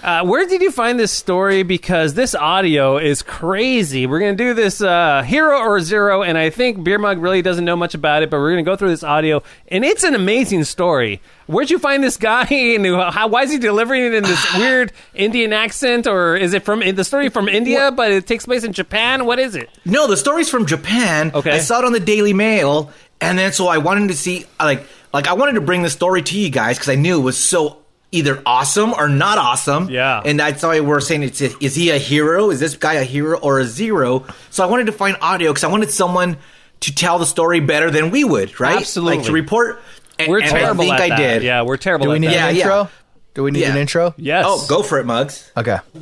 Uh, 0.02 0.24
where 0.24 0.44
did 0.46 0.60
you 0.60 0.72
find 0.72 0.98
this 0.98 1.12
story? 1.12 1.62
Because 1.62 2.14
this 2.14 2.34
audio 2.34 2.98
is 2.98 3.22
crazy. 3.22 4.04
We're 4.04 4.18
going 4.18 4.36
to 4.36 4.44
do 4.44 4.52
this 4.52 4.80
uh, 4.80 5.22
hero 5.22 5.60
or 5.60 5.78
zero, 5.80 6.24
and 6.24 6.36
I 6.36 6.50
think 6.50 6.82
Beer 6.82 6.98
Mug 6.98 7.18
really 7.18 7.40
doesn't 7.40 7.64
know 7.64 7.76
much 7.76 7.94
about 7.94 8.24
it, 8.24 8.30
but 8.30 8.38
we're 8.38 8.50
going 8.50 8.64
to 8.64 8.68
go 8.68 8.74
through 8.74 8.88
this 8.88 9.04
audio, 9.04 9.44
and 9.68 9.84
it's 9.84 10.02
an 10.02 10.16
amazing 10.16 10.64
story. 10.64 11.20
Where'd 11.46 11.70
you 11.70 11.78
find 11.78 12.02
this 12.02 12.16
guy, 12.16 12.44
and 12.50 12.84
how, 12.84 13.28
why 13.28 13.44
is 13.44 13.52
he 13.52 13.58
delivering 13.58 14.02
it 14.02 14.14
in 14.14 14.24
this 14.24 14.54
weird 14.56 14.92
Indian 15.14 15.52
accent, 15.52 16.08
or 16.08 16.34
is 16.34 16.52
it 16.52 16.64
from 16.64 16.80
the 16.80 17.04
story 17.04 17.28
from 17.28 17.48
India, 17.48 17.92
but 17.92 18.10
it 18.10 18.26
takes 18.26 18.44
place 18.44 18.64
in 18.64 18.72
Japan? 18.72 19.24
What 19.24 19.38
is 19.38 19.54
it? 19.54 19.70
No, 19.84 20.08
the 20.08 20.16
story's 20.16 20.50
from 20.50 20.66
Japan. 20.66 21.30
Okay. 21.32 21.52
I 21.52 21.58
saw 21.58 21.78
it 21.78 21.84
on 21.84 21.92
the 21.92 22.00
Daily 22.00 22.32
Mail, 22.32 22.90
and 23.20 23.38
then 23.38 23.52
so 23.52 23.68
I 23.68 23.78
wanted 23.78 24.08
to 24.08 24.14
see 24.14 24.46
like 24.58 24.84
like 25.12 25.28
I 25.28 25.34
wanted 25.34 25.52
to 25.52 25.60
bring 25.60 25.82
the 25.82 25.90
story 25.90 26.22
to 26.22 26.40
you 26.40 26.50
guys 26.50 26.76
because 26.76 26.88
I 26.88 26.96
knew 26.96 27.20
it 27.20 27.22
was 27.22 27.38
so 27.38 27.81
either 28.12 28.42
awesome 28.46 28.92
or 28.92 29.08
not 29.08 29.38
awesome. 29.38 29.90
Yeah. 29.90 30.22
And 30.24 30.38
that's 30.38 30.62
why 30.62 30.78
we're 30.80 31.00
saying 31.00 31.24
it's 31.24 31.40
is 31.40 31.74
he 31.74 31.90
a 31.90 31.98
hero? 31.98 32.50
Is 32.50 32.60
this 32.60 32.76
guy 32.76 32.94
a 32.94 33.04
hero 33.04 33.38
or 33.38 33.58
a 33.58 33.64
zero? 33.64 34.26
So 34.50 34.62
I 34.62 34.66
wanted 34.66 34.86
to 34.86 34.92
find 34.92 35.16
audio 35.20 35.50
because 35.50 35.64
I 35.64 35.68
wanted 35.68 35.90
someone 35.90 36.36
to 36.80 36.94
tell 36.94 37.18
the 37.18 37.26
story 37.26 37.60
better 37.60 37.90
than 37.90 38.10
we 38.10 38.22
would, 38.24 38.60
right? 38.60 38.76
Absolutely. 38.76 39.16
Like 39.18 39.26
to 39.26 39.32
report. 39.32 39.80
And, 40.18 40.28
We're 40.30 40.40
and 40.40 40.50
terrible 40.50 40.82
I 40.82 40.86
think 40.86 40.94
at 40.94 41.00
I 41.00 41.08
that. 41.08 41.16
did. 41.16 41.42
Yeah, 41.42 41.62
we're 41.62 41.78
terrible 41.78 42.04
Do 42.06 42.10
we 42.10 42.16
at 42.16 42.20
need 42.20 42.26
that. 42.28 42.50
An 42.50 42.56
yeah. 42.56 42.62
intro? 42.62 42.90
Do 43.34 43.42
we 43.44 43.50
need 43.50 43.64
an 43.64 43.76
intro? 43.78 44.14
Yes. 44.18 44.44
Oh, 44.46 44.66
go 44.68 44.82
for 44.82 44.98
it, 44.98 45.06
Mugs. 45.06 45.50
Okay. 45.56 45.78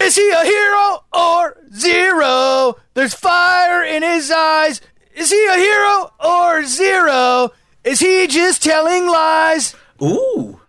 Is 0.00 0.16
he 0.16 0.30
a 0.30 0.44
hero 0.44 1.04
or 1.12 1.56
zero? 1.74 2.76
There's 2.94 3.12
fire 3.12 3.82
in 3.84 4.02
his 4.02 4.30
eyes. 4.30 4.80
Is 5.14 5.30
he 5.30 5.46
a 5.46 5.56
hero 5.56 6.12
or 6.24 6.64
zero? 6.64 7.50
Is 7.84 8.00
he 8.00 8.26
just 8.28 8.62
telling 8.62 9.06
lies? 9.08 9.74
Ooh. 10.00 10.59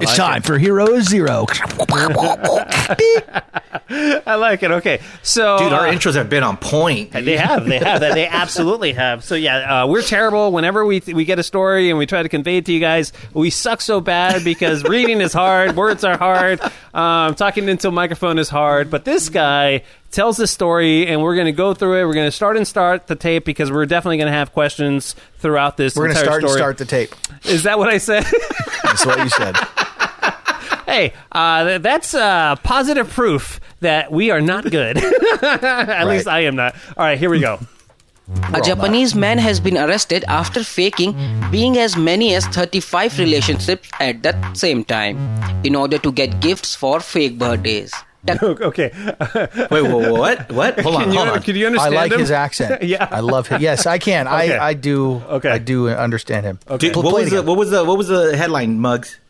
It's 0.00 0.16
time 0.16 0.42
for 0.42 0.58
Hero 0.58 1.00
Zero. 1.00 1.46
I 3.88 4.34
like 4.36 4.62
it. 4.62 4.70
Okay, 4.70 5.00
so 5.22 5.58
Dude, 5.58 5.72
our 5.72 5.86
uh, 5.86 5.92
intros 5.92 6.14
have 6.14 6.28
been 6.28 6.42
on 6.42 6.56
point. 6.56 7.12
They 7.12 7.36
have, 7.36 7.66
they 7.66 7.78
have, 7.78 8.00
that 8.00 8.14
they 8.14 8.26
absolutely 8.30 8.92
have. 8.92 9.24
So 9.24 9.34
yeah, 9.34 9.84
uh, 9.84 9.86
we're 9.86 10.02
terrible. 10.02 10.52
Whenever 10.52 10.84
we 10.84 11.00
we 11.06 11.24
get 11.24 11.38
a 11.38 11.42
story 11.42 11.88
and 11.88 11.98
we 11.98 12.04
try 12.04 12.22
to 12.22 12.28
convey 12.28 12.58
it 12.58 12.66
to 12.66 12.72
you 12.72 12.80
guys, 12.80 13.12
we 13.32 13.48
suck 13.50 13.80
so 13.80 14.00
bad 14.00 14.44
because 14.44 14.84
reading 14.88 15.20
is 15.20 15.32
hard, 15.32 15.76
words 15.76 16.04
are 16.04 16.18
hard, 16.18 16.60
um, 16.92 17.34
talking 17.34 17.68
into 17.68 17.88
a 17.88 17.92
microphone 17.92 18.38
is 18.38 18.48
hard. 18.48 18.90
But 18.90 19.04
this 19.04 19.28
guy 19.28 19.82
tells 20.10 20.36
the 20.36 20.46
story, 20.46 21.06
and 21.06 21.22
we're 21.22 21.34
going 21.34 21.46
to 21.46 21.52
go 21.52 21.74
through 21.74 22.00
it. 22.00 22.06
We're 22.06 22.14
going 22.14 22.28
to 22.28 22.32
start 22.36 22.56
and 22.56 22.66
start 22.66 23.06
the 23.06 23.16
tape 23.16 23.44
because 23.44 23.70
we're 23.70 23.86
definitely 23.86 24.18
going 24.18 24.32
to 24.32 24.36
have 24.36 24.52
questions 24.52 25.14
throughout 25.38 25.76
this. 25.76 25.96
We're 25.96 26.04
going 26.04 26.16
to 26.16 26.20
entire 26.20 26.40
start 26.40 26.42
and 26.42 26.52
start 26.52 26.78
the 26.78 26.84
tape. 26.84 27.14
Is 27.44 27.62
that 27.62 27.78
what 27.78 27.88
I 27.88 27.98
said? 27.98 28.24
That's 28.82 29.06
what 29.06 29.18
you 29.18 29.28
said. 29.28 29.56
Hey, 30.96 31.12
uh, 31.32 31.78
that's 31.78 32.14
uh, 32.14 32.56
positive 32.62 33.08
proof 33.10 33.60
that 33.80 34.10
we 34.10 34.30
are 34.30 34.40
not 34.40 34.64
good. 34.70 34.96
At 35.42 36.06
least 36.06 36.26
I 36.26 36.40
am 36.40 36.56
not. 36.56 36.74
All 36.96 37.04
right, 37.04 37.18
here 37.18 37.30
we 37.30 37.40
go. 37.40 37.58
A 38.52 38.60
Japanese 38.60 39.14
man 39.14 39.38
has 39.38 39.60
been 39.60 39.76
arrested 39.78 40.24
after 40.26 40.64
faking 40.64 41.14
being 41.52 41.78
as 41.78 41.96
many 41.96 42.34
as 42.34 42.44
35 42.48 43.18
relationships 43.20 43.88
at 44.00 44.22
the 44.24 44.34
same 44.54 44.82
time 44.84 45.16
in 45.62 45.76
order 45.76 45.98
to 45.98 46.10
get 46.10 46.40
gifts 46.40 46.74
for 46.74 46.98
fake 47.00 47.38
birthdays. 47.38 47.92
Okay. 48.42 48.90
Wait, 49.70 49.70
wait, 49.70 50.10
what? 50.10 50.50
What? 50.50 50.80
Hold 50.82 50.96
on, 50.96 51.02
Can 51.04 51.12
you, 51.12 51.18
hold 51.18 51.28
on. 51.28 51.42
can 51.42 51.54
you 51.54 51.78
I 51.78 51.88
like 51.90 52.10
him? 52.10 52.18
his 52.18 52.32
accent. 52.32 52.82
Yeah. 52.82 53.06
I 53.08 53.20
love 53.20 53.46
him. 53.46 53.62
Yes, 53.62 53.86
I 53.86 53.98
can. 53.98 54.26
Okay. 54.26 54.56
I, 54.58 54.70
I 54.70 54.74
do. 54.74 55.22
Okay. 55.38 55.48
I 55.48 55.58
do 55.58 55.88
understand 55.90 56.44
him. 56.44 56.58
Okay. 56.68 56.88
Dude, 56.90 56.96
what 56.96 57.14
was 57.14 57.30
the 57.30 57.44
what 57.44 57.56
was 57.56 57.70
the 57.70 57.84
what 57.84 57.96
was 57.96 58.08
the 58.08 58.36
headline, 58.36 58.80
Mugs? 58.80 59.20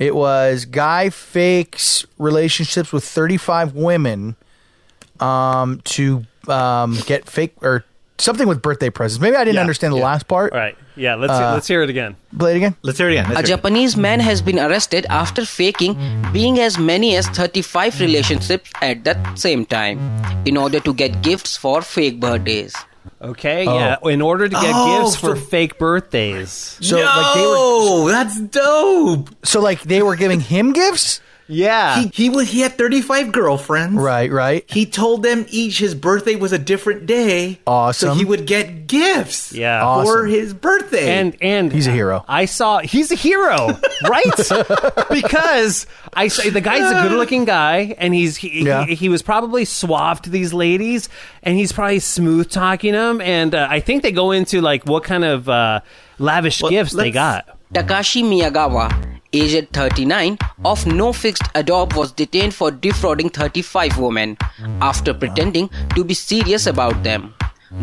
It 0.00 0.16
was 0.16 0.64
guy 0.64 1.10
fakes 1.10 2.06
relationships 2.18 2.90
with 2.92 3.04
35 3.04 3.74
women 3.74 4.34
um, 5.20 5.80
to 5.84 6.24
um, 6.48 6.96
get 7.06 7.28
fake 7.28 7.52
or 7.60 7.84
something 8.18 8.48
with 8.48 8.62
birthday 8.62 8.88
presents. 8.90 9.20
Maybe 9.20 9.36
I 9.36 9.44
didn't 9.44 9.56
Yeah, 9.56 9.60
understand 9.60 9.92
the 9.92 9.98
yeah. 9.98 10.04
last 10.04 10.26
part. 10.26 10.52
All 10.54 10.58
right. 10.58 10.76
Yeah, 10.96 11.14
let's 11.16 11.32
Uh, 11.32 11.52
let's 11.54 11.68
hear 11.68 11.82
it 11.82 11.88
again. 11.90 12.16
Play 12.38 12.52
it 12.52 12.56
again. 12.56 12.74
Let's 12.82 12.98
hear 12.98 13.08
it 13.08 13.12
again. 13.12 13.26
A 13.26 13.34
Let's 13.34 13.48
hear 13.48 13.54
it. 13.54 13.56
Japanese 13.60 13.96
man 13.96 14.20
has 14.20 14.40
been 14.42 14.58
arrested 14.58 15.06
after 15.08 15.44
faking 15.44 15.96
being 16.32 16.58
as 16.60 16.78
many 16.78 17.14
as 17.16 17.28
35 17.28 18.00
relationships 18.00 18.70
at 18.82 19.04
the 19.04 19.16
same 19.36 19.64
time 19.64 20.00
in 20.44 20.56
order 20.56 20.80
to 20.80 20.92
get 20.92 21.22
gifts 21.22 21.56
for 21.56 21.80
fake 21.82 22.20
birthdays. 22.20 22.74
Okay, 23.22 23.66
oh. 23.66 23.74
yeah. 23.74 23.96
In 24.04 24.22
order 24.22 24.44
to 24.48 24.54
get 24.54 24.72
Oh, 24.74 25.02
gifts 25.02 25.16
for 25.16 25.36
so- 25.36 25.42
fake 25.42 25.78
birthdays. 25.78 26.50
So 26.80 26.96
no, 26.96 27.02
like 27.04 27.34
they 27.34 27.46
were 28.04 28.10
that's 28.12 28.40
dope. 28.40 29.28
so 29.44 29.60
like 29.60 29.82
they 29.82 30.02
were 30.02 30.16
giving 30.16 30.40
him 30.40 30.72
gifts? 30.72 31.20
Yeah. 31.50 32.00
He 32.02 32.10
he 32.14 32.30
was 32.30 32.48
he 32.50 32.60
had 32.60 32.78
thirty 32.78 33.02
five 33.02 33.32
girlfriends. 33.32 33.96
Right, 33.96 34.30
right. 34.30 34.64
He 34.70 34.86
told 34.86 35.22
them 35.22 35.44
each 35.50 35.78
his 35.78 35.94
birthday 35.94 36.36
was 36.36 36.52
a 36.52 36.58
different 36.58 37.06
day. 37.06 37.58
Awesome. 37.66 38.10
So 38.10 38.14
he 38.14 38.24
would 38.24 38.46
get 38.46 38.86
gifts. 38.86 39.52
Yeah. 39.52 39.80
For 39.80 39.86
Awesome. 40.20 40.30
his 40.30 40.54
birthday. 40.54 41.18
and 41.18 41.36
and 41.42 41.72
He's 41.72 41.86
a 41.86 41.92
hero. 41.92 42.24
I 42.28 42.44
saw 42.44 42.78
he's 42.78 43.10
a 43.10 43.16
hero, 43.16 43.68
right? 44.08 44.24
because 45.10 45.86
I 46.14 46.28
say 46.28 46.50
the 46.50 46.60
guy's 46.60 46.90
a 46.90 47.08
good-looking 47.08 47.44
guy, 47.44 47.94
and 47.98 48.14
he's 48.14 48.36
he, 48.36 48.64
Yeah. 48.64 48.84
he, 48.86 48.94
he 48.94 49.08
was 49.08 49.22
probably 49.22 49.64
suave 49.64 50.22
to 50.22 50.30
these 50.30 50.52
ladies, 50.52 51.08
and 51.42 51.56
he's 51.56 51.72
probably 51.72 51.98
smooth 52.00 52.50
talking 52.50 52.92
them, 52.92 53.20
and 53.20 53.54
uh, 53.54 53.66
I 53.70 53.80
think 53.80 54.02
they 54.02 54.12
go 54.12 54.30
into 54.32 54.60
like 54.60 54.84
what 54.86 55.04
kind 55.04 55.24
of 55.24 55.48
uh, 55.48 55.80
lavish 56.18 56.62
Well, 56.62 56.70
gifts 56.70 56.92
they 56.92 57.12
let's- 57.12 57.14
got. 57.14 57.56
Takashi 57.72 58.24
Miyagawa, 58.24 59.09
aged 59.32 59.70
39, 59.72 60.38
of 60.64 60.86
no 60.86 61.12
fixed 61.12 61.44
adopt 61.54 61.96
was 61.96 62.12
detained 62.12 62.54
for 62.54 62.70
defrauding 62.70 63.28
35 63.28 63.98
women 63.98 64.36
after 64.80 65.14
pretending 65.14 65.70
to 65.94 66.04
be 66.04 66.14
serious 66.14 66.66
about 66.66 67.02
them. 67.02 67.34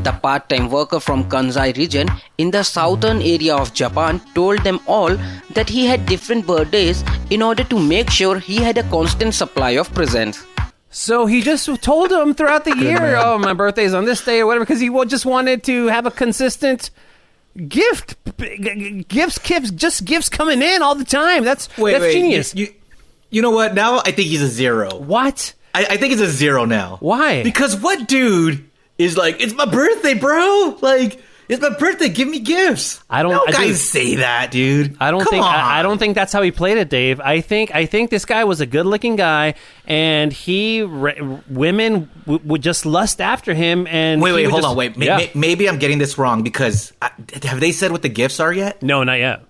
The 0.04 0.12
part 0.12 0.50
time 0.50 0.70
worker 0.70 1.00
from 1.00 1.30
Kansai 1.30 1.78
region 1.78 2.10
in 2.38 2.52
the 2.52 2.64
southern 2.64 3.22
area 3.22 3.56
of 3.56 3.74
Japan 3.74 4.20
told 4.36 4.62
them 4.66 4.82
all 4.86 5.16
that 5.54 5.70
he 5.70 5.86
had 5.86 6.06
different 6.06 6.46
birthdays 6.46 7.06
in 7.30 7.42
order 7.42 7.64
to 7.64 7.80
make 7.80 8.10
sure 8.10 8.38
he 8.38 8.58
had 8.58 8.78
a 8.78 8.84
constant 8.84 9.34
supply 9.34 9.72
of 9.72 9.94
presents. 9.94 10.46
So 10.90 11.26
he 11.26 11.42
just 11.42 11.70
told 11.82 12.10
them 12.10 12.34
throughout 12.34 12.66
the 12.66 12.76
year, 12.78 13.16
"Oh, 13.18 13.38
my 13.38 13.54
birthday's 13.54 13.94
on 13.94 14.04
this 14.04 14.22
day 14.26 14.42
or 14.42 14.48
whatever," 14.48 14.66
because 14.66 14.82
he 14.82 14.90
just 15.06 15.26
wanted 15.26 15.64
to 15.64 15.88
have 15.88 16.06
a 16.06 16.12
consistent 16.12 16.90
gift, 17.68 18.16
gifts, 19.08 19.38
gifts, 19.40 19.72
just 19.72 20.06
gifts 20.06 20.30
coming 20.30 20.62
in 20.62 20.82
all 20.82 20.96
the 20.96 21.06
time. 21.06 21.44
That's 21.44 21.76
wait, 21.78 21.94
that's 21.94 22.04
wait, 22.04 22.14
genius. 22.14 22.56
You, 22.56 22.66
you, 22.66 22.74
you 23.30 23.42
know 23.42 23.52
what? 23.52 23.74
Now 23.74 24.00
I 24.00 24.12
think 24.12 24.30
he's 24.30 24.42
a 24.42 24.48
zero. 24.48 24.96
what? 24.96 25.54
I, 25.74 25.86
I 25.92 25.98
think 25.98 26.14
it's 26.14 26.22
a 26.22 26.30
zero 26.30 26.66
now. 26.66 26.98
Why? 27.00 27.44
Because 27.44 27.76
what 27.80 28.08
dude 28.08 28.70
is 28.98 29.18
like, 29.18 29.42
it's 29.42 29.54
my 29.54 29.66
birthday, 29.66 30.14
bro? 30.16 30.78
Like, 30.82 31.22
it's 31.50 31.62
my 31.62 31.70
birthday. 31.70 32.10
Give 32.10 32.28
me 32.28 32.40
gifts. 32.40 33.02
I 33.10 33.24
don't- 33.24 33.32
No 33.32 33.44
I 33.48 33.52
guys 33.52 33.68
do- 33.68 33.74
say 33.76 34.16
that, 34.16 34.52
dude. 34.52 34.98
I 35.00 35.12
don't 35.12 35.22
Come 35.24 35.32
think 35.32 35.46
on. 35.46 35.54
I, 35.56 35.80
I 35.80 35.82
don't 35.82 35.98
think 35.98 36.16
that's 36.16 36.34
how 36.34 36.42
he 36.42 36.52
played 36.52 36.78
it, 36.78 36.90
Dave. 36.90 37.20
I 37.22 37.42
think 37.42 37.74
I 37.74 37.86
think 37.86 38.10
this 38.10 38.26
guy 38.26 38.44
was 38.44 38.60
a 38.62 38.66
good-looking 38.66 39.16
guy, 39.16 39.54
and 39.86 40.32
he 40.34 40.82
re- 40.84 41.20
women 41.50 42.10
w- 42.26 42.42
would 42.46 42.62
just 42.62 42.86
lust 42.86 43.22
after 43.22 43.54
him. 43.54 43.88
And 43.88 44.22
Wait, 44.22 44.34
wait, 44.34 44.44
hold 44.46 44.62
just- 44.64 44.72
on. 44.72 44.76
Wait, 44.78 44.98
yeah. 44.98 45.18
ma- 45.18 45.26
maybe 45.36 45.68
I'm 45.70 45.80
getting 45.80 45.98
this 46.00 46.18
wrong 46.18 46.44
because 46.44 46.94
I, 47.02 47.12
have 47.44 47.60
they 47.60 47.72
said 47.72 47.92
what 47.92 48.02
the 48.02 48.10
gifts 48.10 48.40
are 48.40 48.52
yet? 48.54 48.82
no, 48.84 49.04
not 49.04 49.20
yet. 49.20 49.44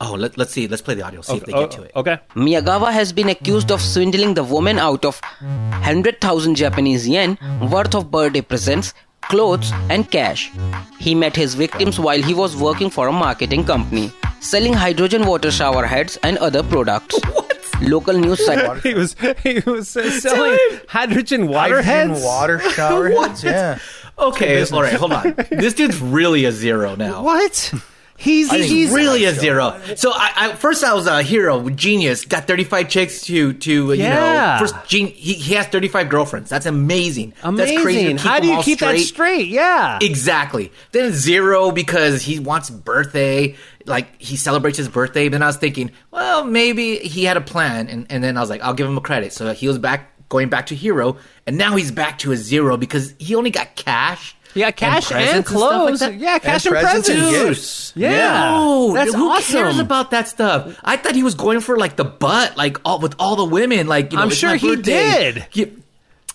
Oh, 0.00 0.14
let, 0.14 0.36
let's 0.36 0.52
see. 0.52 0.66
Let's 0.66 0.82
play 0.82 0.94
the 0.94 1.02
audio. 1.02 1.20
See 1.22 1.36
if 1.36 1.44
they 1.46 1.52
Oh, 1.52 1.60
get 1.60 1.70
to 1.70 1.82
it. 1.84 1.92
Okay. 1.96 2.18
Miyagawa 2.34 2.92
has 2.92 3.12
been 3.12 3.28
accused 3.28 3.70
of 3.70 3.80
swindling 3.80 4.34
the 4.34 4.42
woman 4.42 4.78
out 4.78 5.04
of 5.04 5.18
100,000 5.40 6.56
Japanese 6.56 7.08
yen 7.08 7.38
worth 7.70 7.94
of 7.94 8.10
birthday 8.10 8.40
presents, 8.42 8.92
clothes, 9.28 9.72
and 9.90 10.10
cash. 10.10 10.50
He 10.98 11.14
met 11.14 11.36
his 11.36 11.54
victims 11.54 11.98
while 11.98 12.22
he 12.22 12.34
was 12.34 12.56
working 12.56 12.90
for 12.90 13.08
a 13.08 13.12
marketing 13.12 13.64
company, 13.64 14.12
selling 14.40 14.72
hydrogen 14.72 15.26
water 15.26 15.50
shower 15.50 15.84
heads 15.86 16.18
and 16.22 16.38
other 16.38 16.62
products. 16.62 17.18
What? 17.34 17.50
Local 17.82 18.14
news 18.18 18.44
site 18.46 18.82
He 18.84 18.94
was 18.94 19.16
he 19.42 19.58
was 19.66 19.96
uh, 19.96 20.08
selling 20.20 20.56
hydrogen 20.88 21.48
water 21.48 21.82
Hydrogen 21.82 22.10
heads. 22.14 22.24
water 22.24 22.58
shower 22.70 23.08
heads. 23.20 23.42
Yeah. 23.42 23.78
Okay, 24.16 24.64
all 24.70 24.82
right, 24.82 24.92
hold 24.94 25.12
on. 25.12 25.34
this 25.50 25.74
dude's 25.74 26.00
really 26.00 26.44
a 26.44 26.52
zero 26.52 26.94
now. 26.94 27.22
What? 27.24 27.74
He's 28.16 28.50
He's 28.50 28.66
he's 28.70 28.90
really 28.92 29.24
a 29.24 29.32
zero. 29.32 29.78
So 29.96 30.12
I, 30.14 30.32
I 30.36 30.52
first 30.54 30.84
I 30.84 30.94
was 30.94 31.06
a 31.08 31.22
hero, 31.22 31.68
genius, 31.70 32.24
got 32.24 32.46
35 32.46 32.88
chicks 32.88 33.22
to 33.22 33.52
to 33.54 33.90
uh, 33.90 33.94
Yeah. 33.94 34.54
you 34.54 34.60
know 34.60 34.66
first 34.66 34.88
gen, 34.88 35.06
he, 35.08 35.34
he 35.34 35.54
has 35.54 35.66
35 35.66 36.08
girlfriends. 36.08 36.48
That's 36.48 36.66
amazing. 36.66 37.34
amazing. 37.42 37.74
That's 37.74 37.82
crazy. 37.82 38.16
How 38.16 38.38
do 38.38 38.46
you 38.46 38.54
all 38.54 38.62
keep 38.62 38.78
that 38.78 38.98
straight? 39.00 39.48
Yeah. 39.48 39.98
Exactly. 40.00 40.70
Then 40.92 41.12
zero 41.12 41.72
because 41.72 42.22
he 42.22 42.38
wants 42.38 42.70
birthday, 42.70 43.56
like 43.84 44.20
he 44.22 44.36
celebrates 44.36 44.78
his 44.78 44.88
birthday. 44.88 45.28
Then 45.28 45.42
I 45.42 45.46
was 45.46 45.56
thinking, 45.56 45.90
well, 46.12 46.44
maybe 46.44 46.98
he 46.98 47.24
had 47.24 47.36
a 47.36 47.40
plan, 47.42 47.88
and, 47.88 48.06
and 48.10 48.22
then 48.22 48.36
I 48.36 48.40
was 48.40 48.48
like, 48.48 48.62
I'll 48.62 48.74
give 48.74 48.86
him 48.86 48.96
a 48.96 49.00
credit. 49.02 49.32
So 49.32 49.52
he 49.52 49.66
was 49.66 49.78
back, 49.78 50.13
going 50.28 50.48
back 50.48 50.66
to 50.66 50.74
hero, 50.74 51.16
and 51.46 51.56
now 51.58 51.76
he's 51.76 51.90
back 51.90 52.18
to 52.20 52.32
a 52.32 52.36
zero 52.36 52.76
because 52.76 53.14
he 53.18 53.34
only 53.34 53.50
got 53.50 53.74
cash. 53.76 54.36
Yeah, 54.54 54.70
cash 54.70 55.10
and, 55.10 55.16
presents 55.20 55.34
and 55.50 55.58
stuff 55.58 55.60
like 55.60 55.98
clothes. 55.98 56.16
yeah, 56.20 56.38
cash 56.38 56.64
and, 56.64 56.74
presents 56.74 57.08
and 57.08 57.18
presents. 57.18 57.48
gifts. 57.48 57.92
Yeah, 57.96 58.50
No, 58.52 58.92
that's 58.94 59.12
who 59.12 59.28
awesome. 59.28 59.52
cares 59.52 59.78
about 59.80 60.12
that 60.12 60.28
stuff? 60.28 60.78
I 60.84 60.96
thought 60.96 61.16
he 61.16 61.24
was 61.24 61.34
going 61.34 61.58
for 61.58 61.76
like 61.76 61.96
the 61.96 62.04
butt, 62.04 62.56
like 62.56 62.78
all 62.84 63.00
with 63.00 63.16
all 63.18 63.34
the 63.34 63.44
women. 63.44 63.88
Like 63.88 64.12
you 64.12 64.16
know, 64.18 64.22
I'm 64.22 64.30
sure 64.30 64.54
he 64.54 64.76
did. 64.76 65.44
He- 65.50 65.72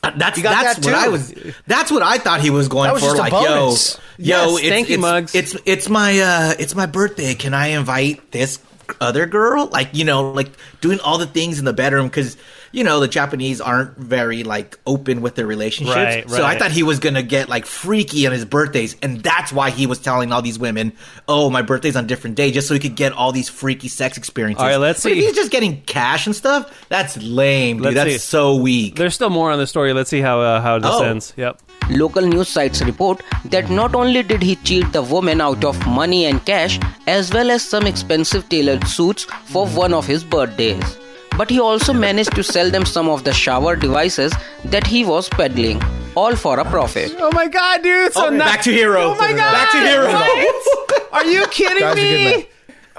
uh, 0.02 0.12
that's 0.18 0.42
got 0.42 0.64
that's 0.64 0.80
that 0.80 0.86
what. 0.94 0.96
I 0.96 1.08
was. 1.10 1.34
That's 1.68 1.92
what 1.92 2.04
I 2.04 2.18
thought 2.20 2.40
he 2.42 2.50
was 2.50 2.68
going 2.70 2.88
That 2.88 2.94
was 2.94 3.04
for. 3.04 3.10
just 3.10 3.18
a 3.18 3.22
like, 3.22 3.32
bonus. 3.34 3.98
yo, 4.18 4.38
yo, 4.46 4.52
Yes, 4.52 4.60
it's, 4.60 4.70
thank 4.70 4.90
you, 4.90 4.94
it's, 4.96 5.02
Mugs. 5.02 5.36
It's 5.36 5.58
it's 5.66 5.90
my 5.90 6.20
uh, 6.20 6.54
it's 6.60 6.74
my 6.76 6.86
birthday. 6.86 7.36
Can 7.36 7.54
I 7.54 7.68
invite 7.68 8.32
this 8.32 8.60
other 9.02 9.26
girl? 9.26 9.68
Like 9.68 9.90
you 9.94 10.06
know, 10.06 10.32
like 10.32 10.52
doing 10.80 11.00
all 11.02 11.18
the 11.18 11.28
things 11.28 11.60
in 11.60 11.66
the 11.66 11.74
bedroom 11.74 12.08
because 12.08 12.38
you 12.72 12.84
know 12.84 13.00
the 13.00 13.08
Japanese 13.08 13.60
aren't 13.62 13.98
very 13.98 14.44
like 14.44 14.78
open 14.86 15.22
with 15.22 15.36
their 15.36 15.48
relationships. 15.48 15.96
Right, 15.96 16.30
So 16.30 16.44
I 16.46 16.58
thought 16.58 16.72
he 16.72 16.84
was 16.84 17.00
gonna 17.00 17.24
get 17.24 17.50
like 17.50 17.66
freaky 17.66 18.26
on 18.28 18.34
his 18.34 18.46
birthdays, 18.46 18.96
and 19.02 19.22
that's 19.22 19.52
why 19.52 19.70
he 19.70 19.86
was 19.88 20.00
telling 20.00 20.32
all 20.32 20.42
these 20.42 20.60
women, 20.60 20.94
"Oh, 21.28 21.50
my 21.50 21.62
birthday's 21.62 21.96
on 21.96 22.06
a 22.06 22.08
different 22.08 22.36
day," 22.36 22.52
just 22.52 22.68
so 22.68 22.74
he 22.74 22.80
could 22.80 22.96
get 22.96 23.14
all 23.14 23.32
these 23.32 23.50
freaky 23.50 23.88
sex 23.88 24.18
experiences. 24.18 24.62
All 24.62 24.68
right, 24.70 24.78
let's 24.78 25.04
But 25.04 25.14
if 25.14 25.18
see. 25.20 25.26
he's 25.26 25.36
just 25.36 25.52
getting 25.52 25.82
cash 25.82 26.26
and 26.26 26.36
stuff, 26.36 26.86
that's 26.90 27.18
lame, 27.22 27.78
dude. 27.78 27.86
Let's 27.86 27.96
that's 27.96 28.12
see. 28.12 28.18
so 28.20 28.56
weak. 28.56 28.96
There's 28.96 29.16
still 29.16 29.30
more 29.30 29.52
on 29.52 29.60
the 29.60 29.68
story. 29.68 29.94
Let's 29.94 30.10
see 30.10 30.22
how 30.22 30.40
uh, 30.42 30.62
how 30.62 30.80
this 30.80 30.92
Oh. 30.94 31.04
ends. 31.04 31.34
Yep. 31.38 31.60
Local 31.92 32.22
news 32.22 32.48
sites 32.48 32.82
report 32.84 33.22
that 33.46 33.70
not 33.72 33.96
only 33.96 34.22
did 34.22 34.44
he 34.44 34.56
cheat 34.58 34.92
the 34.92 35.02
woman 35.02 35.42
out 35.42 35.64
of 35.66 35.76
money 35.88 36.26
and 36.26 36.44
cash, 36.46 36.80
as 37.08 37.34
well 37.34 37.50
as 37.50 37.64
some 37.64 37.88
expensive 37.88 38.48
tailored 38.50 38.86
suits 38.88 39.24
for 39.46 39.66
one 39.68 39.92
of 39.94 40.06
his 40.06 40.24
birthdays, 40.24 40.98
but 41.40 41.50
he 41.56 41.60
also 41.70 41.94
managed 41.94 42.36
to 42.36 42.44
sell 42.44 42.70
them 42.76 42.86
some 42.86 43.08
of 43.16 43.24
the 43.24 43.34
shower 43.34 43.76
devices 43.88 44.34
that 44.76 44.86
he 44.94 45.04
was 45.06 45.30
peddling, 45.40 45.82
all 46.16 46.36
for 46.36 46.60
a 46.60 46.66
profit. 46.76 47.16
Oh 47.18 47.32
my 47.42 47.48
god, 47.48 47.82
dude! 47.90 48.14
So 48.14 48.28
Oh, 48.28 48.30
now- 48.30 48.46
back 48.52 48.62
to 48.70 48.72
hero. 48.72 49.02
Oh 49.12 49.16
my 49.26 49.32
god! 49.42 49.52
Back 49.60 49.72
to 49.72 49.80
hero. 49.90 50.08
What? 50.14 51.14
Are 51.14 51.26
you 51.26 51.46
kidding 51.48 51.80
Guy's 51.88 51.98
a 51.98 52.02
good 52.02 52.24
man. 52.32 52.40
me? 52.42 52.48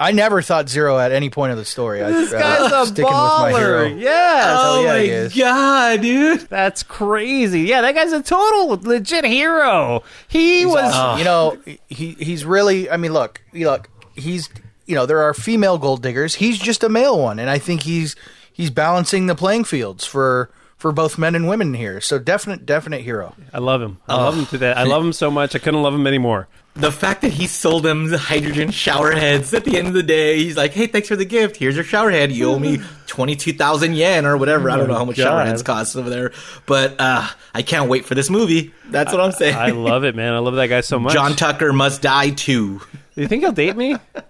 I 0.09 0.12
never 0.12 0.41
thought 0.41 0.68
zero 0.70 0.99
at 0.99 1.12
any 1.12 1.28
point 1.28 1.53
of 1.53 1.59
the 1.59 1.64
story. 1.66 2.03
I, 2.03 2.11
This 2.11 2.32
uh, 2.32 2.38
guy's 2.38 2.72
a 2.72 2.86
sticking 2.86 3.05
with 3.05 3.12
my 3.12 3.51
hero. 3.53 3.84
baller. 3.91 4.01
Yes. 4.01 4.45
Hell 4.47 4.72
Oh 4.72 4.82
yeah, 4.82 5.22
my 5.24 5.28
god, 5.36 6.01
dude! 6.01 6.41
That's 6.49 6.82
crazy. 6.82 7.61
Yeah, 7.72 7.82
that 7.82 7.95
guy's 7.95 8.12
a 8.12 8.22
total 8.22 8.68
legit 8.91 9.24
hero. 9.26 10.03
He 10.28 10.64
was. 10.64 10.95
Uh, 10.95 11.16
you 11.18 11.24
know, 11.24 11.59
he 11.88 12.12
he's 12.28 12.47
really. 12.47 12.88
I 12.88 12.97
mean, 12.97 13.12
look, 13.12 13.43
look, 13.53 13.91
he's 14.16 14.49
you 14.91 14.97
know, 14.97 15.07
there 15.07 15.22
are 15.22 15.32
female 15.32 15.78
gold 15.78 16.03
diggers. 16.03 16.34
He's 16.34 16.59
just 16.59 16.82
a 16.82 16.88
male 16.88 17.18
one, 17.18 17.38
and 17.38 17.49
I 17.49 17.59
think 17.59 17.82
he's 17.84 18.16
he's 18.53 18.70
balancing 18.70 19.26
the 19.26 19.34
playing 19.36 19.64
fields 19.64 20.05
for 20.05 20.51
for 20.76 20.93
both 20.93 21.16
men 21.18 21.34
and 21.34 21.47
women 21.47 21.74
here. 21.74 22.01
So 22.01 22.18
definite, 22.18 22.66
definite 22.66 23.03
hero. 23.03 23.34
I 23.53 23.59
love 23.59 23.80
him. 23.80 23.99
I 24.09 24.16
love 24.16 24.36
him 24.36 24.47
to 24.47 24.59
that. 24.59 24.76
I 24.78 24.82
love 24.82 25.05
him 25.05 25.12
so 25.12 25.30
much. 25.30 25.55
I 25.55 25.59
couldn't 25.59 25.82
love 25.82 25.95
him 25.95 26.07
anymore. 26.07 26.49
The 26.74 26.91
fact 26.93 27.22
that 27.22 27.32
he 27.32 27.47
sold 27.47 27.82
them 27.82 28.09
the 28.09 28.16
hydrogen 28.18 28.70
shower 28.70 29.11
heads 29.12 29.53
at 29.53 29.64
the 29.64 29.76
end 29.76 29.88
of 29.88 29.93
the 29.95 30.03
day, 30.03 30.38
he's 30.38 30.57
like, 30.57 30.72
"Hey, 30.72 30.86
thanks 30.86 31.09
for 31.09 31.16
the 31.16 31.24
gift. 31.24 31.57
Here's 31.57 31.74
your 31.74 31.84
shower 31.84 32.11
head. 32.11 32.32
You 32.32 32.51
owe 32.51 32.59
me 32.59 32.78
twenty 33.07 33.36
two 33.36 33.53
thousand 33.53 33.95
yen 33.95 34.24
or 34.24 34.36
whatever. 34.36 34.70
I 34.70 34.76
don't 34.76 34.88
know 34.88 34.95
how 34.95 35.05
much 35.05 35.16
shower 35.16 35.45
heads 35.45 35.62
cost 35.62 35.97
over 35.97 36.09
there, 36.11 36.32
but 36.66 36.97
uh, 36.99 37.28
I 37.55 37.62
can't 37.62 37.88
wait 37.88 38.07
for 38.07 38.14
this 38.14 38.30
movie. 38.30 38.72
That's 38.88 39.12
what 39.12 39.20
I'm 39.20 39.32
saying. 39.32 39.57
I 39.57 39.70
love 39.70 40.05
it, 40.05 40.16
man. 40.16 40.32
I 40.34 40.38
love 40.38 40.55
that 40.57 40.68
guy 40.68 40.80
so 40.80 40.99
much. 41.01 41.12
John 41.12 41.34
Tucker 41.36 41.72
must 41.72 42.03
die 42.03 42.30
too. 42.30 42.80
Do 43.14 43.20
you 43.20 43.28
think 43.28 43.43
he'll 43.43 43.53
date 43.53 43.76
me? 43.76 43.97